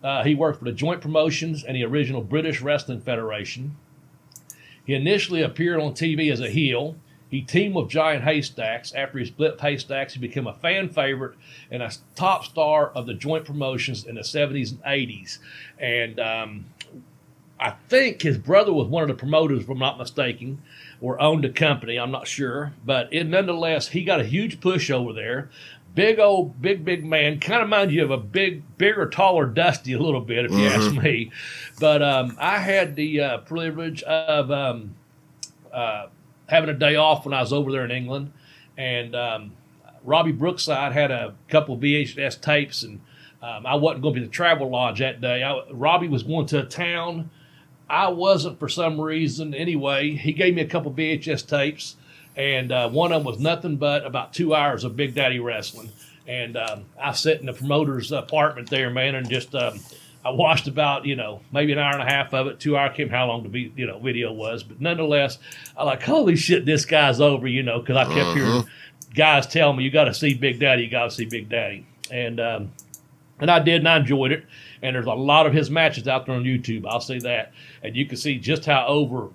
Uh, 0.03 0.23
he 0.23 0.35
worked 0.35 0.59
for 0.59 0.65
the 0.65 0.71
Joint 0.71 1.01
Promotions 1.01 1.63
and 1.63 1.75
the 1.75 1.85
original 1.85 2.21
British 2.21 2.61
Wrestling 2.61 3.01
Federation. 3.01 3.75
He 4.85 4.93
initially 4.93 5.41
appeared 5.41 5.79
on 5.79 5.93
TV 5.93 6.31
as 6.31 6.41
a 6.41 6.49
heel. 6.49 6.95
He 7.29 7.41
teamed 7.41 7.75
with 7.75 7.89
Giant 7.89 8.23
Haystacks. 8.23 8.93
After 8.93 9.19
he 9.19 9.25
split 9.25 9.53
with 9.53 9.61
Haystacks, 9.61 10.13
he 10.13 10.19
became 10.19 10.47
a 10.47 10.53
fan 10.53 10.89
favorite 10.89 11.35
and 11.69 11.83
a 11.83 11.91
top 12.15 12.43
star 12.45 12.89
of 12.89 13.05
the 13.05 13.13
joint 13.13 13.45
promotions 13.45 14.05
in 14.05 14.15
the 14.15 14.21
70s 14.21 14.71
and 14.71 14.81
80s. 14.83 15.37
And 15.77 16.19
um, 16.19 16.65
I 17.59 17.71
think 17.87 18.21
his 18.21 18.37
brother 18.37 18.73
was 18.73 18.87
one 18.87 19.03
of 19.03 19.09
the 19.09 19.15
promoters, 19.15 19.61
if 19.61 19.69
I'm 19.69 19.77
not 19.77 19.97
mistaken, 19.99 20.61
or 21.01 21.21
owned 21.21 21.45
a 21.45 21.49
company. 21.49 21.97
I'm 21.97 22.12
not 22.12 22.27
sure. 22.27 22.73
But 22.85 23.13
it, 23.13 23.25
nonetheless, 23.25 23.89
he 23.89 24.03
got 24.03 24.19
a 24.19 24.25
huge 24.25 24.59
push 24.59 24.89
over 24.89 25.13
there. 25.13 25.49
Big 25.95 26.19
old, 26.19 26.62
big, 26.62 26.85
big 26.85 27.03
man. 27.03 27.39
Kind 27.39 27.63
of 27.63 27.69
mind 27.69 27.91
you 27.91 28.03
of 28.03 28.12
a 28.12 28.17
big, 28.17 28.63
bigger, 28.77 29.07
taller 29.09 29.45
Dusty 29.45 29.93
a 29.93 29.99
little 29.99 30.21
bit, 30.21 30.45
if 30.45 30.51
you 30.51 30.67
ask 30.67 30.93
me. 30.95 31.31
But 31.79 32.01
um, 32.03 32.38
I 32.39 32.59
had 32.59 32.95
the 32.95 33.21
uh, 33.21 33.38
privilege 33.39 34.03
of 34.03 34.51
um, 34.51 34.95
uh, 35.73 36.07
having 36.47 36.69
a 36.69 36.73
day 36.73 36.95
off 36.95 37.25
when 37.25 37.33
I 37.33 37.41
was 37.41 37.53
over 37.53 37.71
there 37.71 37.85
in 37.85 37.91
England. 37.91 38.33
And 38.77 39.15
um, 39.15 39.51
Robbie 40.03 40.31
Brookside 40.31 40.93
had 40.93 41.12
a 41.12 41.33
couple 41.47 41.75
of 41.75 41.81
VHS 41.81 42.39
tapes, 42.41 42.83
and 42.83 43.01
um, 43.41 43.65
I 43.65 43.75
wasn't 43.75 44.03
going 44.03 44.15
to 44.15 44.21
be 44.21 44.25
the 44.25 44.31
travel 44.31 44.69
lodge 44.69 44.99
that 44.99 45.21
day. 45.21 45.43
I, 45.43 45.62
Robbie 45.71 46.07
was 46.07 46.23
going 46.23 46.45
to 46.47 46.59
a 46.59 46.65
town. 46.65 47.29
I 47.89 48.10
wasn't 48.10 48.60
for 48.60 48.69
some 48.69 48.99
reason. 48.99 49.54
Anyway, 49.54 50.12
he 50.12 50.32
gave 50.32 50.56
me 50.56 50.62
a 50.62 50.67
couple 50.67 50.91
VHS 50.91 51.47
tapes, 51.47 51.95
and 52.36 52.71
uh, 52.71 52.89
one 52.89 53.12
of 53.12 53.23
them 53.23 53.32
was 53.32 53.39
nothing 53.39 53.78
but 53.78 54.06
about 54.06 54.34
two 54.34 54.54
hours 54.54 54.84
of 54.84 54.95
Big 54.95 55.15
Daddy 55.15 55.39
wrestling. 55.39 55.89
And 56.28 56.58
um, 56.58 56.86
I 57.02 57.13
sat 57.13 57.39
in 57.39 57.47
the 57.47 57.54
promoter's 57.54 58.12
apartment 58.12 58.69
there, 58.69 58.91
man, 58.91 59.15
and 59.15 59.28
just 59.28 59.56
um, 59.56 59.80
I 60.23 60.30
watched 60.30 60.67
about 60.67 61.06
you 61.06 61.15
know 61.15 61.41
maybe 61.52 61.71
an 61.71 61.80
hour 61.80 61.93
and 61.93 62.08
a 62.08 62.12
half 62.12 62.34
of 62.34 62.47
it, 62.47 62.60
two 62.60 62.78
hour. 62.78 62.89
I 62.89 63.08
how 63.08 63.28
long 63.28 63.43
the 63.43 63.49
vi- 63.49 63.71
you 63.75 63.88
know 63.88 63.97
video 63.97 64.32
was, 64.32 64.62
but 64.62 64.80
nonetheless, 64.80 65.39
I 65.75 65.84
like 65.84 66.04
holy 66.04 66.36
shit, 66.36 66.65
this 66.65 66.86
guy's 66.86 67.19
over, 67.19 67.47
you 67.47 67.63
know, 67.63 67.80
because 67.80 67.97
I 67.97 68.04
kept 68.06 68.38
hearing 68.38 68.63
guys 69.15 69.47
tell 69.47 69.73
me 69.73 69.84
you 69.84 69.91
got 69.91 70.06
to 70.06 70.13
see 70.13 70.34
Big 70.34 70.60
Daddy, 70.60 70.84
you 70.84 70.89
got 70.89 71.06
to 71.06 71.12
see 71.12 71.25
Big 71.25 71.49
Daddy, 71.49 71.86
and 72.12 72.39
um, 72.39 72.71
and 73.39 73.49
I 73.49 73.60
did, 73.60 73.78
and 73.78 73.89
I 73.89 73.97
enjoyed 73.97 74.32
it. 74.32 74.45
And 74.81 74.95
there's 74.95 75.07
a 75.07 75.13
lot 75.13 75.45
of 75.45 75.53
his 75.53 75.69
matches 75.69 76.07
out 76.07 76.25
there 76.25 76.35
on 76.35 76.43
YouTube. 76.43 76.85
I'll 76.87 77.01
say 77.01 77.19
that, 77.19 77.51
and 77.83 77.95
you 77.95 78.05
can 78.05 78.17
see 78.17 78.37
just 78.37 78.65
how 78.65 78.87
over 78.87 79.29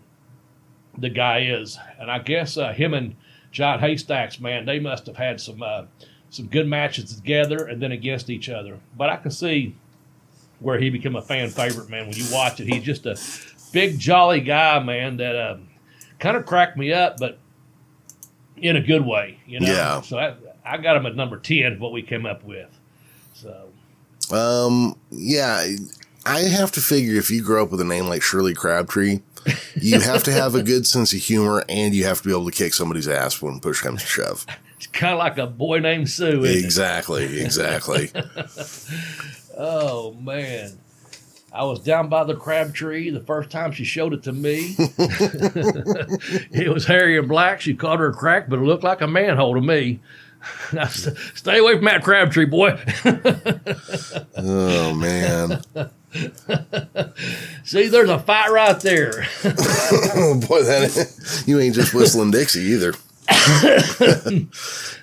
the 0.97 1.11
guy 1.11 1.41
is. 1.41 1.79
And 1.99 2.11
I 2.11 2.19
guess 2.19 2.57
uh, 2.57 2.73
him 2.73 2.95
and 2.95 3.15
Giant 3.51 3.81
Haystacks, 3.83 4.41
man, 4.41 4.65
they 4.65 4.79
must 4.79 5.07
have 5.07 5.17
had 5.17 5.41
some 5.41 5.63
uh, 5.63 5.85
some 6.31 6.47
good 6.47 6.67
matches 6.67 7.15
together 7.15 7.67
and 7.67 7.81
then 7.81 7.93
against 7.93 8.31
each 8.31 8.49
other. 8.49 8.79
But 8.97 9.11
I 9.11 9.17
can 9.17 9.31
see 9.31 9.77
where 10.61 10.79
he 10.79 10.91
became 10.91 11.15
a 11.15 11.23
fan 11.23 11.51
favorite, 11.51 11.91
man. 11.91 12.09
When 12.09 12.17
you 12.17 12.27
watch 12.33 12.59
it, 12.61 12.67
he's 12.67 12.83
just 12.83 13.07
a 13.07 13.21
big 13.73 13.99
jolly 13.99 14.41
guy, 14.41 14.83
man. 14.83 15.19
That 15.19 15.37
uh, 15.37 15.59
kind 16.19 16.37
of 16.37 16.47
cracked 16.47 16.77
me 16.77 16.93
up, 16.93 17.19
but 17.19 17.39
in 18.57 18.77
a 18.77 18.81
good 18.81 19.05
way, 19.05 19.39
you 19.47 19.61
know. 19.61 19.67
Yeah. 19.67 20.01
So 20.01 20.19
I, 20.19 20.35
I 20.65 20.79
got 20.79 20.97
him 20.97 21.07
at 21.07 21.15
number 21.15 21.39
ten. 21.39 21.79
What 21.79 21.93
we 21.93 22.03
came 22.03 22.25
up 22.25 22.43
with. 22.45 22.71
So 23.35 23.64
Um, 24.33 24.97
yeah, 25.11 25.67
I 26.27 26.41
have 26.41 26.73
to 26.73 26.81
figure 26.81 27.19
if 27.19 27.31
you 27.31 27.43
grow 27.43 27.65
up 27.65 27.71
with 27.71 27.81
a 27.81 27.85
name 27.85 28.07
like 28.07 28.23
Shirley 28.23 28.55
Crabtree, 28.55 29.21
you 29.75 30.01
have 30.01 30.23
to 30.25 30.33
have 30.33 30.55
a 30.55 30.63
good 30.71 30.87
sense 30.87 31.13
of 31.13 31.21
humor 31.21 31.65
and 31.69 31.95
you 31.95 32.05
have 32.05 32.19
to 32.23 32.25
be 32.25 32.31
able 32.31 32.47
to 32.47 32.57
kick 32.57 32.75
somebody's 32.75 33.09
ass 33.09 33.43
when 33.43 33.61
push 33.61 33.81
comes 33.81 34.01
to 34.03 34.09
shove. 34.09 34.47
it's 34.77 34.87
kind 34.89 35.13
of 35.13 35.19
like 35.19 35.37
a 35.39 35.47
boy 35.47 35.81
named 35.81 36.09
Sue. 36.09 36.45
Isn't 36.45 36.59
it? 36.59 36.65
Exactly, 36.65 37.41
exactly. 37.43 38.11
Oh 39.57 40.15
man. 40.15 40.73
I 41.53 41.63
was 41.63 41.79
down 41.79 42.09
by 42.09 42.25
the 42.25 42.35
crab 42.35 42.75
tree 42.75 43.11
the 43.11 43.21
first 43.21 43.51
time 43.51 43.71
she 43.71 43.85
showed 43.85 44.13
it 44.13 44.25
to 44.25 44.33
me. 44.33 44.75
it 44.79 46.75
was 46.75 46.85
hairy 46.85 47.17
and 47.17 47.29
black. 47.29 47.61
She 47.61 47.75
called 47.75 48.01
her 48.01 48.09
a 48.09 48.13
crack, 48.13 48.49
but 48.49 48.59
it 48.59 48.63
looked 48.63 48.83
like 48.83 49.01
a 49.01 49.07
manhole 49.07 49.55
to 49.55 49.61
me. 49.61 50.01
Stay 51.35 51.59
away 51.59 51.77
from 51.77 51.85
that 51.85 52.03
Crabtree, 52.03 52.47
boy. 52.47 52.79
Oh 54.37 54.95
man, 54.95 55.63
See, 57.65 57.89
there's 57.89 58.11
a 58.11 58.19
fight 58.19 58.51
right 58.51 58.79
there. 58.81 59.27
oh 59.45 60.41
boy, 60.49 60.63
that 60.63 61.43
you 61.47 61.59
ain't 61.59 61.75
just 61.75 61.93
whistling 61.95 62.31
Dixie 62.31 62.61
either. 62.61 62.93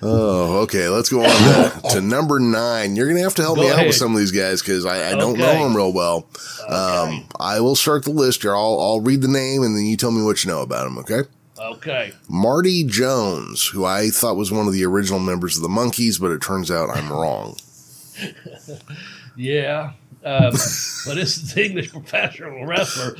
oh, 0.00 0.60
okay. 0.62 0.88
Let's 0.88 1.08
go 1.08 1.22
on 1.22 1.28
to, 1.28 1.88
to 1.90 2.00
number 2.00 2.38
nine. 2.38 2.94
You're 2.96 3.06
going 3.06 3.16
to 3.16 3.22
have 3.24 3.34
to 3.34 3.42
help 3.42 3.56
Go 3.56 3.62
me 3.62 3.70
out 3.70 3.84
with 3.86 3.96
some 3.96 4.12
of 4.12 4.18
these 4.18 4.30
guys 4.30 4.62
because 4.62 4.86
I, 4.86 5.10
I 5.10 5.14
don't 5.14 5.36
know 5.38 5.64
them 5.64 5.76
real 5.76 5.92
well. 5.92 6.28
Um, 6.68 7.26
I 7.38 7.60
will 7.60 7.74
start 7.74 8.04
the 8.04 8.10
list 8.10 8.42
here. 8.42 8.54
I'll, 8.54 8.80
I'll 8.80 9.00
read 9.00 9.22
the 9.22 9.28
name 9.28 9.62
and 9.62 9.76
then 9.76 9.84
you 9.84 9.96
tell 9.96 10.12
me 10.12 10.22
what 10.22 10.44
you 10.44 10.50
know 10.50 10.62
about 10.62 10.86
him, 10.86 10.98
okay? 10.98 11.22
Okay. 11.58 12.12
Marty 12.28 12.82
Jones, 12.84 13.66
who 13.66 13.84
I 13.84 14.08
thought 14.10 14.36
was 14.36 14.50
one 14.50 14.66
of 14.66 14.72
the 14.72 14.84
original 14.84 15.18
members 15.18 15.56
of 15.56 15.62
the 15.62 15.68
Monkees, 15.68 16.20
but 16.20 16.30
it 16.30 16.40
turns 16.40 16.70
out 16.70 16.90
I'm 16.90 17.12
wrong. 17.12 17.56
Yeah. 19.36 19.92
Um, 20.24 20.52
but 20.52 21.14
this 21.16 21.36
is 21.36 21.52
the 21.52 21.64
English 21.66 21.90
professional 21.90 22.64
wrestler. 22.64 23.16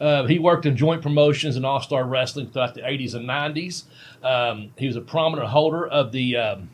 uh, 0.00 0.24
he 0.26 0.38
worked 0.40 0.66
in 0.66 0.76
joint 0.76 1.02
promotions 1.02 1.56
and 1.56 1.64
all 1.64 1.80
star 1.80 2.04
wrestling 2.04 2.50
throughout 2.50 2.74
the 2.74 2.80
80s 2.82 3.14
and 3.14 3.28
90s. 3.28 3.84
Um, 4.22 4.70
he 4.76 4.86
was 4.88 4.96
a 4.96 5.00
prominent 5.00 5.48
holder 5.48 5.86
of 5.86 6.10
the 6.10 6.36
um, 6.36 6.68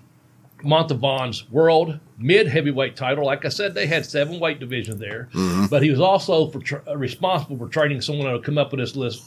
Mountevans' 0.63 1.51
World 1.51 1.99
Mid 2.19 2.47
Heavyweight 2.49 2.97
title. 2.97 3.27
Like 3.27 3.45
I 3.45 3.51
said, 3.51 3.75
they 3.75 3.87
had 3.87 4.07
seven 4.07 4.41
weight 4.41 4.59
divisions 4.59 4.99
there, 5.01 5.29
but 5.69 5.83
he 5.83 5.91
was 5.91 6.01
also 6.01 6.47
for 6.49 6.61
tr- 6.61 6.77
uh, 6.89 6.97
responsible 6.97 7.59
for 7.59 7.69
training 7.69 8.01
someone 8.01 8.27
that 8.27 8.33
would 8.33 8.45
come 8.45 8.57
up 8.59 8.71
with 8.71 8.81
this 8.81 8.97
list, 8.97 9.23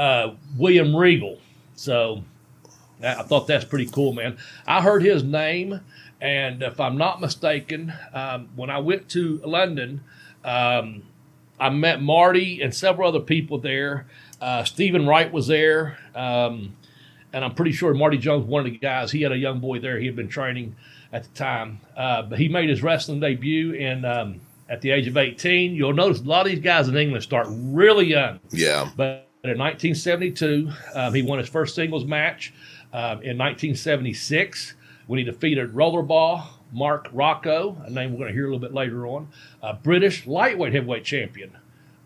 uh, 0.00 0.34
William 0.56 0.96
Regal. 0.96 1.38
So 1.74 2.24
I 3.02 3.16
I 3.16 3.22
thought 3.22 3.46
that's 3.46 3.66
pretty 3.66 3.86
cool, 3.86 4.14
man. 4.14 4.38
I 4.66 4.80
heard 4.80 5.02
his 5.02 5.22
name, 5.22 5.80
and 6.20 6.62
if 6.62 6.80
I'm 6.80 6.96
not 6.96 7.20
mistaken, 7.20 7.92
um, 8.14 8.48
when 8.56 8.70
I 8.70 8.78
went 8.78 9.10
to 9.10 9.40
London, 9.44 10.02
um, 10.42 11.02
I 11.58 11.68
met 11.68 12.00
Marty 12.00 12.62
and 12.62 12.74
several 12.74 13.08
other 13.08 13.20
people 13.20 13.58
there. 13.58 14.06
Uh, 14.40 14.64
Stephen 14.64 15.06
Wright 15.06 15.30
was 15.30 15.46
there, 15.46 15.98
um, 16.14 16.74
and 17.34 17.44
I'm 17.44 17.54
pretty 17.54 17.72
sure 17.72 17.92
Marty 17.92 18.16
Jones, 18.16 18.46
one 18.46 18.64
of 18.66 18.72
the 18.72 18.78
guys, 18.78 19.12
he 19.12 19.20
had 19.20 19.32
a 19.32 19.38
young 19.38 19.60
boy 19.60 19.80
there. 19.80 19.98
He 19.98 20.06
had 20.06 20.16
been 20.16 20.28
training 20.28 20.76
at 21.12 21.24
the 21.24 21.30
time, 21.30 21.80
uh, 21.94 22.22
but 22.22 22.38
he 22.38 22.48
made 22.48 22.70
his 22.70 22.82
wrestling 22.82 23.20
debut 23.20 23.72
in 23.72 24.06
um, 24.06 24.40
at 24.70 24.80
the 24.80 24.92
age 24.92 25.06
of 25.08 25.18
18. 25.18 25.74
You'll 25.74 25.92
notice 25.92 26.20
a 26.20 26.24
lot 26.24 26.46
of 26.46 26.52
these 26.52 26.62
guys 26.62 26.88
in 26.88 26.96
England 26.96 27.22
start 27.22 27.48
really 27.50 28.06
young. 28.06 28.40
Yeah. 28.50 28.88
But 28.96 29.29
in 29.42 29.58
1972, 29.58 30.70
um, 30.94 31.14
he 31.14 31.22
won 31.22 31.38
his 31.38 31.48
first 31.48 31.74
singles 31.74 32.04
match. 32.04 32.52
Um, 32.92 33.22
in 33.22 33.38
1976, 33.38 34.74
when 35.06 35.18
he 35.18 35.24
defeated 35.24 35.72
Rollerball 35.72 36.44
Mark 36.72 37.08
Rocco, 37.12 37.76
a 37.84 37.90
name 37.90 38.12
we're 38.12 38.18
going 38.18 38.28
to 38.28 38.34
hear 38.34 38.44
a 38.44 38.46
little 38.46 38.60
bit 38.60 38.74
later 38.74 39.06
on, 39.06 39.28
a 39.62 39.74
British 39.74 40.26
lightweight 40.26 40.72
heavyweight 40.72 41.04
champion. 41.04 41.56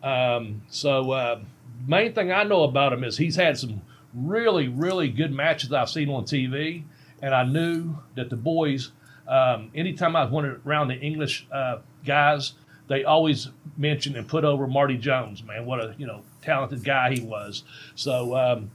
Um, 0.03 0.63
so, 0.69 1.11
uh, 1.11 1.41
main 1.87 2.13
thing 2.15 2.33
I 2.33 2.45
know 2.45 2.63
about 2.63 2.93
him 2.93 3.05
is 3.05 3.17
he's 3.17 3.37
had 3.37 3.59
some 3.59 3.83
really, 4.15 4.69
really 4.69 5.09
good 5.09 5.33
matches 5.33 5.73
I've 5.73 5.91
seen 5.91 6.09
on 6.09 6.25
TV, 6.25 6.85
and 7.21 7.35
I 7.35 7.45
knew 7.45 7.97
that 8.15 8.31
the 8.31 8.37
boys, 8.37 8.93
um, 9.27 9.71
anytime 9.75 10.15
I 10.17 10.25
went 10.25 10.47
around 10.67 10.89
the 10.89 10.99
English 10.99 11.47
uh, 11.51 11.79
guys, 12.05 12.53
they 12.89 13.05
always 13.05 13.49
mentioned 13.77 14.17
and 14.17 14.29
put 14.29 14.45
over 14.45 14.67
Marty 14.67 14.99
Jones. 14.99 15.43
Man, 15.43 15.65
what 15.65 15.81
a 15.81 15.95
you 15.99 16.07
know 16.07 16.23
talented 16.45 16.85
guy 16.85 17.15
he 17.15 17.21
was. 17.21 17.65
So 17.95 18.37
um, 18.37 18.71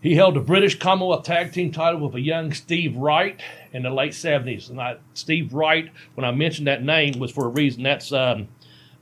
he 0.00 0.14
held 0.14 0.36
the 0.36 0.40
British 0.40 0.78
Commonwealth 0.78 1.24
Tag 1.24 1.52
Team 1.52 1.72
title 1.72 2.00
with 2.00 2.14
a 2.14 2.20
young 2.20 2.52
Steve 2.52 2.96
Wright 2.96 3.40
in 3.72 3.82
the 3.82 3.90
late 3.90 4.14
seventies. 4.14 4.68
And 4.68 4.80
I, 4.80 4.96
Steve 5.14 5.52
Wright, 5.52 5.90
when 6.14 6.24
I 6.24 6.30
mentioned 6.30 6.66
that 6.66 6.82
name, 6.82 7.18
was 7.18 7.30
for 7.30 7.46
a 7.46 7.48
reason. 7.48 7.82
That's 7.82 8.12
um, 8.12 8.48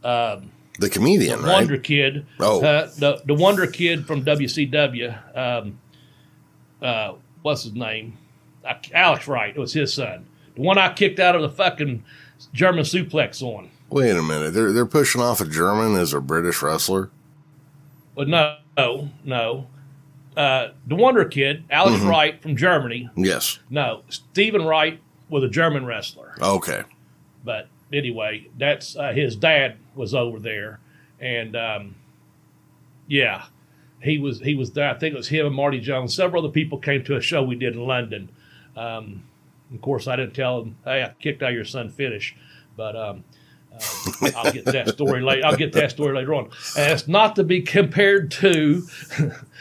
um, 0.05 0.51
The 0.79 0.89
comedian, 0.91 1.43
right? 1.43 1.53
Wonder 1.53 1.79
Kid. 1.79 2.27
Oh. 2.41 2.63
Uh, 2.65 2.91
the 2.99 3.23
the 3.25 3.35
Wonder 3.35 3.67
Kid 3.67 4.07
from 4.07 4.25
WCW. 4.25 5.37
Um, 5.37 5.79
uh, 6.81 7.15
what's 7.43 7.65
his 7.65 7.75
name? 7.75 8.19
Uh, 8.65 8.75
Alex 8.93 9.27
Wright. 9.29 9.55
It 9.57 9.61
was 9.61 9.73
his 9.73 9.95
son. 9.95 10.27
The 10.55 10.63
one 10.63 10.79
I 10.79 10.93
kicked 10.93 11.21
out 11.21 11.37
of 11.37 11.43
the 11.43 11.51
fucking 11.51 12.03
German 12.53 12.85
suplex 12.85 13.43
on. 13.43 13.71
Wait 13.89 14.17
a 14.17 14.23
minute. 14.23 14.53
They're, 14.53 14.73
they're 14.73 14.87
pushing 14.87 15.21
off 15.21 15.41
a 15.41 15.47
German 15.47 15.95
as 15.95 16.13
a 16.13 16.21
British 16.21 16.61
wrestler? 16.63 17.11
But 18.17 18.29
no, 18.29 18.57
no, 18.77 19.11
no. 19.25 19.67
Uh, 20.37 20.71
the 20.87 20.97
Wonder 20.97 21.25
Kid, 21.25 21.65
Alex 21.71 22.03
Wright 22.03 22.43
from 22.43 22.57
Germany. 22.57 23.09
Yes. 23.17 23.61
No, 23.71 24.03
Stephen 24.09 24.65
Wright 24.65 25.01
was 25.29 25.45
a 25.45 25.49
German 25.49 25.87
wrestler. 25.87 26.35
Okay. 26.41 26.83
But 27.45 27.69
anyway, 27.93 28.49
that's 28.59 28.97
uh, 28.97 29.13
his 29.13 29.37
dad 29.37 29.77
was 29.95 30.15
over 30.15 30.39
there, 30.39 30.81
and 31.21 31.57
um, 31.57 31.95
yeah, 33.07 33.45
he 34.03 34.19
was 34.19 34.41
he 34.41 34.55
was 34.55 34.73
there. 34.73 34.91
I 34.91 34.95
think 34.99 35.15
it 35.15 35.17
was 35.17 35.29
him 35.29 35.47
and 35.47 35.55
Marty 35.55 35.81
Jones. 35.81 36.15
Several 36.15 36.45
other 36.45 36.53
people 36.53 36.79
came 36.79 37.05
to 37.05 37.17
a 37.17 37.21
show 37.21 37.43
we 37.43 37.55
did 37.55 37.75
in 37.75 37.87
London. 37.87 38.29
Um, 38.77 39.23
of 39.73 39.81
course, 39.81 40.07
I 40.07 40.17
didn't 40.17 40.35
tell 40.35 40.61
them, 40.61 40.77
"Hey, 40.85 41.03
I 41.03 41.15
kicked 41.21 41.43
out 41.43 41.53
your 41.53 41.65
son 41.65 41.89
finish," 41.91 42.37
but 42.77 42.97
um, 42.97 43.25
I'll 44.37 44.53
get 44.53 44.65
that 44.67 44.89
story 44.89 45.21
later. 45.21 45.47
I'll 45.47 45.57
get 45.57 45.73
that 45.73 45.91
story 45.91 46.15
later 46.15 46.35
on. 46.35 46.51
And 46.77 46.93
it's 46.93 47.09
not 47.09 47.37
to 47.37 47.45
be 47.45 47.63
compared 47.63 48.31
to, 48.33 48.87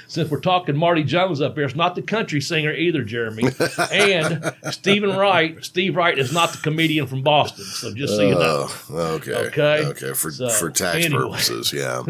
since 0.07 0.29
we're 0.29 0.39
talking 0.39 0.75
Marty 0.75 1.03
Jones 1.03 1.41
up 1.41 1.55
here, 1.55 1.65
it's 1.65 1.75
not 1.75 1.95
the 1.95 2.01
country 2.01 2.41
singer 2.41 2.71
either, 2.73 3.03
Jeremy. 3.03 3.43
And 3.91 4.53
Stephen 4.71 5.15
Wright, 5.15 5.63
Steve 5.63 5.95
Wright 5.95 6.17
is 6.17 6.31
not 6.33 6.51
the 6.51 6.57
comedian 6.59 7.07
from 7.07 7.21
Boston. 7.21 7.65
So 7.65 7.93
just 7.93 8.15
so 8.15 8.21
you 8.27 8.35
know. 8.35 8.67
Oh, 8.91 9.13
okay. 9.15 9.33
Okay. 9.47 9.85
Okay. 9.85 10.13
For, 10.13 10.31
So, 10.31 10.49
for 10.49 10.69
tax 10.69 11.05
anyway. 11.05 11.21
purposes. 11.23 11.73
Yeah. 11.73 12.03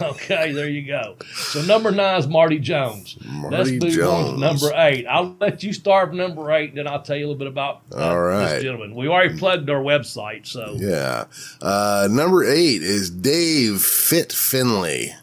okay, 0.02 0.52
there 0.52 0.68
you 0.68 0.86
go. 0.86 1.16
So 1.34 1.62
number 1.62 1.90
nine 1.90 2.18
is 2.18 2.26
Marty 2.26 2.58
Jones. 2.58 3.16
Let's 3.50 3.70
Marty 3.70 3.72
move 3.78 3.82
on 3.82 3.88
to 3.90 3.96
Jones. 3.96 4.40
number 4.40 4.72
eight. 4.76 5.06
I'll 5.06 5.36
let 5.40 5.62
you 5.62 5.72
start 5.72 6.10
with 6.10 6.18
number 6.18 6.50
eight, 6.52 6.70
and 6.70 6.78
then 6.78 6.88
I'll 6.88 7.02
tell 7.02 7.16
you 7.16 7.26
a 7.26 7.28
little 7.28 7.38
bit 7.38 7.48
about 7.48 7.82
uh, 7.92 7.96
All 8.10 8.20
right. 8.20 8.48
this 8.54 8.62
gentleman. 8.62 8.94
We 8.94 9.08
already 9.08 9.38
plugged 9.38 9.68
our 9.70 9.82
website, 9.82 10.46
so 10.46 10.74
Yeah. 10.78 11.24
Uh, 11.60 12.08
number 12.10 12.44
eight 12.44 12.82
is 12.82 13.10
Dave 13.10 13.80
Fit 13.80 14.32
Finlay, 14.32 15.14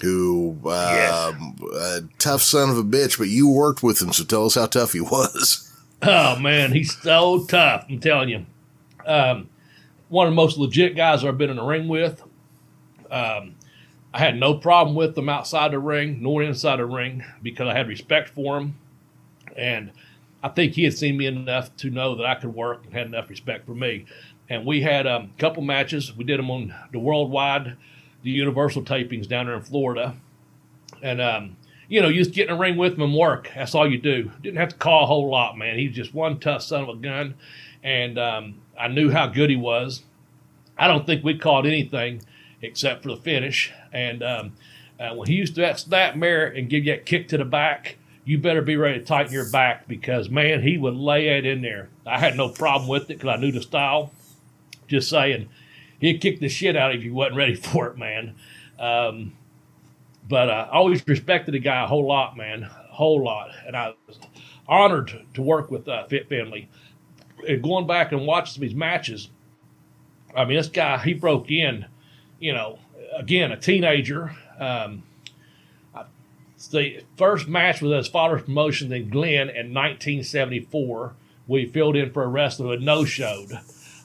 who, 0.00 0.58
uh, 0.64 1.32
a 1.74 2.00
tough 2.18 2.42
son 2.42 2.70
of 2.70 2.78
a 2.78 2.82
bitch, 2.82 3.18
but 3.18 3.28
you 3.28 3.48
worked 3.48 3.82
with 3.82 4.00
him, 4.00 4.12
so 4.12 4.24
tell 4.24 4.46
us 4.46 4.54
how 4.54 4.66
tough 4.66 4.92
he 4.92 5.00
was. 5.00 5.66
Oh 6.02 6.38
man, 6.38 6.72
he's 6.72 6.96
so 7.00 7.44
tough. 7.46 7.86
I'm 7.88 8.00
telling 8.00 8.28
you. 8.28 8.46
Um, 9.06 9.48
one 10.08 10.26
of 10.26 10.32
the 10.32 10.36
most 10.36 10.58
legit 10.58 10.96
guys 10.96 11.24
I've 11.24 11.38
been 11.38 11.50
in 11.50 11.56
the 11.56 11.64
ring 11.64 11.88
with. 11.88 12.22
Um, 13.10 13.54
I 14.12 14.18
had 14.18 14.36
no 14.36 14.54
problem 14.54 14.96
with 14.96 15.16
him 15.16 15.28
outside 15.28 15.72
the 15.72 15.78
ring 15.78 16.18
nor 16.20 16.42
inside 16.42 16.76
the 16.76 16.86
ring 16.86 17.24
because 17.42 17.68
I 17.68 17.76
had 17.76 17.88
respect 17.88 18.30
for 18.30 18.58
him, 18.58 18.76
and 19.56 19.92
I 20.42 20.48
think 20.48 20.74
he 20.74 20.84
had 20.84 20.96
seen 20.96 21.16
me 21.16 21.26
enough 21.26 21.74
to 21.78 21.90
know 21.90 22.16
that 22.16 22.26
I 22.26 22.34
could 22.34 22.54
work 22.54 22.84
and 22.84 22.92
had 22.92 23.06
enough 23.06 23.30
respect 23.30 23.66
for 23.66 23.74
me. 23.74 24.06
And 24.48 24.66
we 24.66 24.80
had 24.80 25.06
um, 25.06 25.30
a 25.36 25.40
couple 25.40 25.62
matches. 25.62 26.16
We 26.16 26.24
did 26.24 26.38
them 26.38 26.50
on 26.50 26.74
the 26.92 26.98
worldwide, 26.98 27.76
the 28.22 28.30
Universal 28.30 28.82
tapings 28.82 29.28
down 29.28 29.46
there 29.46 29.54
in 29.54 29.62
Florida, 29.62 30.16
and 31.02 31.20
um, 31.20 31.56
you 31.88 32.00
know, 32.00 32.08
you 32.08 32.18
just 32.22 32.34
get 32.34 32.48
in 32.48 32.54
the 32.54 32.60
ring 32.60 32.76
with 32.76 32.94
him 32.94 33.02
and 33.02 33.14
work. 33.14 33.50
That's 33.54 33.74
all 33.74 33.90
you 33.90 33.98
do. 33.98 34.30
Didn't 34.42 34.58
have 34.58 34.70
to 34.70 34.76
call 34.76 35.04
a 35.04 35.06
whole 35.06 35.28
lot, 35.28 35.58
man. 35.58 35.78
He 35.78 35.88
was 35.88 35.96
just 35.96 36.14
one 36.14 36.38
tough 36.38 36.62
son 36.62 36.82
of 36.82 36.88
a 36.88 36.96
gun, 36.96 37.34
and 37.82 38.18
um, 38.18 38.54
I 38.78 38.88
knew 38.88 39.10
how 39.10 39.26
good 39.26 39.50
he 39.50 39.56
was. 39.56 40.02
I 40.78 40.88
don't 40.88 41.04
think 41.04 41.22
we 41.22 41.36
called 41.36 41.66
anything 41.66 42.22
except 42.62 43.02
for 43.02 43.10
the 43.10 43.16
finish. 43.16 43.72
And 43.92 44.22
um, 44.22 44.52
uh, 44.98 45.14
when 45.14 45.28
he 45.28 45.34
used 45.34 45.54
to 45.56 45.60
that 45.62 45.76
snapmare 45.76 46.56
and 46.56 46.68
give 46.68 46.84
you 46.84 46.92
that 46.92 47.06
kick 47.06 47.28
to 47.28 47.38
the 47.38 47.44
back, 47.44 47.96
you 48.24 48.38
better 48.38 48.62
be 48.62 48.76
ready 48.76 48.98
to 48.98 49.04
tighten 49.04 49.32
your 49.32 49.50
back 49.50 49.88
because 49.88 50.28
man, 50.28 50.62
he 50.62 50.78
would 50.78 50.94
lay 50.94 51.28
it 51.28 51.44
in 51.44 51.62
there. 51.62 51.88
I 52.06 52.18
had 52.18 52.36
no 52.36 52.48
problem 52.48 52.88
with 52.88 53.04
it 53.04 53.18
because 53.18 53.28
I 53.28 53.40
knew 53.40 53.52
the 53.52 53.62
style. 53.62 54.12
Just 54.88 55.08
saying, 55.08 55.48
he'd 56.00 56.20
kick 56.20 56.40
the 56.40 56.48
shit 56.48 56.76
out 56.76 56.94
if 56.94 57.02
You 57.04 57.14
wasn't 57.14 57.36
ready 57.36 57.54
for 57.56 57.86
it, 57.88 57.96
man. 57.98 58.34
Um, 58.78 59.32
but 60.28 60.48
uh, 60.48 60.68
I 60.70 60.76
always 60.76 61.06
respected 61.06 61.52
the 61.52 61.58
guy 61.58 61.82
a 61.84 61.86
whole 61.86 62.06
lot, 62.06 62.36
man, 62.36 62.62
a 62.64 62.92
whole 62.94 63.22
lot, 63.24 63.50
and 63.66 63.76
I 63.76 63.94
was 64.06 64.18
honored 64.68 65.12
to 65.34 65.42
work 65.42 65.70
with 65.70 65.88
uh, 65.88 66.04
Fit 66.06 66.28
Finlay. 66.28 66.68
And 67.48 67.62
going 67.62 67.86
back 67.86 68.12
and 68.12 68.26
watching 68.26 68.54
some 68.54 68.62
of 68.62 68.68
his 68.68 68.76
matches, 68.76 69.28
I 70.36 70.44
mean, 70.44 70.56
this 70.56 70.68
guy 70.68 70.98
he 70.98 71.14
broke 71.14 71.50
in, 71.50 71.86
you 72.38 72.52
know, 72.52 72.78
again 73.16 73.50
a 73.50 73.56
teenager. 73.56 74.36
Um, 74.58 75.02
I- 75.94 76.04
the 76.70 77.02
first 77.16 77.48
match 77.48 77.80
with 77.80 77.90
his 77.92 78.06
father's 78.06 78.42
promotion 78.42 78.92
in 78.92 79.08
Glenn 79.08 79.48
in 79.48 79.72
1974. 79.74 81.14
We 81.48 81.66
filled 81.66 81.96
in 81.96 82.12
for 82.12 82.22
a 82.22 82.28
wrestler 82.28 82.66
who 82.66 82.70
had 82.72 82.82
no 82.82 83.04
showed. 83.04 83.50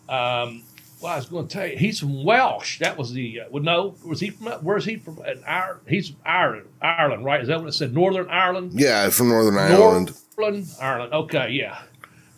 Um, 0.09 0.63
well, 1.01 1.13
I 1.13 1.17
was 1.17 1.25
going 1.25 1.47
to 1.47 1.53
tell 1.53 1.67
you, 1.67 1.77
he's 1.77 1.99
from 1.99 2.23
Welsh. 2.23 2.79
That 2.79 2.97
was 2.97 3.13
the 3.13 3.41
uh, 3.41 3.43
well, 3.49 3.63
no, 3.63 3.95
was 4.05 4.19
he 4.19 4.29
from? 4.29 4.47
Where's 4.63 4.85
he 4.85 4.95
from? 4.97 5.19
An 5.19 5.43
Ireland. 5.45 5.81
He's 5.87 6.13
Ireland, 6.25 6.67
Ireland, 6.81 7.25
right? 7.25 7.41
Is 7.41 7.47
that 7.49 7.59
what 7.59 7.67
it 7.67 7.73
said? 7.73 7.93
Northern 7.93 8.29
Ireland. 8.29 8.73
Yeah, 8.73 9.09
from 9.09 9.29
Northern 9.29 9.57
Ireland. 9.57 10.13
Northern 10.37 10.65
Ireland. 10.81 11.13
Okay, 11.13 11.49
yeah. 11.51 11.81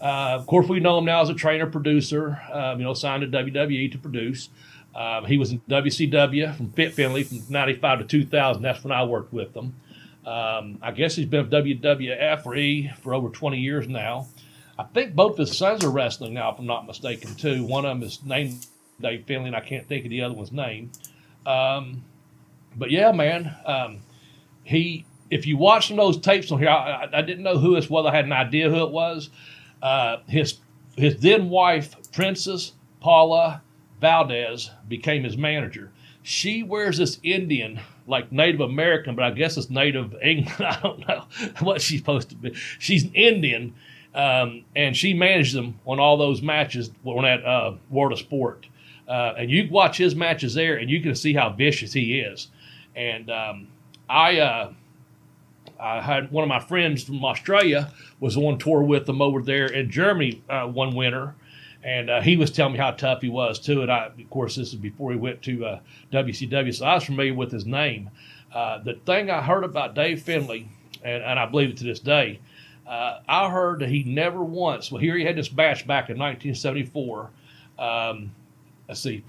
Uh, 0.01 0.35
of 0.35 0.45
course, 0.47 0.67
we 0.67 0.79
know 0.79 0.97
him 0.99 1.05
now 1.05 1.21
as 1.21 1.29
a 1.29 1.33
trainer 1.33 1.67
producer. 1.67 2.39
Um, 2.51 2.79
you 2.79 2.85
know, 2.85 2.93
signed 2.93 3.21
to 3.21 3.37
WWE 3.37 3.91
to 3.91 3.97
produce. 3.97 4.49
Um, 4.95 5.25
he 5.25 5.37
was 5.37 5.51
in 5.51 5.59
WCW 5.69 6.55
from 6.55 6.71
Fit 6.71 6.93
Finlay 6.93 7.23
from 7.23 7.41
'95 7.49 7.99
to 7.99 8.05
2000. 8.05 8.61
That's 8.61 8.83
when 8.83 8.91
I 8.91 9.03
worked 9.03 9.33
with 9.33 9.53
them. 9.53 9.75
Um, 10.25 10.79
I 10.81 10.91
guess 10.91 11.15
he's 11.15 11.25
been 11.25 11.49
with 11.49 11.81
WWF 11.81 12.45
or 12.45 12.55
E 12.55 12.91
for 13.01 13.13
over 13.13 13.29
20 13.29 13.59
years 13.59 13.87
now. 13.87 14.27
I 14.79 14.83
think 14.83 15.15
both 15.15 15.37
his 15.37 15.57
sons 15.57 15.83
are 15.83 15.89
wrestling 15.89 16.33
now, 16.33 16.51
if 16.51 16.59
I'm 16.59 16.65
not 16.65 16.85
mistaken, 16.85 17.33
too. 17.35 17.65
One 17.65 17.85
of 17.85 17.89
them 17.97 18.07
is 18.07 18.23
named 18.23 18.65
Dave 19.01 19.25
Finlay, 19.25 19.47
and 19.47 19.55
I 19.55 19.61
can't 19.61 19.87
think 19.87 20.05
of 20.05 20.11
the 20.11 20.21
other 20.21 20.35
one's 20.35 20.51
name. 20.51 20.91
Um, 21.45 22.03
but 22.75 22.91
yeah, 22.91 23.11
man, 23.11 23.55
um, 23.65 24.01
he. 24.63 25.05
If 25.29 25.45
you 25.45 25.57
watch 25.57 25.89
some 25.89 25.99
of 25.99 26.05
those 26.05 26.21
tapes 26.21 26.51
on 26.53 26.59
here, 26.59 26.69
I, 26.69 27.03
I, 27.03 27.17
I 27.17 27.21
didn't 27.21 27.43
know 27.43 27.57
who 27.57 27.75
it 27.75 27.89
was. 27.89 28.05
I 28.05 28.15
had 28.15 28.25
an 28.25 28.31
idea 28.31 28.69
who 28.69 28.81
it 28.85 28.91
was. 28.91 29.29
Uh, 29.81 30.17
his 30.27 30.59
his 30.95 31.17
then 31.17 31.49
wife, 31.49 31.95
Princess 32.11 32.73
Paula 32.99 33.61
Valdez, 33.99 34.71
became 34.87 35.23
his 35.23 35.37
manager. 35.37 35.91
She 36.23 36.63
wears 36.63 36.97
this 36.97 37.19
Indian 37.23 37.79
like 38.07 38.31
Native 38.31 38.61
American, 38.61 39.15
but 39.15 39.25
I 39.25 39.31
guess 39.31 39.57
it's 39.57 39.69
Native 39.69 40.15
England. 40.21 40.55
I 40.59 40.79
don't 40.81 41.07
know 41.07 41.25
what 41.59 41.81
she's 41.81 41.99
supposed 41.99 42.29
to 42.29 42.35
be. 42.35 42.53
She's 42.79 43.03
an 43.03 43.13
Indian, 43.13 43.75
um, 44.17 44.65
and 44.75 44.97
she 44.97 45.13
managed 45.13 45.55
them 45.55 45.79
on 45.85 45.99
all 45.99 46.17
those 46.17 46.41
matches 46.41 46.89
on 47.05 47.23
that 47.23 47.45
uh, 47.45 47.75
World 47.91 48.13
of 48.13 48.19
Sport. 48.19 48.65
Uh, 49.07 49.35
and 49.37 49.51
you 49.51 49.69
watch 49.69 49.95
his 49.95 50.15
matches 50.15 50.55
there, 50.55 50.75
and 50.77 50.89
you 50.89 51.01
can 51.01 51.13
see 51.13 51.33
how 51.33 51.51
vicious 51.51 51.93
he 51.93 52.19
is. 52.19 52.47
And 52.95 53.29
um, 53.29 53.67
I, 54.09 54.39
uh, 54.39 54.73
I 55.79 56.01
had 56.01 56.31
one 56.31 56.41
of 56.41 56.49
my 56.49 56.59
friends 56.59 57.03
from 57.03 57.23
Australia 57.23 57.93
was 58.19 58.35
on 58.35 58.57
tour 58.57 58.81
with 58.81 59.07
him 59.07 59.21
over 59.21 59.43
there 59.43 59.67
in 59.67 59.91
Germany 59.91 60.41
uh, 60.49 60.65
one 60.65 60.95
winter, 60.95 61.35
and 61.83 62.09
uh, 62.09 62.19
he 62.19 62.37
was 62.37 62.49
telling 62.49 62.73
me 62.73 62.79
how 62.79 62.91
tough 62.91 63.21
he 63.21 63.29
was 63.29 63.59
too. 63.59 63.83
And 63.83 63.91
I, 63.91 64.07
of 64.07 64.29
course, 64.31 64.55
this 64.55 64.69
is 64.69 64.75
before 64.75 65.11
he 65.11 65.17
went 65.17 65.43
to 65.43 65.79
WCW, 66.11 66.69
uh, 66.69 66.71
so 66.71 66.85
I 66.87 66.95
was 66.95 67.03
familiar 67.03 67.35
with 67.35 67.51
his 67.51 67.67
name. 67.67 68.09
The 68.51 68.97
thing 69.05 69.29
I 69.29 69.43
heard 69.43 69.63
about 69.63 69.93
Dave 69.93 70.23
Finlay, 70.23 70.67
and, 71.03 71.21
and 71.21 71.37
I 71.37 71.45
believe 71.45 71.69
it 71.69 71.77
to 71.77 71.83
this 71.83 71.99
day, 71.99 72.39
uh, 72.87 73.19
I 73.27 73.49
heard 73.49 73.79
that 73.79 73.89
he 73.89 74.03
never 74.03 74.41
once. 74.41 74.91
Well, 74.91 75.01
here 75.01 75.17
he 75.17 75.25
had 75.25 75.35
this 75.35 75.51
match 75.51 75.85
back 75.85 76.09
in 76.09 76.17
1974. 76.17 77.29
Um, 77.77 78.31
let's 78.87 79.01
see, 79.01 79.23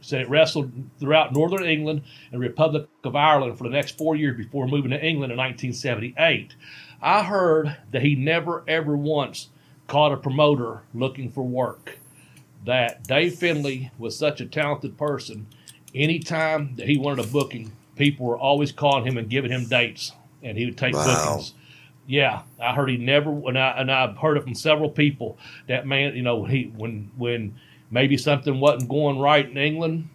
said 0.00 0.22
it 0.22 0.28
wrestled 0.28 0.72
throughout 0.98 1.32
Northern 1.32 1.64
England 1.64 2.02
and 2.32 2.40
Republic 2.40 2.88
of 3.04 3.14
Ireland 3.14 3.56
for 3.56 3.64
the 3.64 3.70
next 3.70 3.96
four 3.96 4.16
years 4.16 4.36
before 4.36 4.66
moving 4.66 4.90
to 4.90 4.96
England 4.96 5.32
in 5.32 5.38
1978. 5.38 6.54
I 7.02 7.22
heard 7.22 7.76
that 7.92 8.02
he 8.02 8.14
never 8.14 8.64
ever 8.66 8.96
once 8.96 9.48
caught 9.86 10.12
a 10.12 10.16
promoter 10.16 10.82
looking 10.94 11.30
for 11.30 11.42
work. 11.42 11.98
That 12.64 13.04
Dave 13.04 13.36
Finlay 13.36 13.90
was 13.98 14.16
such 14.16 14.40
a 14.40 14.46
talented 14.46 14.98
person. 14.98 15.46
Anytime 15.94 16.76
that 16.76 16.86
he 16.86 16.98
wanted 16.98 17.24
a 17.24 17.28
booking, 17.28 17.72
people 17.96 18.26
were 18.26 18.38
always 18.38 18.70
calling 18.70 19.04
him 19.04 19.16
and 19.16 19.30
giving 19.30 19.50
him 19.50 19.66
dates, 19.66 20.12
and 20.42 20.58
he 20.58 20.66
would 20.66 20.76
take 20.76 20.94
wow. 20.94 21.04
bookings. 21.04 21.54
Yeah, 22.06 22.42
I 22.60 22.74
heard 22.74 22.90
he 22.90 22.96
never, 22.96 23.30
and 23.48 23.58
I 23.58 23.70
and 23.78 23.90
I've 23.90 24.16
heard 24.16 24.36
it 24.36 24.42
from 24.42 24.54
several 24.54 24.90
people. 24.90 25.38
That 25.68 25.86
man, 25.86 26.16
you 26.16 26.22
know, 26.22 26.44
he 26.44 26.72
when 26.76 27.10
when 27.16 27.54
maybe 27.90 28.16
something 28.16 28.60
wasn't 28.60 28.90
going 28.90 29.18
right 29.18 29.48
in 29.48 29.56
England. 29.56 30.08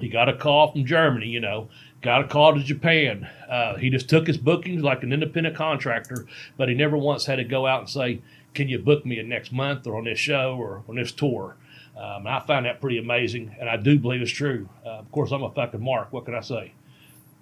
He 0.00 0.08
got 0.08 0.28
a 0.28 0.36
call 0.36 0.72
from 0.72 0.84
Germany, 0.84 1.28
you 1.28 1.38
know, 1.38 1.68
got 2.00 2.24
a 2.24 2.28
call 2.28 2.54
to 2.54 2.60
Japan. 2.60 3.28
Uh, 3.48 3.76
he 3.76 3.88
just 3.88 4.08
took 4.08 4.26
his 4.26 4.36
bookings 4.36 4.82
like 4.82 5.02
an 5.02 5.12
independent 5.12 5.56
contractor, 5.56 6.26
but 6.56 6.68
he 6.68 6.74
never 6.74 6.96
once 6.96 7.26
had 7.26 7.36
to 7.36 7.44
go 7.44 7.66
out 7.66 7.80
and 7.80 7.88
say, 7.88 8.20
Can 8.54 8.68
you 8.68 8.78
book 8.78 9.06
me 9.06 9.18
in 9.18 9.28
next 9.28 9.52
month 9.52 9.86
or 9.86 9.96
on 9.96 10.04
this 10.04 10.18
show 10.18 10.56
or 10.56 10.82
on 10.88 10.96
this 10.96 11.12
tour? 11.12 11.56
Um, 11.96 12.26
I 12.26 12.40
find 12.40 12.66
that 12.66 12.80
pretty 12.80 12.98
amazing, 12.98 13.54
and 13.60 13.68
I 13.68 13.76
do 13.76 13.98
believe 13.98 14.22
it's 14.22 14.30
true. 14.30 14.68
Uh, 14.84 14.90
of 14.90 15.12
course, 15.12 15.30
I'm 15.30 15.42
a 15.42 15.50
fucking 15.50 15.82
mark. 15.82 16.12
What 16.12 16.24
can 16.24 16.34
I 16.34 16.40
say? 16.40 16.72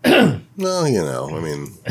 no, 0.57 0.84
you 0.84 1.03
know, 1.03 1.28
I 1.30 1.40
mean, 1.40 1.74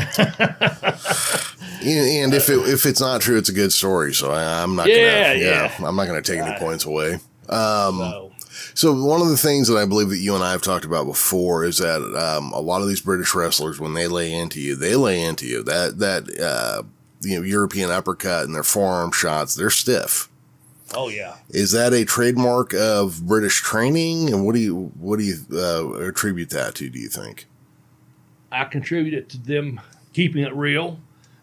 and 1.82 2.34
if 2.34 2.48
it, 2.48 2.58
if 2.68 2.84
it's 2.84 3.00
not 3.00 3.20
true, 3.20 3.38
it's 3.38 3.48
a 3.48 3.54
good 3.54 3.72
story. 3.72 4.12
So 4.14 4.32
I, 4.32 4.62
am 4.62 4.74
not, 4.74 4.88
yeah, 4.88 5.32
gonna, 5.32 5.40
yeah, 5.40 5.72
yeah, 5.78 5.86
I'm 5.86 5.94
not 5.96 6.06
going 6.06 6.20
to 6.20 6.32
take 6.32 6.42
any 6.42 6.58
points 6.58 6.84
away. 6.84 7.14
Um, 7.48 7.98
so. 7.98 8.32
so. 8.74 9.04
one 9.04 9.22
of 9.22 9.28
the 9.28 9.36
things 9.36 9.68
that 9.68 9.76
I 9.76 9.84
believe 9.86 10.10
that 10.10 10.18
you 10.18 10.34
and 10.34 10.42
I 10.42 10.50
have 10.50 10.62
talked 10.62 10.84
about 10.84 11.06
before 11.06 11.64
is 11.64 11.78
that 11.78 12.02
um, 12.02 12.52
a 12.52 12.60
lot 12.60 12.82
of 12.82 12.88
these 12.88 13.00
British 13.00 13.34
wrestlers, 13.34 13.78
when 13.78 13.94
they 13.94 14.08
lay 14.08 14.32
into 14.32 14.60
you, 14.60 14.74
they 14.74 14.96
lay 14.96 15.22
into 15.22 15.46
you. 15.46 15.62
That 15.62 15.98
that 15.98 16.40
uh, 16.40 16.82
you 17.22 17.36
know 17.36 17.42
European 17.42 17.90
uppercut 17.90 18.44
and 18.44 18.54
their 18.54 18.62
forearm 18.62 19.12
shots, 19.12 19.54
they're 19.54 19.70
stiff. 19.70 20.28
Oh 20.94 21.08
yeah. 21.08 21.36
Is 21.48 21.72
that 21.72 21.92
a 21.92 22.04
trademark 22.04 22.74
of 22.74 23.24
British 23.26 23.60
training, 23.60 24.32
and 24.32 24.44
what 24.44 24.54
do 24.54 24.60
you 24.60 24.92
what 24.98 25.18
do 25.18 25.24
you 25.24 25.36
uh, 25.52 26.06
attribute 26.08 26.50
that 26.50 26.74
to? 26.76 26.90
Do 26.90 26.98
you 26.98 27.08
think? 27.08 27.46
I 28.52 28.64
contribute 28.64 29.14
it 29.14 29.28
to 29.30 29.38
them 29.38 29.80
keeping 30.12 30.42
it 30.42 30.54
real, 30.54 30.98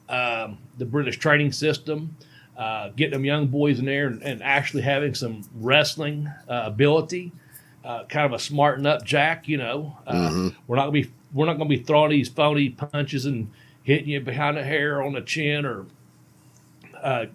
um, 0.09 0.57
the 0.77 0.85
British 0.85 1.17
training 1.17 1.51
system, 1.51 2.15
uh, 2.57 2.89
getting 2.89 3.13
them 3.13 3.25
young 3.25 3.47
boys 3.47 3.79
in 3.79 3.85
there 3.85 4.07
and, 4.07 4.21
and 4.23 4.43
actually 4.43 4.81
having 4.81 5.13
some 5.13 5.43
wrestling 5.55 6.29
uh, 6.49 6.63
ability, 6.65 7.31
uh, 7.85 8.03
kind 8.05 8.25
of 8.25 8.33
a 8.33 8.39
smarten 8.39 8.85
up 8.85 9.05
Jack. 9.05 9.47
You 9.47 9.57
know, 9.57 9.97
uh, 10.05 10.13
mm-hmm. 10.13 10.47
we're 10.67 10.75
not 10.75 10.83
gonna 10.83 10.91
be 10.91 11.11
we're 11.33 11.45
not 11.45 11.57
gonna 11.57 11.69
be 11.69 11.83
throwing 11.83 12.11
these 12.11 12.29
phony 12.29 12.69
punches 12.69 13.25
and 13.25 13.51
hitting 13.83 14.09
you 14.09 14.19
behind 14.19 14.57
the 14.57 14.63
hair 14.63 15.01
on 15.01 15.13
the 15.13 15.21
chin 15.21 15.65
or 15.65 15.85
uh, 17.01 17.25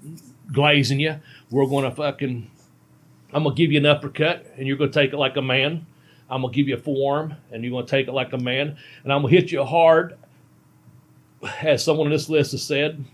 glazing 0.52 1.00
you. 1.00 1.16
We're 1.50 1.66
gonna 1.66 1.90
fucking 1.90 2.50
I'm 3.32 3.44
gonna 3.44 3.54
give 3.54 3.72
you 3.72 3.78
an 3.78 3.86
uppercut 3.86 4.46
and 4.56 4.66
you're 4.66 4.76
gonna 4.76 4.90
take 4.90 5.12
it 5.12 5.18
like 5.18 5.36
a 5.36 5.42
man. 5.42 5.86
I'm 6.30 6.42
gonna 6.42 6.52
give 6.52 6.68
you 6.68 6.74
a 6.74 6.78
forearm 6.78 7.34
and 7.50 7.62
you're 7.62 7.72
gonna 7.72 7.86
take 7.86 8.08
it 8.08 8.12
like 8.12 8.32
a 8.32 8.38
man, 8.38 8.76
and 9.04 9.12
I'm 9.12 9.22
gonna 9.22 9.34
hit 9.34 9.52
you 9.52 9.64
hard. 9.64 10.18
As 11.60 11.84
someone 11.84 12.06
on 12.06 12.12
this 12.12 12.28
list 12.28 12.52
has 12.52 12.62
said, 12.62 13.04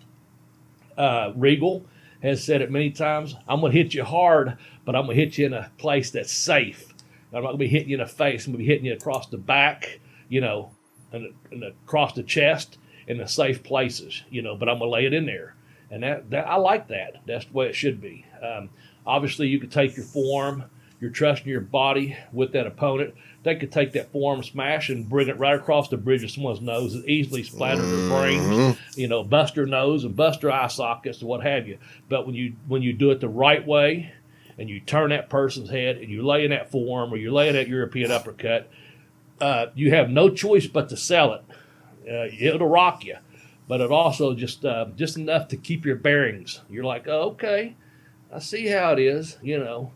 uh, 0.98 1.32
Regal 1.34 1.86
has 2.22 2.44
said 2.44 2.60
it 2.60 2.70
many 2.70 2.90
times. 2.90 3.36
I'm 3.48 3.60
to 3.60 3.70
hit 3.70 3.94
you 3.94 4.04
hard, 4.04 4.58
but 4.84 4.96
I'm 4.96 5.06
to 5.06 5.14
hit 5.14 5.38
you 5.38 5.46
in 5.46 5.52
a 5.54 5.70
place 5.78 6.10
that's 6.10 6.32
safe. 6.32 6.92
I'm 7.32 7.42
not 7.42 7.52
to 7.52 7.58
be 7.58 7.68
hitting 7.68 7.90
you 7.90 7.96
in 7.96 8.02
the 8.02 8.08
face. 8.08 8.46
I'm 8.46 8.52
to 8.52 8.58
be 8.58 8.64
hitting 8.64 8.84
you 8.84 8.94
across 8.94 9.28
the 9.28 9.38
back, 9.38 10.00
you 10.28 10.40
know, 10.40 10.70
and, 11.12 11.32
and 11.50 11.62
across 11.62 12.14
the 12.14 12.22
chest 12.22 12.78
in 13.06 13.18
the 13.18 13.28
safe 13.28 13.62
places, 13.62 14.22
you 14.30 14.42
know. 14.42 14.56
But 14.56 14.68
I'm 14.68 14.78
to 14.78 14.88
lay 14.88 15.06
it 15.06 15.14
in 15.14 15.26
there, 15.26 15.54
and 15.90 16.02
that, 16.02 16.30
that 16.30 16.48
I 16.48 16.56
like 16.56 16.88
that. 16.88 17.18
That's 17.26 17.44
the 17.44 17.52
way 17.52 17.66
it 17.68 17.74
should 17.74 18.00
be. 18.00 18.24
Um, 18.42 18.70
obviously, 19.06 19.46
you 19.46 19.60
could 19.60 19.70
take 19.70 19.96
your 19.96 20.06
form, 20.06 20.64
you're 21.00 21.10
trusting 21.10 21.48
your 21.48 21.60
body 21.60 22.16
with 22.32 22.52
that 22.52 22.66
opponent 22.66 23.14
they 23.44 23.56
could 23.56 23.70
take 23.70 23.92
that 23.92 24.10
forearm 24.12 24.42
smash 24.42 24.88
and 24.88 25.08
bring 25.08 25.28
it 25.28 25.38
right 25.38 25.54
across 25.54 25.88
the 25.88 25.96
bridge 25.96 26.24
of 26.24 26.30
someone's 26.30 26.60
nose 26.60 26.94
and 26.94 27.08
easily 27.08 27.42
splatter 27.42 27.80
mm-hmm. 27.80 28.08
their 28.08 28.18
brains, 28.18 28.78
you 28.96 29.08
know, 29.08 29.22
bust 29.22 29.54
their 29.54 29.66
nose 29.66 30.04
and 30.04 30.16
bust 30.16 30.40
their 30.40 30.50
eye 30.50 30.66
sockets 30.66 31.20
and 31.20 31.28
what 31.28 31.42
have 31.42 31.68
you. 31.68 31.78
But 32.08 32.26
when 32.26 32.34
you 32.34 32.54
when 32.66 32.82
you 32.82 32.92
do 32.92 33.10
it 33.10 33.20
the 33.20 33.28
right 33.28 33.64
way 33.64 34.12
and 34.58 34.68
you 34.68 34.80
turn 34.80 35.10
that 35.10 35.30
person's 35.30 35.70
head 35.70 35.98
and 35.98 36.10
you 36.10 36.26
lay 36.26 36.44
in 36.44 36.50
that 36.50 36.70
forearm 36.70 37.12
or 37.12 37.16
you 37.16 37.32
lay 37.32 37.48
in 37.48 37.54
that 37.54 37.68
European 37.68 38.10
uppercut, 38.10 38.68
uh, 39.40 39.66
you 39.74 39.92
have 39.92 40.10
no 40.10 40.28
choice 40.28 40.66
but 40.66 40.88
to 40.88 40.96
sell 40.96 41.32
it. 41.32 41.44
Uh, 42.10 42.28
it'll 42.38 42.66
rock 42.66 43.04
you, 43.04 43.16
but 43.68 43.80
it 43.80 43.92
also 43.92 44.34
just 44.34 44.64
uh, 44.64 44.86
just 44.96 45.16
enough 45.16 45.48
to 45.48 45.56
keep 45.56 45.86
your 45.86 45.96
bearings. 45.96 46.60
You're 46.68 46.84
like, 46.84 47.06
oh, 47.06 47.30
okay, 47.30 47.76
I 48.30 48.40
see 48.40 48.66
how 48.66 48.92
it 48.92 48.98
is, 48.98 49.38
you 49.42 49.58
know 49.58 49.92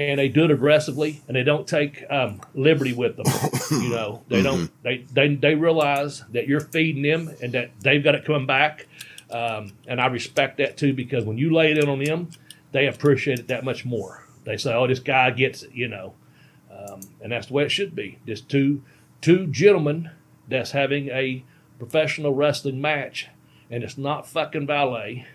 and 0.00 0.18
they 0.18 0.28
do 0.28 0.44
it 0.44 0.50
aggressively 0.50 1.20
and 1.28 1.36
they 1.36 1.42
don't 1.42 1.68
take 1.68 2.04
um, 2.08 2.40
liberty 2.54 2.94
with 2.94 3.16
them. 3.16 3.26
you 3.70 3.90
know, 3.90 4.22
they 4.28 4.42
don't. 4.42 4.60
Mm-hmm. 4.60 4.82
They, 4.82 4.96
they 5.12 5.34
they 5.34 5.54
realize 5.54 6.24
that 6.30 6.48
you're 6.48 6.60
feeding 6.60 7.02
them 7.02 7.30
and 7.42 7.52
that 7.52 7.72
they've 7.80 8.02
got 8.02 8.14
it 8.14 8.24
coming 8.24 8.46
back. 8.46 8.86
Um, 9.30 9.72
and 9.86 10.00
I 10.00 10.06
respect 10.06 10.56
that 10.56 10.78
too 10.78 10.94
because 10.94 11.24
when 11.24 11.36
you 11.36 11.52
lay 11.52 11.70
it 11.70 11.78
in 11.78 11.88
on 11.88 12.02
them, 12.02 12.30
they 12.72 12.86
appreciate 12.86 13.38
it 13.38 13.48
that 13.48 13.62
much 13.62 13.84
more. 13.84 14.26
They 14.44 14.56
say, 14.56 14.72
"Oh, 14.72 14.86
this 14.86 15.00
guy 15.00 15.30
gets 15.32 15.62
it," 15.62 15.72
you 15.72 15.86
know, 15.86 16.14
um, 16.74 17.00
and 17.20 17.30
that's 17.30 17.48
the 17.48 17.52
way 17.52 17.64
it 17.64 17.70
should 17.70 17.94
be. 17.94 18.18
Just 18.26 18.48
two 18.48 18.82
two 19.20 19.48
gentlemen 19.48 20.10
that's 20.48 20.70
having 20.70 21.08
a 21.08 21.44
professional 21.78 22.34
wrestling 22.34 22.80
match, 22.80 23.28
and 23.70 23.84
it's 23.84 23.98
not 23.98 24.26
fucking 24.26 24.64
ballet. 24.64 25.26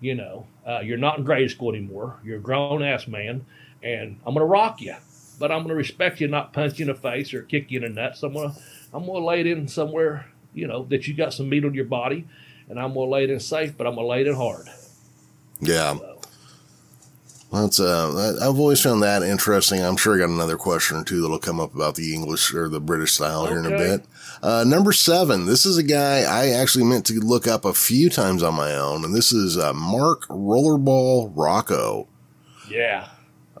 You 0.00 0.14
know, 0.14 0.46
uh, 0.66 0.80
you're 0.80 0.96
not 0.96 1.18
in 1.18 1.24
grade 1.24 1.50
school 1.50 1.74
anymore. 1.74 2.18
You're 2.24 2.38
a 2.38 2.40
grown 2.40 2.82
ass 2.82 3.06
man 3.06 3.44
and 3.86 4.18
I'm 4.26 4.34
going 4.34 4.44
to 4.44 4.50
rock 4.50 4.80
you, 4.80 4.96
but 5.38 5.52
I'm 5.52 5.58
going 5.58 5.68
to 5.68 5.74
respect 5.74 6.20
you, 6.20 6.28
not 6.28 6.52
punch 6.52 6.78
you 6.78 6.84
in 6.84 6.92
the 6.92 6.98
face 6.98 7.32
or 7.32 7.42
kick 7.42 7.70
you 7.70 7.82
in 7.82 7.94
the 7.94 8.00
nuts. 8.00 8.22
I'm 8.22 8.34
to 8.34 8.54
I'm 8.92 9.04
to 9.04 9.12
lay 9.18 9.40
it 9.40 9.46
in 9.46 9.68
somewhere, 9.68 10.26
you 10.54 10.66
know, 10.66 10.84
that 10.84 11.06
you 11.06 11.14
got 11.14 11.32
some 11.32 11.48
meat 11.48 11.64
on 11.64 11.74
your 11.74 11.84
body, 11.84 12.26
and 12.68 12.80
I'm 12.80 12.94
to 12.94 13.00
lay 13.00 13.24
it 13.24 13.30
in 13.30 13.40
safe, 13.40 13.76
but 13.76 13.86
I'm 13.86 13.94
to 13.94 14.04
lay 14.04 14.22
it 14.22 14.26
in 14.26 14.34
hard. 14.34 14.68
Yeah. 15.60 15.96
So. 15.96 16.12
That's 17.52 17.78
uh, 17.78 18.38
I've 18.42 18.58
always 18.58 18.82
found 18.82 19.02
that 19.04 19.22
interesting. 19.22 19.82
I'm 19.82 19.96
sure 19.96 20.16
I 20.16 20.18
got 20.18 20.30
another 20.30 20.56
question 20.56 20.96
or 20.96 21.04
two 21.04 21.22
that'll 21.22 21.38
come 21.38 21.60
up 21.60 21.74
about 21.74 21.94
the 21.94 22.12
English 22.12 22.52
or 22.52 22.68
the 22.68 22.80
British 22.80 23.12
style 23.12 23.42
okay. 23.42 23.50
here 23.50 23.58
in 23.60 23.72
a 23.72 23.78
bit. 23.78 24.06
Uh, 24.42 24.64
number 24.66 24.92
seven. 24.92 25.46
This 25.46 25.64
is 25.64 25.78
a 25.78 25.82
guy 25.84 26.22
I 26.22 26.48
actually 26.48 26.84
meant 26.84 27.06
to 27.06 27.14
look 27.20 27.46
up 27.46 27.64
a 27.64 27.72
few 27.72 28.10
times 28.10 28.42
on 28.42 28.54
my 28.54 28.74
own, 28.74 29.04
and 29.04 29.14
this 29.14 29.32
is 29.32 29.56
uh, 29.56 29.72
Mark 29.72 30.22
Rollerball 30.22 31.32
Rocco. 31.34 32.08
Yeah. 32.68 33.08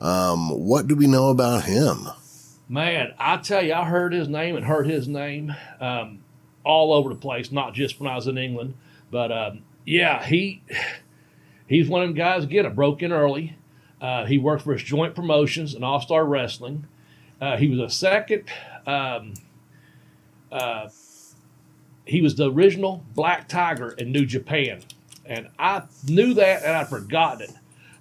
Um, 0.00 0.50
what 0.50 0.86
do 0.86 0.94
we 0.94 1.06
know 1.06 1.30
about 1.30 1.64
him? 1.64 2.08
Man, 2.68 3.14
I 3.18 3.36
tell 3.38 3.64
you, 3.64 3.74
I 3.74 3.84
heard 3.84 4.12
his 4.12 4.28
name 4.28 4.56
and 4.56 4.64
heard 4.64 4.86
his 4.86 5.06
name 5.06 5.54
um, 5.80 6.24
all 6.64 6.92
over 6.92 7.10
the 7.10 7.14
place, 7.14 7.52
not 7.52 7.74
just 7.74 8.00
when 8.00 8.10
I 8.10 8.16
was 8.16 8.26
in 8.26 8.36
England. 8.36 8.74
But 9.10 9.30
um, 9.30 9.62
yeah, 9.84 10.24
he 10.24 10.62
he's 11.66 11.88
one 11.88 12.02
of 12.02 12.08
the 12.08 12.14
guys. 12.14 12.44
Again, 12.44 12.66
I 12.66 12.70
broke 12.70 13.02
in 13.02 13.12
early. 13.12 13.56
Uh, 14.00 14.26
he 14.26 14.36
worked 14.36 14.62
for 14.62 14.72
his 14.72 14.82
joint 14.82 15.14
promotions 15.14 15.74
and 15.74 15.84
All 15.84 16.00
Star 16.00 16.24
Wrestling. 16.24 16.86
Uh, 17.40 17.56
he 17.56 17.68
was 17.68 17.78
a 17.78 17.88
second. 17.88 18.44
Um, 18.86 19.34
uh, 20.50 20.88
he 22.04 22.20
was 22.20 22.34
the 22.36 22.50
original 22.50 23.04
Black 23.14 23.48
Tiger 23.48 23.90
in 23.90 24.12
New 24.12 24.26
Japan, 24.26 24.82
and 25.24 25.48
I 25.58 25.82
knew 26.06 26.34
that 26.34 26.62
and 26.62 26.76
I'd 26.76 26.88
forgotten 26.88 27.42
it. 27.42 27.50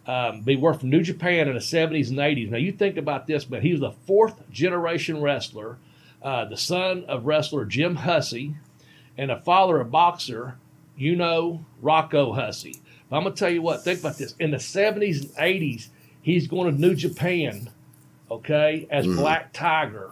Um, 0.08 0.44
he 0.46 0.56
worked 0.56 0.82
for 0.82 0.86
New 0.86 1.02
Japan 1.02 1.48
in 1.48 1.56
the 1.56 1.60
70s 1.60 2.10
and 2.10 2.20
80s. 2.20 2.50
Now 2.50 2.58
you 2.58 2.72
think 2.72 2.98
about 2.98 3.26
this, 3.26 3.44
but 3.44 3.64
he 3.64 3.72
was 3.72 3.82
the 3.82 3.92
fourth 4.06 4.50
generation 4.52 5.22
wrestler, 5.22 5.78
uh, 6.22 6.46
the 6.46 6.58
son 6.58 7.06
of 7.08 7.26
wrestler 7.26 7.66
Jim 7.66 7.96
Hussey, 7.96 8.56
and 9.18 9.32
a 9.32 9.42
father 9.42 9.80
of 9.80 9.92
boxer, 9.92 10.58
you 10.96 11.16
know, 11.16 11.66
Rocco 11.82 12.34
Hussey. 12.34 12.82
But 13.10 13.18
I'm 13.18 13.24
gonna 13.24 13.36
tell 13.36 13.50
you 13.50 13.62
what. 13.62 13.84
Think 13.84 14.00
about 14.00 14.18
this. 14.18 14.36
In 14.40 14.52
the 14.52 14.58
70s 14.58 15.22
and 15.22 15.32
80s, 15.36 15.90
he's 16.22 16.48
going 16.48 16.74
to 16.74 16.80
New 16.80 16.96
Japan, 16.96 17.70
okay, 18.30 18.88
as 18.90 19.06
Black 19.06 19.54
Tiger. 19.54 20.12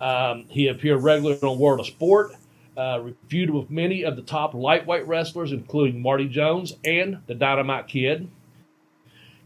Um, 0.00 0.46
he 0.48 0.68
appeared 0.68 1.02
regularly 1.02 1.40
on 1.42 1.58
World 1.58 1.80
of 1.80 1.86
Sport, 1.86 2.32
uh, 2.76 3.00
feuded 3.28 3.50
with 3.50 3.70
many 3.70 4.02
of 4.02 4.16
the 4.16 4.22
top 4.22 4.54
lightweight 4.54 5.06
wrestlers, 5.06 5.52
including 5.52 6.02
Marty 6.02 6.26
Jones 6.26 6.74
and 6.84 7.18
the 7.26 7.34
Dynamite 7.34 7.86
Kid. 7.86 8.28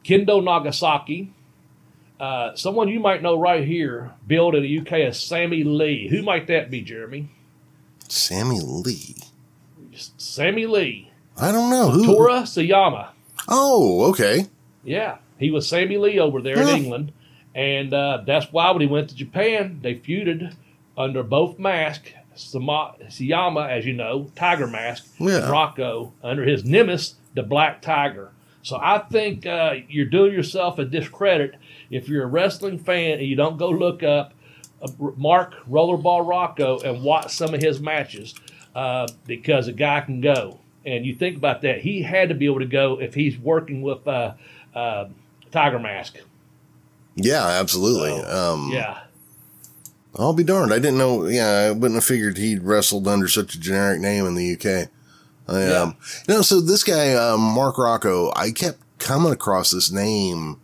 Kendo 0.06 0.42
Nagasaki, 0.42 1.32
uh, 2.20 2.54
someone 2.54 2.88
you 2.88 3.00
might 3.00 3.22
know 3.22 3.38
right 3.38 3.64
here, 3.66 4.12
billed 4.26 4.54
in 4.54 4.62
the 4.62 4.78
UK 4.78 4.92
as 5.08 5.20
Sammy 5.22 5.64
Lee. 5.64 6.08
Who 6.08 6.22
might 6.22 6.46
that 6.46 6.70
be, 6.70 6.80
Jeremy? 6.82 7.28
Sammy 8.08 8.60
Lee. 8.60 9.16
Sammy 10.16 10.66
Lee. 10.66 11.10
I 11.36 11.50
don't 11.52 11.70
know 11.70 11.90
who. 11.90 12.06
Tora 12.06 12.42
Sayama. 12.42 13.08
Oh, 13.48 14.04
okay. 14.10 14.46
Yeah, 14.84 15.16
he 15.38 15.50
was 15.50 15.68
Sammy 15.68 15.96
Lee 15.98 16.18
over 16.18 16.40
there 16.40 16.56
Huh. 16.62 16.70
in 16.70 16.76
England, 16.84 17.12
and 17.54 17.92
uh, 17.92 18.22
that's 18.26 18.52
why 18.52 18.70
when 18.70 18.80
he 18.82 18.86
went 18.86 19.08
to 19.10 19.16
Japan, 19.16 19.80
they 19.82 19.94
feuded 19.96 20.54
under 20.96 21.22
both 21.22 21.58
masks. 21.58 22.10
Sama- 22.34 22.94
Siyama, 23.08 23.68
as 23.70 23.86
you 23.86 23.94
know, 23.94 24.30
Tiger 24.36 24.66
Mask, 24.66 25.06
Yeah. 25.18 25.50
Rocco 25.50 26.12
under 26.22 26.44
his 26.44 26.64
nemesis, 26.66 27.14
the 27.34 27.42
Black 27.42 27.80
Tiger. 27.80 28.30
So 28.66 28.80
I 28.82 28.98
think 28.98 29.46
uh, 29.46 29.74
you're 29.88 30.06
doing 30.06 30.32
yourself 30.32 30.80
a 30.80 30.84
discredit 30.84 31.54
if 31.88 32.08
you're 32.08 32.24
a 32.24 32.26
wrestling 32.26 32.80
fan 32.80 33.20
and 33.20 33.22
you 33.22 33.36
don't 33.36 33.58
go 33.58 33.68
look 33.70 34.02
up 34.02 34.34
uh, 34.82 34.88
Mark 35.16 35.54
Rollerball 35.70 36.26
Rocco 36.26 36.80
and 36.80 37.04
watch 37.04 37.32
some 37.32 37.54
of 37.54 37.62
his 37.62 37.78
matches 37.78 38.34
uh, 38.74 39.06
because 39.24 39.68
a 39.68 39.72
guy 39.72 40.00
can 40.00 40.20
go. 40.20 40.58
And 40.84 41.06
you 41.06 41.14
think 41.14 41.36
about 41.36 41.62
that, 41.62 41.80
he 41.80 42.02
had 42.02 42.28
to 42.30 42.34
be 42.34 42.46
able 42.46 42.58
to 42.58 42.66
go 42.66 43.00
if 43.00 43.14
he's 43.14 43.38
working 43.38 43.82
with 43.82 44.04
uh, 44.08 44.34
uh, 44.74 45.10
Tiger 45.52 45.78
Mask. 45.78 46.18
Yeah, 47.14 47.46
absolutely. 47.46 48.20
So, 48.20 48.52
um, 48.54 48.70
Yeah. 48.72 48.98
I'll 50.16 50.32
be 50.32 50.42
darned. 50.42 50.72
I 50.72 50.80
didn't 50.80 50.98
know. 50.98 51.26
Yeah, 51.26 51.68
I 51.68 51.70
wouldn't 51.70 51.94
have 51.94 52.04
figured 52.04 52.36
he'd 52.36 52.64
wrestled 52.64 53.06
under 53.06 53.28
such 53.28 53.54
a 53.54 53.60
generic 53.60 54.00
name 54.00 54.26
in 54.26 54.34
the 54.34 54.54
UK. 54.54 54.88
I, 55.48 55.60
Yeah. 55.68 55.82
um, 55.82 55.96
you 56.28 56.34
know, 56.34 56.42
so 56.42 56.60
this 56.60 56.82
guy, 56.84 57.14
um, 57.14 57.40
Mark 57.40 57.78
Rocco, 57.78 58.32
I 58.34 58.50
kept 58.50 58.78
coming 58.98 59.32
across 59.32 59.70
this 59.70 59.90
name 59.90 60.58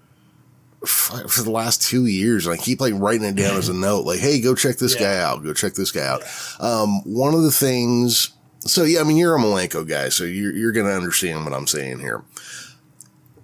for 0.84 1.42
the 1.42 1.50
last 1.50 1.80
two 1.82 2.06
years, 2.06 2.46
and 2.46 2.54
I 2.54 2.56
keep 2.62 2.80
like 2.80 2.94
writing 2.96 3.24
it 3.26 3.36
down 3.36 3.56
as 3.56 3.68
a 3.68 3.72
note, 3.88 4.04
like, 4.04 4.18
"Hey, 4.18 4.40
go 4.40 4.54
check 4.54 4.78
this 4.78 4.94
Yeah. 4.94 5.00
guy 5.00 5.18
out. 5.18 5.44
Go 5.44 5.52
check 5.52 5.74
this 5.74 5.92
guy 5.92 6.04
out." 6.06 6.22
Um, 6.58 7.02
one 7.04 7.34
of 7.34 7.42
the 7.42 7.52
things. 7.52 8.30
So 8.60 8.82
yeah, 8.84 9.00
I 9.00 9.04
mean, 9.04 9.16
you're 9.16 9.36
a 9.36 9.40
Malenko 9.40 9.86
guy, 9.88 10.08
so 10.08 10.24
you're 10.24 10.52
you're 10.52 10.72
gonna 10.72 10.90
understand 10.90 11.44
what 11.44 11.54
I'm 11.54 11.66
saying 11.68 12.00
here. 12.00 12.22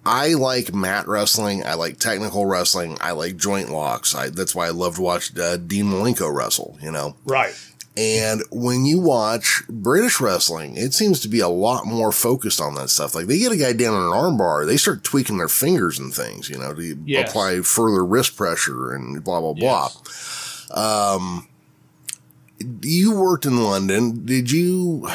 I 0.07 0.35
like 0.35 0.73
mat 0.75 1.07
wrestling. 1.07 1.65
I 1.67 1.75
like 1.75 1.99
technical 1.99 2.47
wrestling. 2.47 2.97
I 3.01 3.11
like 3.13 3.37
joint 3.37 3.69
locks. 3.71 4.15
I, 4.15 4.31
that's 4.31 4.55
why 4.55 4.67
I 4.67 4.71
love 4.71 4.95
to 4.97 5.03
watch 5.03 5.37
uh, 5.39 5.59
Dean 5.59 5.87
Malenko 5.87 6.33
wrestle, 6.35 6.79
you 6.81 6.91
know. 6.91 7.15
Right. 7.27 7.53
And 7.99 8.43
when 8.53 8.85
you 8.87 9.01
watch 9.01 9.63
British 9.69 10.21
wrestling, 10.21 10.77
it 10.77 10.95
seems 10.95 11.19
to 11.21 11.29
be 11.29 11.41
a 11.41 11.49
lot 11.49 11.85
more 11.85 12.13
focused 12.13 12.61
on 12.61 12.77
that 12.77 12.91
stuff. 12.91 13.13
Like 13.17 13.27
they 13.27 13.39
get 13.39 13.51
a 13.51 13.57
guy 13.57 13.73
down 13.73 13.95
in 13.95 14.01
an 14.03 14.13
armbar, 14.13 14.65
they 14.67 14.77
start 14.77 15.03
tweaking 15.03 15.39
their 15.39 15.49
fingers 15.49 15.99
and 15.99 16.15
things, 16.15 16.49
you 16.49 16.57
know, 16.59 16.73
to 16.75 16.97
Yes. 17.05 17.29
apply 17.29 17.63
further 17.63 18.05
wrist 18.05 18.37
pressure 18.37 18.95
and 18.95 19.25
blah, 19.25 19.41
blah, 19.41 19.53
blah. 19.55 19.89
Um, 20.71 21.49
you 22.83 23.19
worked 23.19 23.47
in 23.47 23.65
London. 23.65 24.25
Did 24.25 24.51
you, 24.53 25.09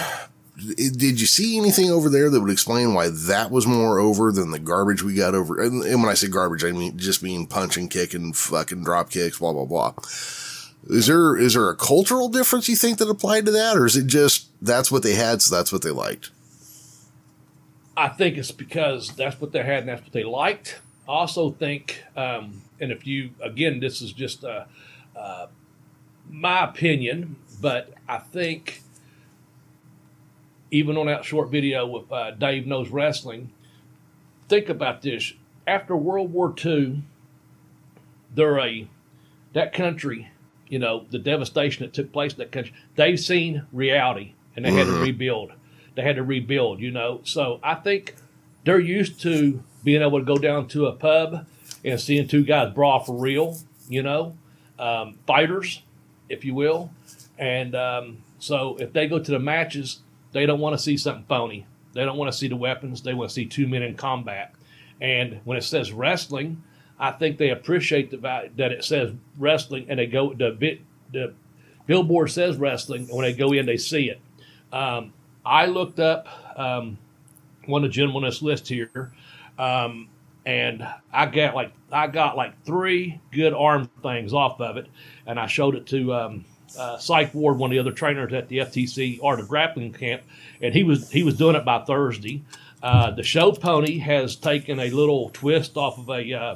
did 0.75 1.21
you 1.21 1.27
see 1.27 1.57
anything 1.57 1.89
over 1.89 2.09
there 2.09 2.29
that 2.29 2.41
would 2.41 2.51
explain 2.51 2.93
why 2.93 3.07
that 3.09 3.49
was 3.49 3.65
more 3.65 3.99
over 3.99 4.29
than 4.34 4.51
the 4.51 4.59
garbage 4.59 5.03
we 5.03 5.13
got 5.13 5.36
over? 5.36 5.61
And, 5.61 5.84
and 5.84 6.01
when 6.01 6.11
I 6.11 6.15
say 6.15 6.27
garbage, 6.27 6.65
I 6.65 6.73
mean 6.73 6.97
just 6.97 7.23
mean 7.23 7.47
punch 7.47 7.77
and 7.77 7.89
kick 7.89 8.13
and 8.13 8.36
fucking 8.36 8.84
drop 8.84 9.09
kicks, 9.09 9.39
blah 9.39 9.53
blah 9.53 9.65
blah. 9.65 9.93
Is 10.88 11.07
there 11.07 11.38
is 11.38 11.53
there 11.53 11.69
a 11.69 11.75
cultural 11.75 12.27
difference 12.29 12.67
you 12.67 12.75
think 12.75 12.97
that 12.97 13.09
applied 13.09 13.45
to 13.45 13.51
that, 13.51 13.77
or 13.77 13.86
is 13.86 13.95
it 13.95 14.07
just 14.07 14.47
that's 14.61 14.91
what 14.91 15.03
they 15.03 15.15
had, 15.15 15.41
so 15.41 15.55
that's 15.55 15.71
what 15.71 15.81
they 15.81 15.91
liked? 15.91 16.31
I 17.95 18.09
think 18.09 18.38
it's 18.38 18.51
because 18.51 19.09
that's 19.15 19.39
what 19.39 19.51
they 19.51 19.63
had 19.63 19.79
and 19.79 19.89
that's 19.89 20.01
what 20.01 20.13
they 20.13 20.23
liked. 20.23 20.79
I 21.07 21.11
also 21.11 21.51
think, 21.51 22.03
um, 22.15 22.61
and 22.79 22.91
if 22.91 23.05
you, 23.05 23.31
again, 23.41 23.79
this 23.79 24.01
is 24.01 24.11
just 24.13 24.43
uh, 24.43 24.65
uh, 25.15 25.47
my 26.29 26.63
opinion, 26.63 27.36
but 27.61 27.93
I 28.07 28.17
think 28.17 28.81
even 30.71 30.97
on 30.97 31.05
that 31.05 31.23
short 31.23 31.49
video 31.49 31.86
with 31.86 32.11
uh, 32.11 32.31
Dave 32.31 32.65
Knows 32.65 32.89
Wrestling, 32.89 33.51
think 34.49 34.69
about 34.69 35.03
this. 35.03 35.34
After 35.67 35.95
World 35.95 36.34
War 36.34 36.53
II, 36.65 37.03
they're 38.34 38.59
a, 38.59 38.88
that 39.53 39.71
country, 39.71 40.31
you 40.74 40.80
know, 40.80 41.05
the 41.11 41.19
devastation 41.19 41.86
that 41.86 41.93
took 41.93 42.11
place 42.11 42.32
in 42.32 42.39
that 42.39 42.51
country, 42.51 42.74
they've 42.95 43.19
seen 43.19 43.63
reality 43.71 44.34
and 44.55 44.65
they 44.65 44.71
had 44.71 44.88
to 44.88 44.93
rebuild. 44.93 45.51
They 45.93 46.01
had 46.01 46.15
to 46.15 46.24
rebuild, 46.24 46.80
you 46.80 46.89
know. 46.89 47.21
So 47.26 47.59
I 47.61 47.76
think 47.76 48.15
they're 48.65 48.80
used 48.80 49.21
to 49.21 49.61
being 49.84 50.01
able 50.01 50.17
to 50.17 50.26
go 50.26 50.36
down 50.36 50.67
to 50.69 50.88
a 50.88 50.91
pub 50.91 51.45
and 51.86 52.01
seeing 52.01 52.28
two 52.28 52.43
guys 52.43 52.74
brawl 52.74 53.03
for 53.03 53.15
real, 53.15 53.59
you 53.88 54.01
know, 54.01 54.36
um, 54.80 55.19
fighters, 55.28 55.84
if 56.28 56.43
you 56.43 56.55
will. 56.55 56.89
And 57.38 57.76
um, 57.76 58.24
so 58.39 58.76
if 58.78 58.93
they 58.93 59.07
go 59.07 59.19
to 59.19 59.32
the 59.32 59.38
matches, 59.38 59.99
they 60.32 60.47
don't 60.47 60.59
want 60.59 60.76
to 60.76 60.82
see 60.82 60.97
something 60.97 61.26
phony. 61.30 61.67
They 61.93 62.03
don't 62.03 62.17
want 62.17 62.32
to 62.32 62.38
see 62.38 62.47
the 62.47 62.55
weapons. 62.55 63.03
They 63.03 63.13
want 63.13 63.30
to 63.30 63.34
see 63.36 63.45
two 63.45 63.67
men 63.67 63.84
in 63.84 63.93
combat. 63.93 64.55
And 64.99 65.39
when 65.43 65.55
it 65.55 65.65
says 65.65 65.91
wrestling, 65.91 66.63
I 66.99 67.11
think 67.11 67.37
they 67.37 67.49
appreciate 67.49 68.11
the 68.11 68.17
value 68.17 68.51
that 68.57 68.71
it 68.71 68.83
says 68.83 69.11
wrestling, 69.37 69.87
and 69.89 69.99
they 69.99 70.07
go 70.07 70.33
the 70.33 70.51
bit 70.51 70.81
the 71.11 71.33
billboard 71.85 72.31
says 72.31 72.57
wrestling, 72.57 73.03
and 73.03 73.11
when 73.11 73.23
they 73.23 73.33
go 73.33 73.51
in, 73.51 73.65
they 73.65 73.77
see 73.77 74.09
it. 74.09 74.21
Um, 74.71 75.13
I 75.45 75.65
looked 75.65 75.99
up 75.99 76.27
um, 76.57 76.97
one 77.65 77.83
of 77.83 77.89
the 77.89 77.93
gentlemen 77.93 78.23
on 78.23 78.29
this 78.29 78.41
list 78.41 78.67
here, 78.67 79.11
um, 79.57 80.09
and 80.45 80.87
I 81.11 81.25
got 81.25 81.55
like 81.55 81.73
I 81.91 82.07
got 82.07 82.37
like 82.37 82.63
three 82.65 83.19
good 83.31 83.53
arm 83.53 83.89
things 84.01 84.33
off 84.33 84.59
of 84.61 84.77
it, 84.77 84.87
and 85.25 85.39
I 85.39 85.47
showed 85.47 85.75
it 85.75 85.85
to 85.87 86.13
um, 86.13 86.45
uh, 86.77 86.97
Psych 86.97 87.33
Ward, 87.33 87.57
one 87.57 87.71
of 87.71 87.73
the 87.73 87.79
other 87.79 87.91
trainers 87.91 88.33
at 88.33 88.47
the 88.47 88.59
FTC 88.59 89.19
Art 89.23 89.39
of 89.39 89.47
Grappling 89.47 89.93
camp, 89.93 90.23
and 90.61 90.73
he 90.73 90.83
was 90.83 91.11
he 91.11 91.23
was 91.23 91.37
doing 91.37 91.55
it 91.55 91.65
by 91.65 91.83
Thursday. 91.83 92.43
Uh, 92.81 93.11
the 93.11 93.23
show 93.23 93.51
pony 93.53 93.97
has 93.97 94.35
taken 94.35 94.79
a 94.79 94.89
little 94.89 95.29
twist 95.29 95.77
off 95.77 95.97
of 95.97 96.09
a 96.09 96.33
uh, 96.33 96.55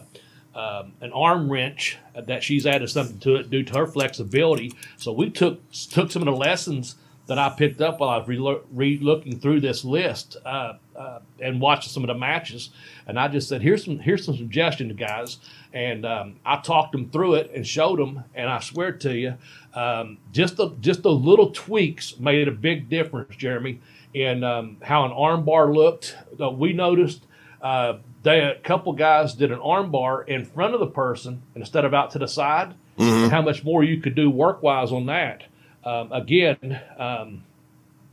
um, 0.58 0.94
an 1.02 1.12
arm 1.14 1.52
wrench 1.52 1.98
that 2.16 2.44
she's 2.44 2.66
added 2.66 2.90
something 2.90 3.20
to 3.20 3.36
it 3.36 3.50
due 3.50 3.64
to 3.64 3.78
her 3.78 3.88
flexibility. 3.88 4.74
So 4.98 5.12
we 5.14 5.30
took 5.30 5.62
took 5.72 6.12
some 6.12 6.24
of 6.24 6.26
the 6.26 6.32
lessons 6.32 6.96
that 7.28 7.38
I 7.38 7.50
picked 7.50 7.82
up 7.82 8.00
while 8.00 8.10
I 8.10 8.18
was 8.18 8.64
re- 8.72 8.98
looking 9.00 9.40
through 9.40 9.60
this 9.60 9.86
list 9.86 10.38
uh, 10.46 10.74
uh, 10.96 11.20
and 11.40 11.62
watching 11.62 11.92
some 11.92 12.04
of 12.04 12.08
the 12.08 12.16
matches, 12.16 12.72
and 13.06 13.20
I 13.20 13.28
just 13.28 13.48
said, 13.48 13.62
"Here's 13.62 13.86
some 13.86 14.00
here's 14.00 14.26
some 14.26 14.36
suggestions, 14.36 14.94
guys." 14.98 15.38
And 15.74 16.06
um, 16.06 16.38
I 16.46 16.58
talked 16.58 16.94
them 16.94 17.10
through 17.10 17.36
it 17.36 17.52
and 17.54 17.68
showed 17.68 18.00
them, 18.00 18.24
and 18.34 18.50
I 18.50 18.60
swear 18.60 18.94
to 18.94 19.16
you, 19.16 19.36
um, 19.74 20.18
just 20.32 20.58
the 20.58 20.70
just 20.80 21.04
those 21.04 21.22
little 21.22 21.52
tweaks 21.52 22.18
made 22.18 22.48
a 22.48 22.52
big 22.52 22.90
difference, 22.90 23.36
Jeremy, 23.36 23.80
in 24.14 24.44
um, 24.44 24.78
how 24.82 25.06
an 25.06 25.12
armbar 25.12 25.76
looked. 25.76 26.16
Uh, 26.40 26.50
we 26.50 26.74
noticed 26.74 27.28
uh, 27.62 27.98
they 28.28 28.40
a 28.42 28.56
couple 28.56 28.92
guys 28.94 29.34
did 29.34 29.52
an 29.52 29.60
armbar 29.60 30.28
in 30.28 30.44
front 30.44 30.74
of 30.74 30.80
the 30.80 30.88
person 30.88 31.42
instead 31.56 31.86
of 31.86 31.94
out 31.94 32.12
to 32.12 32.20
the 32.20 32.28
side, 32.28 32.76
and 33.24 33.32
how 33.32 33.42
much 33.42 33.64
more 33.64 33.84
you 33.84 34.02
could 34.02 34.16
do 34.16 34.30
work 34.30 34.62
wise 34.62 34.92
on 34.92 35.06
that. 35.06 35.44
Um, 35.84 36.12
again, 36.12 36.82
um, 36.98 37.44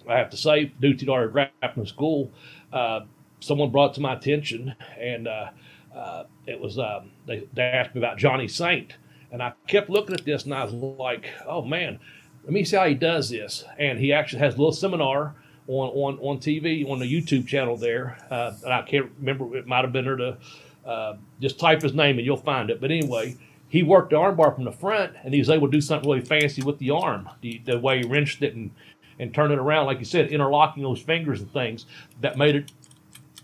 I 0.08 0.16
have 0.16 0.30
to 0.30 0.36
say, 0.36 0.66
due 0.80 0.94
to 0.94 1.12
our 1.12 1.28
grappling 1.28 1.86
school, 1.86 2.30
uh, 2.72 3.00
someone 3.40 3.70
brought 3.70 3.94
to 3.94 4.00
my 4.00 4.14
attention, 4.14 4.74
and 4.98 5.26
uh, 5.26 5.50
uh, 5.94 6.24
it 6.46 6.60
was 6.60 6.78
um, 6.78 7.10
they, 7.26 7.48
they 7.52 7.62
asked 7.62 7.94
me 7.94 8.00
about 8.00 8.16
Johnny 8.16 8.46
Saint, 8.46 8.94
and 9.32 9.42
I 9.42 9.52
kept 9.66 9.90
looking 9.90 10.14
at 10.14 10.24
this, 10.24 10.44
and 10.44 10.54
I 10.54 10.64
was 10.64 10.74
like, 10.74 11.30
oh 11.46 11.62
man, 11.62 11.98
let 12.44 12.52
me 12.52 12.62
see 12.62 12.76
how 12.76 12.86
he 12.86 12.94
does 12.94 13.30
this. 13.30 13.64
And 13.78 13.98
he 13.98 14.12
actually 14.12 14.40
has 14.40 14.54
a 14.54 14.58
little 14.58 14.72
seminar 14.72 15.34
on 15.68 15.88
on, 15.88 16.18
on 16.18 16.38
TV 16.38 16.88
on 16.88 16.98
the 16.98 17.06
YouTube 17.06 17.46
channel 17.46 17.76
there. 17.76 18.16
Uh, 18.30 18.52
and 18.64 18.72
I 18.72 18.82
can't 18.82 19.10
remember; 19.18 19.56
it 19.56 19.66
might 19.66 19.82
have 19.82 19.92
been 19.92 20.04
there 20.04 20.16
to 20.16 20.38
uh, 20.86 21.16
just 21.40 21.58
type 21.58 21.82
his 21.82 21.94
name 21.94 22.18
and 22.18 22.26
you'll 22.26 22.36
find 22.36 22.70
it. 22.70 22.80
But 22.80 22.90
anyway, 22.90 23.36
he 23.68 23.82
worked 23.82 24.10
the 24.10 24.16
armbar 24.16 24.54
from 24.54 24.64
the 24.64 24.72
front, 24.72 25.14
and 25.24 25.32
he 25.32 25.40
was 25.40 25.50
able 25.50 25.68
to 25.68 25.72
do 25.72 25.80
something 25.80 26.08
really 26.08 26.24
fancy 26.24 26.62
with 26.62 26.78
the 26.78 26.90
arm. 26.90 27.28
The, 27.40 27.60
the 27.64 27.78
way 27.78 28.02
he 28.02 28.08
wrenched 28.08 28.42
it 28.42 28.54
and 28.54 28.70
and 29.18 29.32
turned 29.32 29.52
it 29.52 29.58
around, 29.58 29.86
like 29.86 29.98
you 29.98 30.04
said, 30.04 30.30
interlocking 30.30 30.82
those 30.82 31.00
fingers 31.00 31.40
and 31.40 31.52
things 31.52 31.86
that 32.20 32.36
made 32.36 32.56
it 32.56 32.72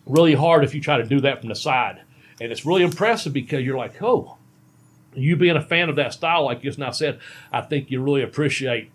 really 0.07 0.35
hard 0.35 0.64
if 0.64 0.75
you 0.75 0.81
try 0.81 0.97
to 0.99 1.05
do 1.05 1.21
that 1.21 1.41
from 1.41 1.49
the 1.49 1.55
side. 1.55 2.03
And 2.41 2.51
it's 2.51 2.66
really 2.66 2.83
impressive 2.83 3.33
because 3.33 3.62
you're 3.62 3.77
like, 3.77 4.03
oh, 4.03 4.37
you 5.14 5.37
being 5.37 5.57
a 5.57 5.62
fan 5.62 5.89
of 5.89 5.97
that 5.97 6.12
style, 6.12 6.45
like 6.45 6.62
you 6.62 6.71
just 6.71 6.79
now 6.79 6.91
said, 6.91 7.21
I 7.53 7.61
think 7.61 7.91
you 7.91 8.03
really 8.03 8.23
appreciate 8.23 8.91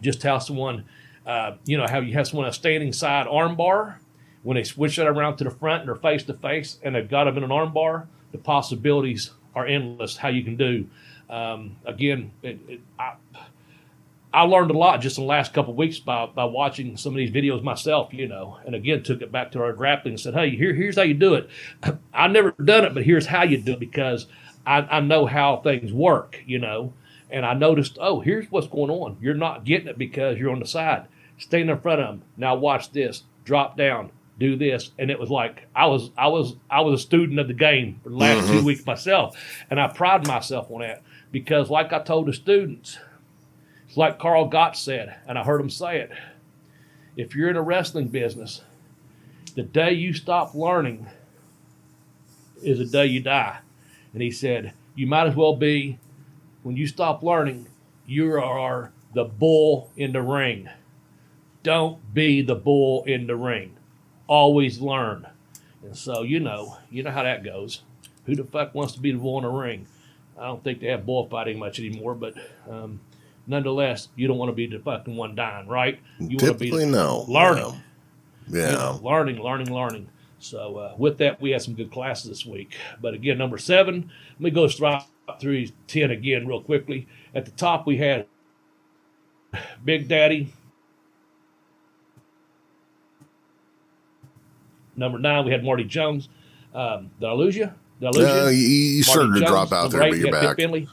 just 0.00 0.22
how 0.22 0.38
someone, 0.38 0.84
uh, 1.26 1.56
you 1.64 1.76
know, 1.76 1.86
how 1.88 2.00
you 2.00 2.12
have 2.14 2.28
someone 2.28 2.46
a 2.48 2.52
standing 2.52 2.92
side 2.92 3.26
armbar. 3.26 3.96
When 4.42 4.56
they 4.56 4.64
switch 4.64 4.96
that 4.96 5.06
around 5.06 5.36
to 5.36 5.44
the 5.44 5.50
front 5.50 5.80
and 5.82 5.88
they're 5.88 5.96
face 5.96 6.22
to 6.24 6.34
face 6.34 6.78
and 6.82 6.94
they've 6.94 7.08
got 7.08 7.24
them 7.24 7.36
in 7.36 7.44
an 7.44 7.50
armbar, 7.50 8.06
the 8.32 8.38
possibilities 8.38 9.32
are 9.54 9.66
endless. 9.66 10.16
How 10.16 10.28
you 10.28 10.42
can 10.42 10.56
do. 10.56 10.86
Um, 11.28 11.76
again, 11.84 12.32
it, 12.42 12.58
it, 12.66 12.80
I, 12.98 13.14
I 14.32 14.42
learned 14.42 14.70
a 14.70 14.78
lot 14.78 15.00
just 15.00 15.18
in 15.18 15.24
the 15.24 15.28
last 15.28 15.52
couple 15.52 15.74
weeks 15.74 15.98
by, 15.98 16.26
by 16.26 16.44
watching 16.44 16.96
some 16.96 17.12
of 17.12 17.16
these 17.16 17.30
videos 17.30 17.62
myself, 17.62 18.12
you 18.12 18.28
know, 18.28 18.58
and 18.64 18.74
again 18.74 19.02
took 19.02 19.22
it 19.22 19.32
back 19.32 19.52
to 19.52 19.62
our 19.62 19.72
grappling 19.72 20.14
and 20.14 20.20
said, 20.20 20.34
hey, 20.34 20.50
here, 20.50 20.72
here's 20.72 20.96
how 20.96 21.02
you 21.02 21.14
do 21.14 21.34
it. 21.34 21.48
I've 22.14 22.30
never 22.30 22.52
done 22.52 22.84
it, 22.84 22.94
but 22.94 23.04
here's 23.04 23.26
how 23.26 23.42
you 23.42 23.60
do 23.60 23.72
it 23.72 23.80
because 23.80 24.26
I, 24.64 24.78
I 24.78 25.00
know 25.00 25.26
how 25.26 25.56
things 25.56 25.92
work, 25.92 26.40
you 26.46 26.58
know. 26.58 26.92
And 27.30 27.46
I 27.46 27.54
noticed, 27.54 27.98
oh, 28.00 28.20
here's 28.20 28.50
what's 28.50 28.66
going 28.66 28.90
on. 28.90 29.16
You're 29.20 29.34
not 29.34 29.64
getting 29.64 29.88
it 29.88 29.98
because 29.98 30.38
you're 30.38 30.50
on 30.50 30.60
the 30.60 30.66
side. 30.66 31.06
Stand 31.38 31.70
in 31.70 31.80
front 31.80 32.00
of 32.00 32.08
them. 32.08 32.22
Now 32.36 32.54
watch 32.56 32.92
this. 32.92 33.22
Drop 33.44 33.76
down. 33.76 34.10
Do 34.38 34.56
this. 34.56 34.90
And 34.98 35.10
it 35.10 35.18
was 35.18 35.30
like 35.30 35.66
I 35.74 35.86
was 35.86 36.10
I 36.16 36.28
was 36.28 36.56
I 36.70 36.80
was 36.80 37.00
a 37.00 37.02
student 37.02 37.38
of 37.38 37.48
the 37.48 37.54
game 37.54 38.00
for 38.02 38.08
the 38.08 38.16
last 38.16 38.44
mm-hmm. 38.44 38.58
two 38.58 38.64
weeks 38.64 38.86
myself. 38.86 39.36
And 39.70 39.80
I 39.80 39.88
pride 39.88 40.26
myself 40.26 40.70
on 40.70 40.80
that. 40.80 41.02
Because 41.30 41.70
like 41.70 41.92
I 41.92 42.00
told 42.00 42.26
the 42.26 42.32
students, 42.32 42.98
it's 43.86 43.96
like 43.96 44.18
Karl 44.18 44.48
Gotch 44.48 44.80
said, 44.80 45.16
and 45.26 45.38
I 45.38 45.44
heard 45.44 45.60
him 45.60 45.70
say 45.70 46.00
it. 46.00 46.10
If 47.16 47.34
you're 47.34 47.50
in 47.50 47.56
a 47.56 47.62
wrestling 47.62 48.08
business, 48.08 48.62
the 49.54 49.62
day 49.62 49.92
you 49.92 50.12
stop 50.14 50.54
learning 50.54 51.06
is 52.62 52.78
the 52.78 52.86
day 52.86 53.06
you 53.06 53.20
die. 53.20 53.58
And 54.12 54.22
he 54.22 54.30
said, 54.30 54.72
You 54.94 55.06
might 55.06 55.26
as 55.26 55.36
well 55.36 55.56
be, 55.56 55.98
when 56.62 56.76
you 56.76 56.86
stop 56.86 57.22
learning, 57.22 57.66
you 58.06 58.34
are 58.34 58.92
the 59.14 59.24
bull 59.24 59.90
in 59.96 60.12
the 60.12 60.22
ring. 60.22 60.68
Don't 61.62 62.14
be 62.14 62.42
the 62.42 62.54
bull 62.54 63.04
in 63.04 63.26
the 63.26 63.36
ring. 63.36 63.76
Always 64.26 64.80
learn. 64.80 65.26
And 65.82 65.96
so, 65.96 66.22
you 66.22 66.40
know, 66.40 66.76
you 66.90 67.02
know 67.02 67.10
how 67.10 67.22
that 67.22 67.44
goes. 67.44 67.82
Who 68.26 68.34
the 68.36 68.44
fuck 68.44 68.74
wants 68.74 68.94
to 68.94 69.00
be 69.00 69.12
the 69.12 69.18
bull 69.18 69.38
in 69.38 69.44
the 69.44 69.50
ring? 69.50 69.86
I 70.38 70.44
don't 70.44 70.62
think 70.62 70.80
they 70.80 70.86
have 70.88 71.04
bullfighting 71.04 71.58
much 71.58 71.78
anymore, 71.78 72.14
but 72.14 72.34
um, 72.68 73.00
nonetheless, 73.46 74.08
you 74.16 74.26
don't 74.26 74.38
want 74.38 74.50
to 74.50 74.54
be 74.54 74.66
the 74.66 74.78
fucking 74.78 75.16
one 75.16 75.34
dying, 75.34 75.68
right? 75.68 75.98
You 76.18 76.38
Typically, 76.38 76.70
want 76.70 76.80
to 76.80 76.86
be 76.86 76.92
no. 76.92 77.24
learning. 77.28 77.62
No. 78.48 78.58
Yeah. 78.58 78.70
You 78.70 78.76
know, 78.76 79.00
learning, 79.02 79.42
learning, 79.42 79.72
learning. 79.72 80.08
So 80.38 80.76
uh, 80.76 80.94
with 80.96 81.18
that, 81.18 81.40
we 81.40 81.50
had 81.50 81.62
some 81.62 81.74
good 81.74 81.90
classes 81.90 82.30
this 82.30 82.46
week. 82.46 82.74
But 83.00 83.14
again, 83.14 83.36
number 83.36 83.58
seven, 83.58 84.10
let 84.34 84.40
me 84.40 84.50
go 84.50 84.66
straight 84.66 85.02
through 85.38 85.66
10 85.86 86.10
again 86.10 86.46
real 86.46 86.62
quickly. 86.62 87.06
At 87.34 87.44
the 87.44 87.50
top, 87.52 87.86
we 87.86 87.98
had 87.98 88.26
Big 89.84 90.08
Daddy. 90.08 90.52
Number 94.96 95.18
nine, 95.18 95.44
we 95.44 95.52
had 95.52 95.62
Marty 95.62 95.84
Jones. 95.84 96.28
Um, 96.74 97.10
did 97.20 97.28
I 97.28 97.32
lose 97.32 97.56
you? 97.56 97.70
Did 98.00 98.06
I 98.06 98.10
lose 98.10 98.26
no, 98.26 98.48
you? 98.48 98.58
you 98.58 99.02
started 99.02 99.34
to 99.34 99.46
drop 99.46 99.72
out 99.72 99.90
there, 99.90 100.02
eight, 100.02 100.10
but 100.10 100.18
you're 100.18 100.32
back. 100.32 100.56
Finlay. 100.56 100.88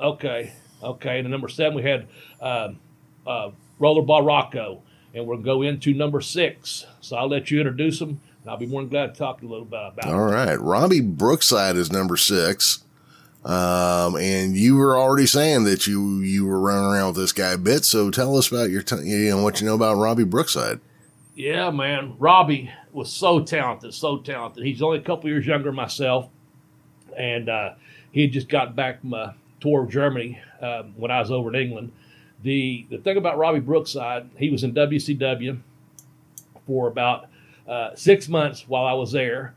Okay, 0.00 0.52
okay. 0.82 1.18
And 1.20 1.30
number 1.30 1.48
seven, 1.48 1.74
we 1.74 1.82
had 1.82 2.06
um, 2.40 2.78
uh, 3.26 3.50
Rollerball 3.80 4.26
Rocco 4.26 4.82
and 5.16 5.26
we'll 5.26 5.38
go 5.38 5.62
into 5.62 5.94
number 5.94 6.20
six. 6.20 6.86
So 7.00 7.16
I'll 7.16 7.28
let 7.28 7.50
you 7.50 7.58
introduce 7.58 7.98
them, 7.98 8.20
and 8.42 8.50
I'll 8.50 8.58
be 8.58 8.66
more 8.66 8.82
than 8.82 8.90
glad 8.90 9.14
to 9.14 9.18
talk 9.18 9.42
a 9.42 9.46
little 9.46 9.64
bit 9.64 9.80
about. 9.80 10.12
All 10.12 10.26
right, 10.26 10.60
Robbie 10.60 11.00
Brookside 11.00 11.76
is 11.76 11.90
number 11.90 12.16
six, 12.16 12.84
um, 13.46 14.16
and 14.16 14.56
you 14.56 14.76
were 14.76 14.98
already 14.98 15.26
saying 15.26 15.64
that 15.64 15.86
you 15.86 16.18
you 16.20 16.44
were 16.44 16.60
running 16.60 16.84
around 16.84 17.08
with 17.08 17.16
this 17.16 17.32
guy 17.32 17.52
a 17.52 17.58
bit. 17.58 17.84
So 17.84 18.10
tell 18.10 18.36
us 18.36 18.50
about 18.50 18.70
your 18.70 18.82
t- 18.82 19.02
you 19.02 19.30
know 19.30 19.42
what 19.42 19.60
you 19.60 19.66
know 19.66 19.74
about 19.74 19.96
Robbie 19.96 20.24
Brookside. 20.24 20.80
Yeah, 21.34 21.70
man, 21.70 22.16
Robbie 22.18 22.70
was 22.92 23.12
so 23.12 23.40
talented, 23.40 23.94
so 23.94 24.18
talented. 24.18 24.64
He's 24.64 24.82
only 24.82 24.98
a 24.98 25.02
couple 25.02 25.30
years 25.30 25.46
younger 25.46 25.66
than 25.66 25.74
myself, 25.74 26.28
and 27.16 27.48
uh, 27.48 27.74
he 28.12 28.22
had 28.22 28.32
just 28.32 28.48
got 28.48 28.76
back 28.76 29.00
from 29.00 29.14
a 29.14 29.34
tour 29.60 29.84
of 29.84 29.90
Germany 29.90 30.40
um, 30.60 30.94
when 30.96 31.10
I 31.10 31.20
was 31.20 31.30
over 31.30 31.48
in 31.48 31.54
England 31.54 31.92
the 32.42 32.86
the 32.90 32.98
thing 32.98 33.16
about 33.16 33.38
Robbie 33.38 33.60
Brookside, 33.60 34.28
he 34.36 34.50
was 34.50 34.64
in 34.64 34.74
WCW 34.74 35.58
for 36.66 36.88
about 36.88 37.28
uh, 37.66 37.94
six 37.94 38.28
months 38.28 38.64
while 38.68 38.84
I 38.84 38.92
was 38.92 39.12
there. 39.12 39.54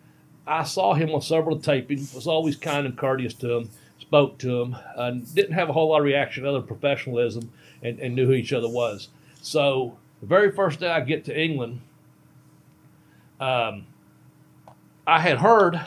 I 0.47 0.63
saw 0.63 0.93
him 0.93 1.11
on 1.11 1.21
several 1.21 1.59
tapings. 1.59 2.13
Was 2.13 2.27
always 2.27 2.55
kind 2.55 2.85
and 2.85 2.97
courteous 2.97 3.33
to 3.35 3.57
him. 3.57 3.69
Spoke 4.09 4.39
to 4.39 4.61
him. 4.61 4.75
Uh, 4.95 5.11
didn't 5.33 5.53
have 5.53 5.69
a 5.69 5.73
whole 5.73 5.89
lot 5.89 5.99
of 5.99 6.03
reaction 6.03 6.43
other 6.45 6.61
professionalism, 6.61 7.51
and, 7.83 7.99
and 7.99 8.15
knew 8.15 8.25
who 8.25 8.33
each 8.33 8.51
other 8.51 8.67
was. 8.67 9.09
So 9.41 9.97
the 10.19 10.25
very 10.25 10.51
first 10.51 10.79
day 10.79 10.89
I 10.89 11.01
get 11.01 11.25
to 11.25 11.39
England, 11.39 11.81
um, 13.39 13.85
I 15.05 15.19
had 15.19 15.37
heard 15.37 15.79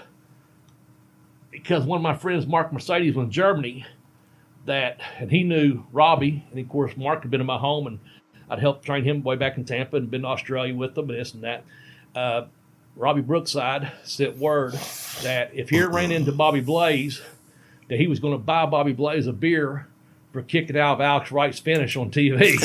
because 1.51 1.85
one 1.85 1.97
of 1.97 2.03
my 2.03 2.17
friends, 2.17 2.47
Mark 2.47 2.73
Mercedes, 2.73 3.15
was 3.15 3.25
in 3.25 3.31
Germany 3.33 3.87
that, 4.67 5.01
and 5.19 5.31
he 5.31 5.43
knew 5.43 5.85
Robbie, 5.93 6.45
and 6.51 6.61
of 6.61 6.69
course 6.69 6.97
Mark 6.97 7.23
had 7.23 7.31
been 7.31 7.41
in 7.41 7.47
my 7.47 7.59
home, 7.59 7.89
and 7.89 7.99
I'd 8.49 8.61
helped 8.61 8.85
train 8.87 9.03
him 9.03 9.25
way 9.25 9.35
back 9.35 9.59
in 9.59 9.65
Tampa, 9.65 9.97
and 9.97 10.11
been 10.11 10.23
to 10.23 10.29
Australia 10.29 10.75
with 10.77 10.95
them, 10.95 11.11
and 11.11 11.19
this 11.19 11.35
and 11.35 11.43
that. 11.43 11.65
Uh, 12.15 12.47
Robbie 12.95 13.23
Brookside 13.23 13.91
sent 14.05 14.39
word 14.39 14.75
that 15.23 15.51
if 15.55 15.71
he 15.71 15.83
ran 15.83 16.13
into 16.13 16.31
Bobby 16.31 16.61
Blaze, 16.61 17.21
that 17.93 18.01
he 18.01 18.07
was 18.07 18.21
going 18.21 18.33
to 18.33 18.39
buy 18.39 18.65
Bobby 18.65 18.95
Blaze 18.95 19.27
a 19.27 19.35
beer 19.35 19.87
for 20.33 20.41
kicking 20.41 20.79
out 20.79 20.95
of 20.95 21.01
Alex 21.03 21.31
Wright's 21.31 21.59
finish 21.59 21.95
on 21.95 22.11
TV. 22.11 22.57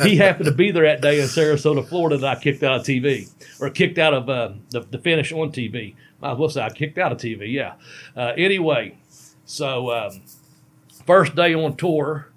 he 0.04 0.16
happened 0.16 0.46
to 0.46 0.52
be 0.52 0.72
there 0.72 0.82
that 0.82 1.00
day 1.00 1.20
in 1.20 1.28
Sarasota, 1.28 1.88
Florida, 1.88 2.16
that 2.18 2.38
I 2.38 2.40
kicked 2.40 2.64
out 2.64 2.80
of 2.80 2.82
TV 2.84 3.30
or 3.60 3.70
kicked 3.70 3.98
out 3.98 4.12
of 4.12 4.28
uh, 4.28 4.54
the, 4.70 4.80
the 4.80 4.98
finish 4.98 5.30
on 5.30 5.52
TV. 5.52 5.94
Might 6.20 6.32
as 6.32 6.38
well 6.38 6.48
say 6.48 6.62
I 6.62 6.70
kicked 6.70 6.98
out 6.98 7.12
of 7.12 7.18
TV, 7.18 7.52
yeah. 7.52 7.74
Uh, 8.16 8.32
anyway, 8.36 8.98
so 9.44 9.92
um, 9.92 10.22
first 11.06 11.36
day 11.36 11.54
on 11.54 11.76
tour, 11.76 12.28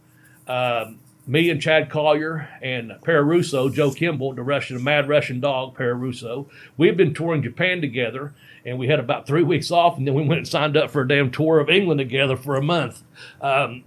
uh, 0.47 0.91
me 1.25 1.49
and 1.49 1.59
Chad 1.59 1.89
Collyer 1.89 2.47
and 2.61 2.93
Russo, 3.07 3.69
Joe 3.69 3.91
Kimball, 3.91 4.35
the 4.35 4.43
Russian, 4.43 4.77
the 4.77 4.83
Mad 4.83 5.09
Russian 5.09 5.39
Dog, 5.39 5.79
Russo, 5.79 6.47
we've 6.77 6.95
been 6.95 7.15
touring 7.15 7.41
Japan 7.41 7.81
together, 7.81 8.35
and 8.65 8.79
we 8.79 8.87
had 8.87 8.99
about 8.99 9.27
three 9.27 9.43
weeks 9.43 9.71
off, 9.71 9.97
and 9.97 10.07
then 10.07 10.13
we 10.13 10.23
went 10.23 10.39
and 10.39 10.47
signed 10.47 10.75
up 10.75 10.89
for 10.89 11.01
a 11.01 11.07
damn 11.07 11.31
tour 11.31 11.59
of 11.59 11.69
England 11.69 11.99
together 11.99 12.35
for 12.35 12.55
a 12.55 12.61
month, 12.61 13.03
um, 13.41 13.83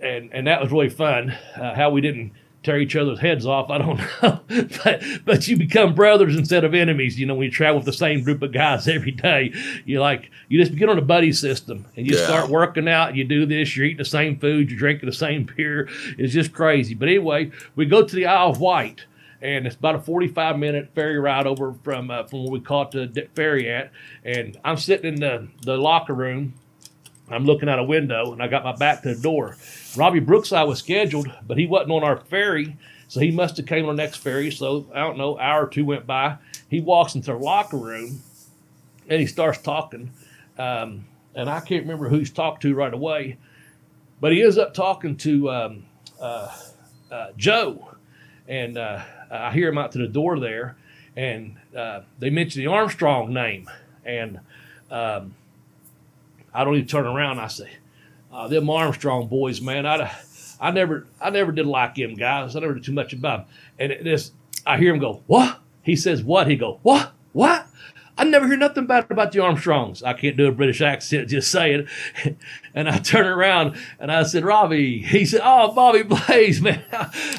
and 0.00 0.30
and 0.32 0.46
that 0.46 0.60
was 0.60 0.70
really 0.70 0.90
fun. 0.90 1.30
Uh, 1.56 1.74
how 1.74 1.90
we 1.90 2.00
didn't 2.00 2.32
tear 2.62 2.78
each 2.78 2.94
other's 2.94 3.18
heads 3.18 3.46
off. 3.46 3.70
I 3.70 3.78
don't 3.78 3.98
know, 4.22 4.40
but 4.84 5.02
but 5.24 5.48
you 5.48 5.56
become 5.56 5.94
brothers 5.94 6.36
instead 6.36 6.64
of 6.64 6.74
enemies. 6.74 7.18
You 7.18 7.26
know, 7.26 7.34
when 7.34 7.46
you 7.46 7.50
travel 7.50 7.76
with 7.76 7.86
the 7.86 7.92
same 7.92 8.22
group 8.22 8.42
of 8.42 8.52
guys 8.52 8.86
every 8.88 9.12
day, 9.12 9.52
you 9.84 10.00
like 10.00 10.30
you 10.48 10.62
just 10.62 10.76
get 10.76 10.88
on 10.88 10.98
a 10.98 11.02
buddy 11.02 11.32
system 11.32 11.86
and 11.96 12.06
you 12.06 12.16
yeah. 12.16 12.26
start 12.26 12.50
working 12.50 12.88
out. 12.88 13.16
You 13.16 13.24
do 13.24 13.46
this. 13.46 13.76
You're 13.76 13.86
eating 13.86 13.98
the 13.98 14.04
same 14.04 14.38
food. 14.38 14.70
You're 14.70 14.78
drinking 14.78 15.08
the 15.08 15.14
same 15.14 15.48
beer. 15.56 15.88
It's 16.18 16.32
just 16.32 16.52
crazy. 16.52 16.94
But 16.94 17.08
anyway, 17.08 17.50
we 17.76 17.86
go 17.86 18.04
to 18.04 18.16
the 18.16 18.26
Isle 18.26 18.50
of 18.50 18.60
Wight. 18.60 19.06
And 19.42 19.66
it's 19.66 19.76
about 19.76 19.94
a 19.94 20.00
45 20.00 20.58
minute 20.58 20.90
ferry 20.94 21.18
ride 21.18 21.46
over 21.46 21.74
from 21.82 22.10
uh, 22.10 22.24
from 22.24 22.44
where 22.44 22.52
we 22.52 22.60
caught 22.60 22.92
the 22.92 23.28
ferry 23.34 23.70
at. 23.70 23.90
And 24.24 24.58
I'm 24.64 24.76
sitting 24.76 25.14
in 25.14 25.20
the, 25.20 25.48
the 25.62 25.76
locker 25.76 26.14
room 26.14 26.54
I'm 27.30 27.44
looking 27.44 27.68
out 27.68 27.78
a 27.78 27.84
window 27.84 28.32
and 28.32 28.42
I 28.42 28.48
got 28.48 28.64
my 28.64 28.74
back 28.74 29.02
to 29.02 29.14
the 29.14 29.20
door. 29.20 29.56
Robbie 29.96 30.20
Brookside 30.20 30.66
was 30.66 30.80
scheduled, 30.80 31.30
but 31.46 31.56
he 31.56 31.66
wasn't 31.66 31.92
on 31.92 32.02
our 32.02 32.16
ferry, 32.16 32.76
so 33.08 33.20
he 33.20 33.30
must 33.30 33.56
have 33.56 33.66
came 33.66 33.86
on 33.88 33.96
the 33.96 34.02
next 34.02 34.16
ferry. 34.18 34.50
So 34.50 34.86
I 34.92 35.00
don't 35.00 35.16
know, 35.16 35.38
hour 35.38 35.66
or 35.66 35.68
two 35.68 35.84
went 35.84 36.06
by. 36.06 36.38
He 36.68 36.80
walks 36.80 37.14
into 37.14 37.32
the 37.32 37.38
locker 37.38 37.76
room 37.76 38.20
and 39.08 39.20
he 39.20 39.26
starts 39.26 39.58
talking. 39.58 40.10
Um, 40.58 41.06
and 41.34 41.48
I 41.48 41.60
can't 41.60 41.82
remember 41.82 42.08
who 42.08 42.18
he's 42.18 42.30
talked 42.30 42.62
to 42.62 42.74
right 42.74 42.92
away, 42.92 43.38
but 44.20 44.32
he 44.32 44.42
ends 44.42 44.58
up 44.58 44.74
talking 44.74 45.16
to 45.18 45.50
um, 45.50 45.84
uh, 46.20 46.52
uh, 47.10 47.28
Joe. 47.36 47.86
And 48.48 48.76
uh, 48.76 49.02
I 49.30 49.52
hear 49.52 49.68
him 49.68 49.78
out 49.78 49.92
to 49.92 49.98
the 49.98 50.08
door 50.08 50.38
there, 50.40 50.76
and 51.16 51.56
uh, 51.76 52.00
they 52.18 52.30
mention 52.30 52.62
the 52.62 52.70
Armstrong 52.70 53.32
name. 53.32 53.70
And 54.04 54.40
um, 54.90 55.34
I 56.52 56.64
don't 56.64 56.74
even 56.74 56.88
turn 56.88 57.06
around. 57.06 57.38
I 57.38 57.48
say, 57.48 57.70
uh, 58.32 58.48
them 58.48 58.68
Armstrong 58.70 59.28
boys, 59.28 59.60
man, 59.60 59.86
I'd 59.86 60.10
I 60.60 60.70
never, 60.70 61.06
I 61.20 61.30
never 61.30 61.52
did 61.52 61.66
like 61.66 61.96
him, 61.96 62.14
guys. 62.14 62.54
I 62.54 62.60
never 62.60 62.74
did 62.74 62.84
too 62.84 62.92
much 62.92 63.12
about 63.14 63.40
him. 63.40 63.46
And 63.78 64.06
this, 64.06 64.32
I 64.66 64.76
hear 64.76 64.92
him 64.92 65.00
go, 65.00 65.22
"What?" 65.26 65.58
He 65.82 65.96
says, 65.96 66.22
"What?" 66.22 66.48
He 66.48 66.56
go, 66.56 66.78
"What? 66.82 67.12
What?" 67.32 67.66
I 68.20 68.24
never 68.24 68.46
hear 68.46 68.58
nothing 68.58 68.84
bad 68.84 69.10
about 69.10 69.32
the 69.32 69.38
Armstrongs. 69.38 70.02
I 70.02 70.12
can't 70.12 70.36
do 70.36 70.46
a 70.46 70.52
British 70.52 70.82
accent, 70.82 71.30
just 71.30 71.50
saying. 71.50 71.88
It. 72.24 72.36
And 72.72 72.88
I 72.88 72.98
turn 72.98 73.26
around 73.26 73.76
and 73.98 74.12
I 74.12 74.22
said, 74.22 74.44
Robbie. 74.44 75.02
He 75.02 75.26
said, 75.26 75.40
Oh, 75.42 75.72
Bobby 75.72 76.04
Blaze, 76.04 76.62
man. 76.62 76.84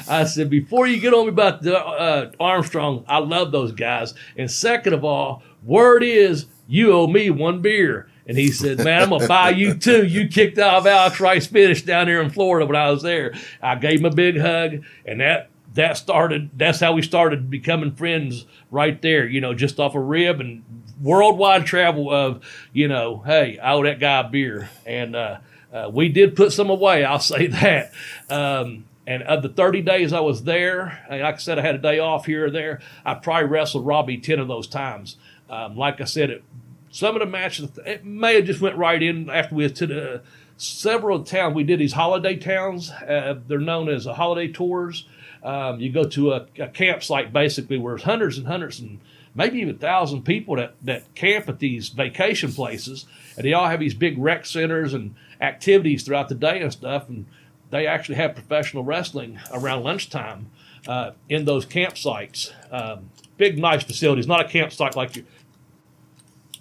I 0.06 0.24
said, 0.24 0.50
Before 0.50 0.86
you 0.86 1.00
get 1.00 1.14
on 1.14 1.24
me 1.24 1.30
about 1.30 1.62
the 1.62 1.78
uh, 1.78 2.32
Armstrong, 2.38 3.06
I 3.08 3.16
love 3.16 3.50
those 3.50 3.72
guys. 3.72 4.12
And 4.36 4.50
second 4.50 4.92
of 4.92 5.06
all, 5.06 5.42
word 5.64 6.02
is 6.02 6.44
you 6.68 6.92
owe 6.92 7.06
me 7.06 7.30
one 7.30 7.62
beer. 7.62 8.10
And 8.26 8.36
he 8.36 8.48
said, 8.48 8.84
Man, 8.84 9.04
I'm 9.04 9.08
going 9.08 9.22
to 9.22 9.26
buy 9.26 9.50
you 9.50 9.72
two. 9.72 10.04
You 10.04 10.28
kicked 10.28 10.58
off 10.58 10.84
Alex 10.84 11.18
Wright's 11.18 11.46
Finish 11.46 11.80
down 11.80 12.08
here 12.08 12.20
in 12.20 12.28
Florida 12.28 12.66
when 12.66 12.76
I 12.76 12.90
was 12.90 13.00
there. 13.00 13.32
I 13.62 13.76
gave 13.76 14.00
him 14.00 14.04
a 14.04 14.14
big 14.14 14.38
hug, 14.38 14.84
and 15.06 15.20
that 15.22 15.48
that 15.74 15.96
started 15.96 16.50
that's 16.56 16.80
how 16.80 16.92
we 16.92 17.02
started 17.02 17.48
becoming 17.48 17.94
friends 17.94 18.44
right 18.70 19.00
there 19.02 19.26
you 19.26 19.40
know 19.40 19.54
just 19.54 19.80
off 19.80 19.94
a 19.94 20.00
rib 20.00 20.40
and 20.40 20.62
worldwide 21.00 21.64
travel 21.64 22.10
of 22.10 22.44
you 22.72 22.88
know 22.88 23.22
hey 23.26 23.58
i 23.58 23.72
owe 23.72 23.82
that 23.82 23.98
guy 23.98 24.20
a 24.20 24.28
beer. 24.28 24.70
And 24.86 25.16
uh, 25.16 25.38
uh, 25.72 25.90
we 25.92 26.08
did 26.08 26.36
put 26.36 26.52
some 26.52 26.70
away 26.70 27.04
i'll 27.04 27.18
say 27.20 27.46
that. 27.48 27.92
Um, 28.28 28.84
and 29.06 29.22
of 29.24 29.42
the 29.42 29.48
30 29.48 29.82
days 29.82 30.12
i 30.12 30.20
was 30.20 30.44
there 30.44 31.04
like 31.10 31.22
i 31.22 31.36
said 31.36 31.58
i 31.58 31.62
had 31.62 31.74
a 31.74 31.78
day 31.78 31.98
off 31.98 32.26
here 32.26 32.46
or 32.46 32.50
there 32.50 32.80
i 33.04 33.14
probably 33.14 33.48
wrestled 33.48 33.84
robbie 33.84 34.18
10 34.18 34.38
of 34.38 34.48
those 34.48 34.66
times. 34.66 35.16
Um, 35.50 35.76
like 35.76 36.00
i 36.00 36.04
said 36.04 36.30
it, 36.30 36.44
some 36.90 37.16
of 37.16 37.20
the 37.20 37.26
matches 37.26 37.70
it 37.84 38.04
may 38.04 38.36
have 38.36 38.44
just 38.44 38.60
went 38.60 38.76
right 38.76 39.02
in 39.02 39.28
after 39.28 39.54
we 39.54 39.68
to 39.68 39.86
the 39.86 40.22
several 40.62 41.24
towns 41.24 41.54
we 41.54 41.64
did 41.64 41.78
these 41.78 41.92
holiday 41.92 42.36
towns 42.36 42.90
uh, 42.90 43.38
they're 43.46 43.58
known 43.58 43.88
as 43.88 44.06
holiday 44.06 44.48
tours 44.48 45.06
um, 45.42 45.80
you 45.80 45.90
go 45.90 46.04
to 46.04 46.32
a, 46.32 46.46
a, 46.60 46.68
campsite 46.68 47.32
basically 47.32 47.76
where 47.78 47.94
there's 47.94 48.04
hundreds 48.04 48.38
and 48.38 48.46
hundreds 48.46 48.78
and 48.78 49.00
maybe 49.34 49.58
even 49.58 49.74
a 49.74 49.78
thousand 49.78 50.22
people 50.22 50.56
that, 50.56 50.74
that 50.82 51.14
camp 51.14 51.48
at 51.48 51.58
these 51.58 51.88
vacation 51.88 52.52
places, 52.52 53.06
and 53.36 53.44
they 53.44 53.52
all 53.52 53.68
have 53.68 53.80
these 53.80 53.94
big 53.94 54.18
rec 54.18 54.46
centers 54.46 54.94
and 54.94 55.14
activities 55.40 56.02
throughout 56.02 56.28
the 56.28 56.34
day 56.34 56.60
and 56.60 56.72
stuff. 56.72 57.08
And 57.08 57.26
they 57.70 57.86
actually 57.86 58.16
have 58.16 58.34
professional 58.34 58.84
wrestling 58.84 59.38
around 59.52 59.82
lunchtime 59.82 60.50
uh, 60.86 61.12
in 61.28 61.44
those 61.44 61.64
campsites. 61.64 62.52
Um, 62.70 63.10
big, 63.36 63.58
nice 63.58 63.82
facilities, 63.82 64.26
not 64.26 64.44
a 64.44 64.48
campsite 64.48 64.96
like 64.96 65.16
you. 65.16 65.24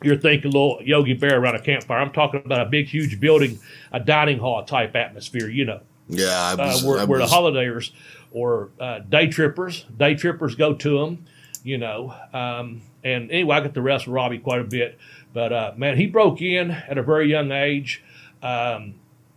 You're 0.04 0.18
thinking 0.18 0.52
little 0.52 0.80
Yogi 0.82 1.14
Bear 1.14 1.40
around 1.40 1.56
a 1.56 1.62
campfire. 1.62 2.00
I'm 2.00 2.12
talking 2.12 2.42
about 2.44 2.68
a 2.68 2.70
big, 2.70 2.88
huge 2.88 3.20
building, 3.20 3.60
a 3.92 4.00
dining 4.00 4.40
hall 4.40 4.64
type 4.64 4.96
atmosphere, 4.96 5.48
you 5.50 5.66
know. 5.66 5.82
Yeah, 6.08 6.56
was, 6.56 6.84
uh, 6.84 6.88
where, 6.88 7.06
where 7.06 7.20
the 7.20 7.26
holidayers 7.26 7.92
or 8.32 8.70
uh, 8.80 9.00
day 9.00 9.28
trippers. 9.28 9.86
Day 9.96 10.16
trippers 10.16 10.56
go 10.56 10.74
to 10.74 11.00
them, 11.00 11.26
you 11.64 11.78
know. 11.78 12.14
Um, 12.34 12.82
and 13.04 13.32
anyway, 13.32 13.58
I 13.58 13.60
got 13.62 13.74
to 13.74 13.82
wrestle 13.82 14.14
Robbie 14.14 14.40
quite 14.40 14.60
a 14.60 14.66
bit. 14.66 14.98
But 15.34 15.54
uh, 15.54 15.74
man, 15.78 15.98
he 15.98 16.08
broke 16.08 16.42
in 16.42 16.72
at 16.72 16.98
a 16.98 17.04
very 17.04 17.30
young 17.30 17.52
age. 17.52 18.04
Um, 18.42 18.96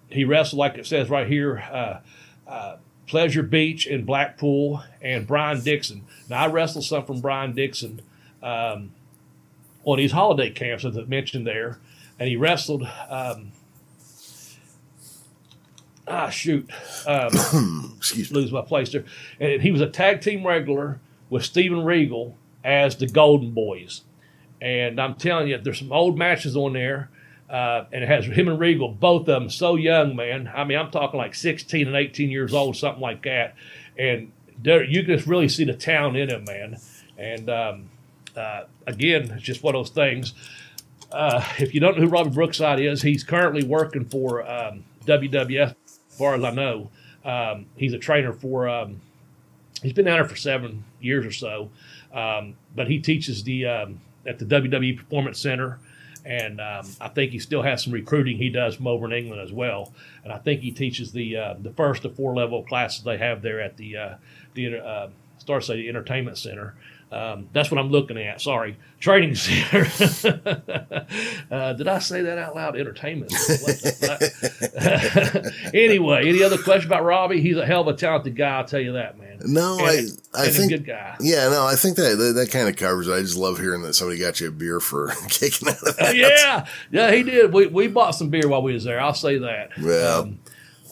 he 0.09 0.25
wrestled, 0.25 0.59
like 0.59 0.77
it 0.77 0.87
says 0.87 1.11
right 1.11 1.27
here, 1.27 1.59
uh, 1.71 2.01
uh 2.49 2.77
Pleasure 3.07 3.43
Beach 3.43 3.87
in 3.87 4.05
Blackpool 4.05 4.83
and 5.03 5.27
Brian 5.27 5.63
Dixon. 5.63 6.05
Now, 6.31 6.45
I 6.45 6.47
wrestled 6.47 6.85
some 6.85 7.05
from 7.05 7.21
Brian 7.21 7.53
Dixon 7.55 8.01
um, 8.43 8.93
on 9.85 9.99
these 9.99 10.13
holiday 10.13 10.51
camps, 10.51 10.85
as 10.85 10.97
I 10.97 11.03
mentioned 11.03 11.47
there. 11.47 11.79
And 12.19 12.29
he 12.29 12.37
wrestled. 12.37 12.87
Um, 13.09 13.53
ah 16.07 16.29
shoot, 16.29 16.69
um, 17.07 17.31
excuse 17.97 18.31
me, 18.31 18.41
lose 18.41 18.53
my 18.53 18.63
place 18.63 18.93
there. 18.93 19.05
And 19.41 19.63
he 19.63 19.71
was 19.71 19.81
a 19.81 19.89
tag 19.89 20.21
team 20.21 20.47
regular 20.47 21.01
with 21.31 21.45
Steven 21.45 21.85
Regal 21.85 22.37
as 22.63 22.97
the 22.97 23.07
Golden 23.07 23.53
Boys. 23.53 24.03
And 24.61 25.01
I'm 25.01 25.15
telling 25.15 25.49
you, 25.49 25.59
there's 25.59 25.79
some 25.79 25.93
old 25.93 26.19
matches 26.19 26.57
on 26.57 26.73
there. 26.73 27.11
Uh, 27.49 27.85
and 27.93 28.03
it 28.03 28.09
has 28.09 28.25
him 28.25 28.49
and 28.49 28.59
Regal, 28.59 28.89
both 28.89 29.23
of 29.23 29.27
them 29.27 29.51
so 29.51 29.77
young, 29.77 30.17
man. 30.17 30.51
I 30.53 30.65
mean, 30.65 30.79
I'm 30.79 30.91
talking 30.91 31.19
like 31.19 31.35
16 31.35 31.87
and 31.87 31.95
18 31.95 32.31
years 32.31 32.55
old, 32.55 32.75
something 32.75 33.03
like 33.03 33.23
that. 33.25 33.55
And 33.99 34.33
there, 34.61 34.83
you 34.83 35.03
can 35.05 35.17
just 35.17 35.29
really 35.29 35.49
see 35.49 35.65
the 35.65 35.75
town 35.75 36.17
in 36.17 36.31
him, 36.31 36.45
man. 36.45 36.79
And 37.19 37.51
um, 37.51 37.91
uh, 38.37 38.65
again, 38.87 39.31
it's 39.33 39.43
just 39.43 39.63
one 39.63 39.75
of 39.75 39.81
those 39.81 39.95
things. 39.95 40.35
Uh, 41.13 41.45
if 41.59 41.75
you 41.75 41.81
don't 41.81 41.97
know 41.97 42.03
who 42.03 42.09
Robbie 42.09 42.31
Brookside 42.31 42.81
is, 42.81 43.03
he's 43.03 43.23
currently 43.23 43.65
working 43.65 44.05
for 44.05 44.49
um, 44.49 44.85
WWF 45.07 45.75
as 45.87 45.99
far 46.09 46.35
as 46.35 46.43
I 46.43 46.51
know. 46.51 46.91
Um, 47.25 47.67
he's 47.77 47.93
a 47.93 47.99
trainer 47.99 48.33
for. 48.33 48.69
Um, 48.69 49.01
he's 49.83 49.93
been 49.93 50.07
down 50.07 50.19
there 50.19 50.29
for 50.29 50.37
seven 50.37 50.85
years 51.01 51.25
or 51.25 51.31
so, 51.31 51.71
um, 52.13 52.57
but 52.75 52.89
he 52.89 52.99
teaches 52.99 53.45
the 53.45 53.67
um, 53.67 54.01
at 54.27 54.39
the 54.39 54.45
WWE 54.45 54.97
Performance 54.97 55.39
Center, 55.39 55.79
and 56.25 56.61
um, 56.61 56.87
I 57.01 57.09
think 57.09 57.33
he 57.33 57.39
still 57.39 57.63
has 57.63 57.85
some 57.85 57.93
recruiting 57.93 58.37
he 58.37 58.51
does 58.51 58.77
from 58.77 58.87
over 58.87 59.07
in 59.07 59.13
England 59.13 59.41
as 59.41 59.53
well. 59.53 59.93
And 60.25 60.33
I 60.33 60.39
think 60.39 60.61
he 60.61 60.73
teaches 60.73 61.13
the 61.13 61.37
uh, 61.37 61.55
the 61.61 61.71
first 61.71 62.03
to 62.03 62.11
four 62.11 62.35
level 62.35 62.63
classes 62.65 63.05
they 63.05 63.19
have 63.19 63.43
there 63.43 63.61
at 63.61 63.77
the 63.77 63.97
uh, 63.97 64.15
the 64.55 64.79
uh, 64.79 65.09
Star 65.39 65.61
City 65.61 65.89
Entertainment 65.89 66.39
Center. 66.39 66.75
Um, 67.15 67.49
that's 67.53 67.71
what 67.71 67.79
I'm 67.79 67.91
looking 67.91 68.19
at. 68.19 68.41
Sorry, 68.41 68.77
training 68.99 69.37
center. 69.37 69.87
uh, 71.49 71.73
did 71.75 71.87
I 71.87 72.01
say 72.01 72.23
that 72.23 72.39
out 72.39 72.57
loud? 72.57 72.77
Entertainment. 72.77 73.33
anyway, 75.75 76.29
any 76.29 76.43
other 76.43 76.59
question 76.59 76.89
about 76.89 77.05
Robbie? 77.05 77.41
He's 77.41 77.57
a 77.57 77.65
hell 77.65 77.83
of 77.83 77.87
a 77.87 77.93
talented 77.93 78.35
guy. 78.35 78.57
I'll 78.57 78.65
tell 78.65 78.81
you 78.81 78.95
that, 78.95 79.17
man. 79.17 79.39
No, 79.45 79.79
and, 79.79 80.11
I, 80.35 80.47
I 80.47 80.49
think 80.49 80.71
good 80.71 80.87
guy. 80.87 81.15
Yeah, 81.21 81.49
no, 81.51 81.65
I 81.65 81.77
think 81.77 81.97
that 81.99 82.19
that, 82.19 82.33
that 82.33 82.51
kind 82.51 82.69
of 82.69 82.75
covers. 82.75 83.07
it. 83.07 83.13
I 83.13 83.21
just 83.21 83.37
love 83.37 83.61
hearing 83.61 83.83
that 83.83 83.95
somebody 83.95 84.19
got 84.19 84.41
you 84.41 84.49
a 84.49 84.51
beer 84.51 84.81
for 84.81 85.13
kicking 85.29 85.69
out 85.69 85.87
of 85.87 85.97
that. 85.97 86.09
Uh, 86.09 86.11
yeah, 86.11 86.67
yeah, 86.91 87.13
he 87.13 87.23
did. 87.23 87.53
We 87.53 87.69
we 87.69 87.87
bought 87.87 88.17
some 88.17 88.29
beer 88.29 88.49
while 88.49 88.63
we 88.63 88.73
was 88.73 88.83
there. 88.83 89.01
I'll 89.01 89.15
say 89.15 89.39
that. 89.39 89.71
Yeah, 89.79 90.17
um, 90.17 90.41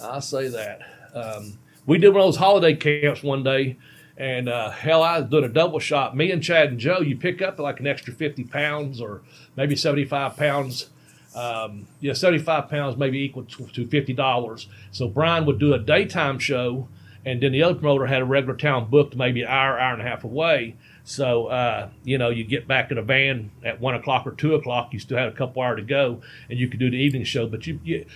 I'll 0.00 0.20
say 0.20 0.46
that. 0.46 0.82
Um, 1.14 1.58
we 1.86 1.98
did 1.98 2.10
one 2.10 2.20
of 2.20 2.28
those 2.28 2.36
holiday 2.36 2.76
camps 2.76 3.24
one 3.24 3.42
day 3.42 3.76
and 4.22 4.48
uh, 4.48 4.70
hell, 4.70 5.02
I 5.02 5.18
was 5.18 5.28
doing 5.28 5.42
a 5.42 5.48
double 5.48 5.80
shot. 5.80 6.16
Me 6.16 6.30
and 6.30 6.40
Chad 6.40 6.68
and 6.68 6.78
Joe, 6.78 7.00
you 7.00 7.16
pick 7.16 7.42
up 7.42 7.58
like 7.58 7.80
an 7.80 7.88
extra 7.88 8.14
50 8.14 8.44
pounds 8.44 9.00
or 9.00 9.22
maybe 9.56 9.74
75 9.74 10.36
pounds. 10.36 10.90
Um, 11.34 11.88
yeah, 11.98 12.12
75 12.12 12.68
pounds 12.68 12.96
maybe 12.96 13.18
equal 13.18 13.42
to, 13.42 13.66
to 13.66 13.84
$50. 13.84 14.66
So 14.92 15.08
Brian 15.08 15.44
would 15.46 15.58
do 15.58 15.74
a 15.74 15.78
daytime 15.80 16.38
show, 16.38 16.86
and 17.26 17.42
then 17.42 17.50
the 17.50 17.64
other 17.64 17.74
promoter 17.74 18.06
had 18.06 18.22
a 18.22 18.24
regular 18.24 18.56
town 18.56 18.88
booked 18.88 19.16
maybe 19.16 19.42
an 19.42 19.48
hour, 19.48 19.76
hour 19.76 19.94
and 19.94 20.02
a 20.02 20.04
half 20.04 20.22
away. 20.22 20.76
So, 21.02 21.48
uh, 21.48 21.88
you 22.04 22.16
know, 22.16 22.30
you 22.30 22.44
get 22.44 22.68
back 22.68 22.92
in 22.92 22.98
a 22.98 23.02
van 23.02 23.50
at 23.64 23.80
one 23.80 23.96
o'clock 23.96 24.24
or 24.24 24.32
two 24.32 24.54
o'clock, 24.54 24.92
you 24.92 25.00
still 25.00 25.18
had 25.18 25.26
a 25.26 25.32
couple 25.32 25.62
hours 25.62 25.80
to 25.80 25.84
go, 25.84 26.20
and 26.48 26.60
you 26.60 26.68
could 26.68 26.78
do 26.78 26.90
the 26.90 26.96
evening 26.96 27.24
show. 27.24 27.48
But 27.48 27.66
you, 27.66 27.80
you 27.82 28.06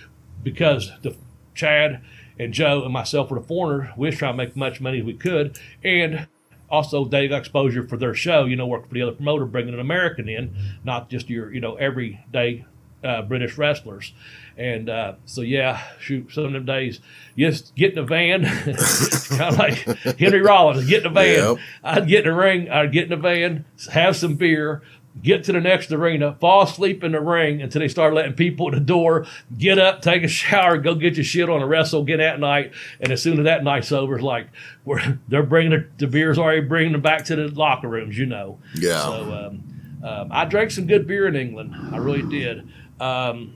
because 0.41 0.89
the 1.01 1.17
Chad 1.53 2.01
and 2.39 2.53
Joe 2.53 2.83
and 2.83 2.93
myself 2.93 3.29
were 3.29 3.39
the 3.39 3.45
foreigner. 3.45 3.93
We 3.97 4.07
was 4.07 4.17
trying 4.17 4.33
to 4.33 4.37
make 4.37 4.49
as 4.49 4.55
much 4.55 4.81
money 4.81 4.99
as 4.99 5.05
we 5.05 5.13
could, 5.13 5.59
and 5.83 6.27
also 6.69 7.05
they 7.05 7.27
got 7.27 7.39
exposure 7.39 7.87
for 7.87 7.97
their 7.97 8.13
show. 8.13 8.45
You 8.45 8.55
know, 8.55 8.67
working 8.67 8.89
for 8.89 8.95
the 8.95 9.03
other 9.03 9.13
promoter, 9.13 9.45
bringing 9.45 9.73
an 9.73 9.79
American 9.79 10.29
in, 10.29 10.55
not 10.83 11.09
just 11.09 11.29
your 11.29 11.53
you 11.53 11.61
know 11.61 11.75
everyday 11.75 12.65
uh, 13.03 13.21
British 13.23 13.57
wrestlers. 13.57 14.13
And 14.57 14.89
uh, 14.89 15.13
so 15.25 15.41
yeah, 15.41 15.83
shoot, 15.99 16.31
some 16.31 16.45
of 16.45 16.53
them 16.53 16.65
days, 16.65 16.99
just 17.37 17.75
get 17.75 17.93
in 17.93 17.99
a 17.99 18.03
van, 18.03 18.43
kind 19.29 19.41
of 19.41 19.57
like 19.57 19.75
Henry 20.17 20.41
Rollins, 20.41 20.89
get 20.89 21.01
in 21.01 21.07
a 21.07 21.13
van. 21.13 21.35
Yep. 21.35 21.57
I'd 21.83 22.07
get 22.07 22.25
in 22.25 22.31
the 22.31 22.37
ring, 22.37 22.69
I'd 22.69 22.91
get 22.91 23.03
in 23.03 23.09
the 23.09 23.17
van, 23.17 23.65
have 23.91 24.15
some 24.15 24.33
beer, 24.33 24.81
get 25.21 25.43
to 25.45 25.51
the 25.51 25.61
next 25.61 25.91
arena, 25.91 26.35
fall 26.39 26.63
asleep 26.63 27.03
in 27.03 27.11
the 27.11 27.21
ring 27.21 27.61
until 27.61 27.79
they 27.79 27.87
start 27.87 28.13
letting 28.13 28.33
people 28.33 28.67
at 28.67 28.73
the 28.73 28.79
door 28.79 29.25
get 29.57 29.79
up, 29.79 30.01
take 30.01 30.23
a 30.23 30.27
shower, 30.29 30.77
go 30.77 30.95
get 30.95 31.15
your 31.15 31.23
shit 31.23 31.49
on 31.49 31.61
a 31.61 31.67
wrestle 31.67 32.01
again 32.01 32.19
at 32.19 32.39
night. 32.39 32.73
And 32.99 33.11
as 33.11 33.21
soon 33.21 33.39
as 33.39 33.45
that 33.45 33.63
night's 33.63 33.91
over, 33.91 34.15
it's 34.15 34.23
like 34.23 34.47
we're, 34.85 35.19
they're 35.27 35.43
bringing 35.43 35.71
the, 35.71 35.87
the 35.97 36.07
beers 36.07 36.37
already 36.37 36.61
bringing 36.61 36.91
them 36.91 37.01
back 37.01 37.25
to 37.25 37.35
the 37.35 37.47
locker 37.49 37.87
rooms, 37.87 38.17
you 38.17 38.25
know. 38.25 38.59
Yeah. 38.75 39.01
So 39.01 39.13
um, 39.33 39.63
um, 40.03 40.29
I 40.31 40.45
drank 40.45 40.71
some 40.71 40.87
good 40.87 41.07
beer 41.07 41.27
in 41.27 41.35
England. 41.35 41.75
I 41.93 41.97
really 41.97 42.23
did. 42.23 42.67
Um, 42.99 43.55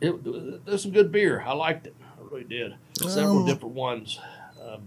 it, 0.00 0.64
there's 0.64 0.82
some 0.82 0.92
good 0.92 1.12
beer. 1.12 1.42
I 1.46 1.52
liked 1.52 1.86
it. 1.86 1.94
I 2.02 2.22
really 2.30 2.44
did. 2.44 2.74
Several 2.94 3.44
different 3.44 3.74
ones. 3.74 4.18
Um, 4.62 4.82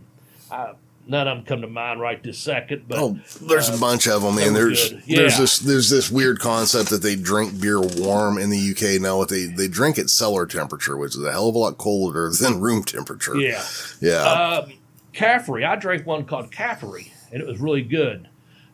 I 0.52 0.74
none 1.06 1.28
of 1.28 1.38
them 1.38 1.46
come 1.46 1.62
to 1.62 1.68
mind 1.68 2.00
right 2.00 2.22
this 2.22 2.38
second. 2.38 2.86
But 2.88 3.00
oh, 3.00 3.20
there's 3.42 3.70
uh, 3.70 3.76
a 3.76 3.80
bunch 3.80 4.08
of 4.08 4.22
them, 4.22 4.38
and 4.38 4.56
there's 4.56 4.92
yeah. 5.06 5.20
there's 5.20 5.38
this 5.38 5.60
there's 5.60 5.90
this 5.90 6.10
weird 6.10 6.40
concept 6.40 6.90
that 6.90 7.02
they 7.02 7.16
drink 7.16 7.60
beer 7.60 7.82
warm 7.82 8.38
in 8.38 8.50
the 8.50 8.72
UK 8.72 9.02
now. 9.02 9.18
What 9.18 9.30
they 9.30 9.46
they 9.46 9.68
drink 9.68 9.98
at 10.00 10.10
cellar 10.10 10.46
temperature, 10.46 10.98
which 10.98 11.16
is 11.16 11.24
a 11.24 11.32
hell 11.32 11.50
of 11.50 11.56
a 11.56 11.58
lot 11.58 11.78
colder 11.78 12.30
than 12.42 12.60
room 12.60 12.84
temperature. 12.84 13.36
Yeah, 13.36 13.64
yeah. 14.02 14.24
Um, 14.24 14.74
Caffrey, 15.14 15.64
I 15.64 15.76
drank 15.76 16.06
one 16.06 16.26
called 16.26 16.52
Caffrey, 16.52 17.14
and 17.32 17.42
it 17.42 17.48
was 17.48 17.60
really 17.60 17.84
good. 17.84 18.30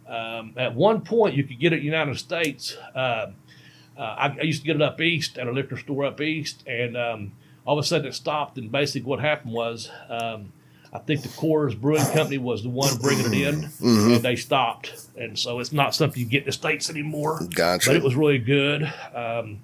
Um, 0.08 0.54
at 0.58 0.74
one 0.74 1.02
point, 1.02 1.36
you 1.36 1.44
could 1.44 1.60
get 1.60 1.74
it 1.74 1.78
in 1.78 1.82
the 1.82 1.86
United 1.86 2.18
States. 2.18 2.76
Uh, 2.96 3.32
uh, 3.98 4.02
I, 4.02 4.38
I, 4.40 4.42
used 4.42 4.62
to 4.62 4.66
get 4.66 4.78
it 4.78 4.82
up 4.82 5.00
east 5.02 5.38
at 5.38 5.46
a 5.46 5.52
liquor 5.52 5.78
store 5.78 6.06
up 6.06 6.22
east, 6.22 6.64
and 6.66 6.96
um, 6.96 7.34
all 7.66 7.78
of 7.78 7.84
a 7.84 7.88
sudden 7.88 8.08
it 8.08 8.16
stopped, 8.16 8.58
and 8.58 8.72
basically 8.72 9.08
what 9.08 9.20
happened 9.20 9.54
was. 9.54 9.90
Um, 10.10 10.54
I 10.92 11.00
think 11.00 11.22
the 11.22 11.30
Coors 11.30 11.80
Brewing 11.80 12.06
Company 12.06 12.38
was 12.40 12.64
the 12.64 12.70
one 12.70 12.96
bringing 12.98 13.28
it 13.28 13.34
in, 13.48 13.56
Mm-hmm. 13.64 14.14
and 14.14 14.22
they 14.24 14.36
stopped, 14.36 14.94
and 15.18 15.38
so 15.38 15.60
it's 15.60 15.72
not 15.72 15.94
something 15.94 16.20
you 16.20 16.26
get 16.28 16.42
in 16.42 16.46
the 16.48 16.52
states 16.52 16.90
anymore. 16.90 17.40
Gotcha. 17.54 17.90
But 17.90 17.96
it 17.98 18.04
was 18.04 18.16
really 18.16 18.40
good. 18.40 18.84
Um, 19.14 19.60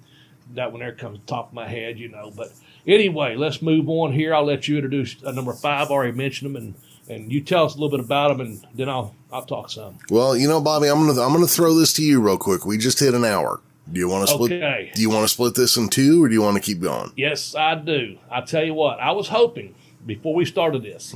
that 0.54 0.70
one 0.70 0.80
there 0.80 0.92
comes 0.92 1.18
top 1.26 1.48
of 1.48 1.54
my 1.54 1.66
head, 1.66 1.98
you 1.98 2.08
know. 2.08 2.32
But 2.34 2.52
anyway, 2.86 3.34
let's 3.34 3.60
move 3.60 3.88
on 3.88 4.12
here. 4.12 4.34
I'll 4.34 4.44
let 4.44 4.68
you 4.68 4.76
introduce 4.76 5.16
uh, 5.24 5.32
number 5.32 5.52
five. 5.52 5.90
I 5.90 5.94
already 5.94 6.12
mentioned 6.16 6.54
them, 6.54 6.62
and 6.62 6.74
and 7.08 7.32
you 7.32 7.40
tell 7.40 7.64
us 7.64 7.74
a 7.74 7.78
little 7.78 7.96
bit 7.96 8.04
about 8.04 8.28
them, 8.28 8.40
and 8.40 8.64
then 8.74 8.88
I'll 8.88 9.14
I'll 9.32 9.44
talk 9.44 9.70
some. 9.70 9.98
Well, 10.10 10.36
you 10.36 10.46
know, 10.46 10.60
Bobby, 10.60 10.88
I'm 10.88 11.04
gonna 11.04 11.20
I'm 11.20 11.32
gonna 11.32 11.48
throw 11.48 11.74
this 11.74 11.92
to 11.94 12.02
you 12.04 12.20
real 12.20 12.38
quick. 12.38 12.64
We 12.64 12.78
just 12.78 13.00
hit 13.00 13.14
an 13.14 13.24
hour. 13.24 13.60
Do 13.92 13.98
you 14.00 14.08
want 14.08 14.28
to 14.28 14.34
split? 14.34 14.52
Okay. 14.52 14.90
Do 14.94 15.02
you 15.02 15.10
want 15.10 15.24
to 15.24 15.28
split 15.28 15.54
this 15.56 15.76
in 15.76 15.88
two, 15.88 16.22
or 16.24 16.28
do 16.28 16.34
you 16.34 16.42
want 16.42 16.56
to 16.56 16.62
keep 16.62 16.80
going? 16.80 17.12
Yes, 17.16 17.54
I 17.54 17.74
do. 17.76 18.18
I 18.30 18.40
tell 18.40 18.64
you 18.64 18.74
what, 18.74 18.98
I 19.00 19.10
was 19.12 19.28
hoping 19.28 19.74
before 20.06 20.34
we 20.34 20.44
started 20.44 20.82
this, 20.82 21.12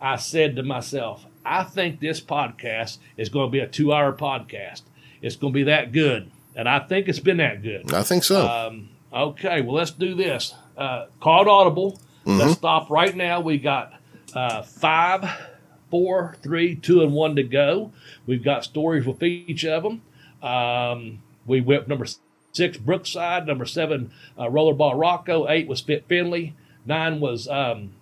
I 0.00 0.16
said 0.16 0.56
to 0.56 0.62
myself, 0.62 1.26
I 1.44 1.62
think 1.64 2.00
this 2.00 2.20
podcast 2.20 2.98
is 3.16 3.28
going 3.28 3.48
to 3.48 3.52
be 3.52 3.60
a 3.60 3.66
two 3.66 3.92
hour 3.92 4.12
podcast. 4.12 4.82
It's 5.22 5.36
going 5.36 5.52
to 5.52 5.54
be 5.54 5.64
that 5.64 5.92
good. 5.92 6.30
And 6.56 6.68
I 6.68 6.80
think 6.80 7.08
it's 7.08 7.20
been 7.20 7.36
that 7.36 7.62
good. 7.62 7.92
I 7.92 8.02
think 8.02 8.24
so. 8.24 8.46
Um, 8.46 8.88
okay, 9.12 9.60
well, 9.60 9.74
let's 9.76 9.92
do 9.92 10.14
this. 10.14 10.54
Uh, 10.76 11.06
called 11.20 11.48
Audible. 11.48 12.00
Let's 12.24 12.52
stop 12.52 12.90
right 12.90 13.14
now. 13.16 13.40
We 13.40 13.58
got 13.58 13.94
uh, 14.34 14.62
five, 14.62 15.28
four, 15.90 16.36
three, 16.42 16.76
two, 16.76 17.02
and 17.02 17.12
one 17.12 17.34
to 17.36 17.42
go. 17.42 17.92
We've 18.26 18.44
got 18.44 18.62
stories 18.62 19.06
with 19.06 19.22
each 19.22 19.64
of 19.64 19.82
them. 19.82 20.02
Um, 20.42 21.22
we 21.46 21.60
went 21.60 21.88
number 21.88 22.06
six, 22.52 22.76
Brookside. 22.76 23.46
Number 23.46 23.64
seven, 23.64 24.12
uh, 24.38 24.44
Rollerball 24.44 24.98
Rocco. 24.98 25.48
Eight 25.48 25.66
was 25.66 25.80
Fit 25.80 26.06
Finlay. 26.06 26.54
Nine 26.86 27.20
was 27.20 27.48
um, 27.48 27.92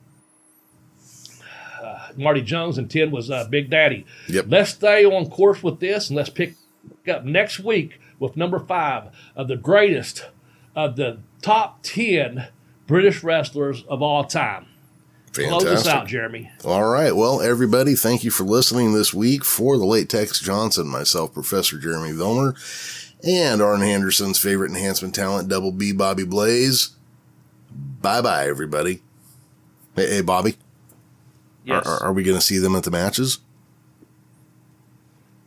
Marty 2.19 2.43
Jones, 2.43 2.79
and 2.79 2.91
ten 2.91 3.11
was 3.11 3.31
uh, 3.31 3.47
Big 3.49 3.71
Daddy. 3.71 4.05
Yep. 4.29 4.47
Let's 4.49 4.71
stay 4.71 5.05
on 5.05 5.31
course 5.31 5.63
with 5.63 5.81
this, 5.81 6.11
and 6.11 6.17
let's 6.17 6.31
pick 6.31 6.55
up 7.11 7.25
next 7.25 7.61
week 7.61 8.01
with 8.19 8.37
number 8.37 8.59
five 8.59 9.05
of 9.37 9.49
the 9.49 9.57
greatest 9.57 10.27
of 10.75 10.97
the 10.97 11.19
top 11.43 11.83
ten 11.83 12.49
British 12.87 13.23
wrestlers 13.23 13.85
of 13.85 14.03
all 14.03 14.25
time. 14.25 14.67
Close 15.33 15.65
us 15.65 15.85
Fantastic. 15.85 15.93
out, 15.93 16.07
Jeremy. 16.09 16.51
All 16.65 16.89
right. 16.89 17.15
Well, 17.15 17.41
everybody, 17.41 17.95
thank 17.95 18.25
you 18.25 18.31
for 18.31 18.45
listening 18.45 18.93
this 18.93 19.15
week. 19.15 19.45
For 19.45 19.77
the 19.77 19.85
late 19.85 20.09
Tex 20.09 20.41
Johnson, 20.41 20.89
myself, 20.89 21.33
Professor 21.33 21.79
Jeremy 21.79 22.13
Vilmer, 22.13 22.57
and 23.23 23.63
Arn 23.63 23.83
Anderson's 23.83 24.39
favorite 24.39 24.71
enhancement 24.71 25.15
talent, 25.15 25.49
Double 25.49 25.71
B 25.71 25.93
Bobby 25.93 26.25
Blaze. 26.25 26.91
Bye 28.01 28.21
bye, 28.21 28.49
everybody. 28.49 29.03
Hey, 29.95 30.17
hey 30.17 30.21
Bobby, 30.23 30.57
Yes. 31.69 31.87
are, 31.87 32.03
are 32.03 32.13
we 32.13 32.23
going 32.23 32.39
to 32.39 32.45
see 32.45 32.59
them 32.59 32.75
at 32.75 32.85
the 32.85 32.91
matches? 32.91 33.39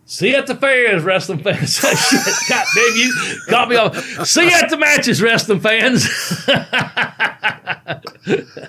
See 0.05 0.29
you 0.31 0.35
at 0.35 0.45
the 0.45 0.55
fairs, 0.55 1.03
wrestling 1.03 1.39
fans. 1.39 1.75
Shit, 1.79 2.33
God 2.49 2.65
damn 2.75 2.95
you. 2.95 3.39
Caught 3.47 3.69
me 3.69 3.75
off. 3.77 3.95
See 4.27 4.43
you 4.43 4.51
at 4.51 4.69
the 4.69 4.77
matches, 4.77 5.21
wrestling 5.21 5.61
fans. 5.61 6.05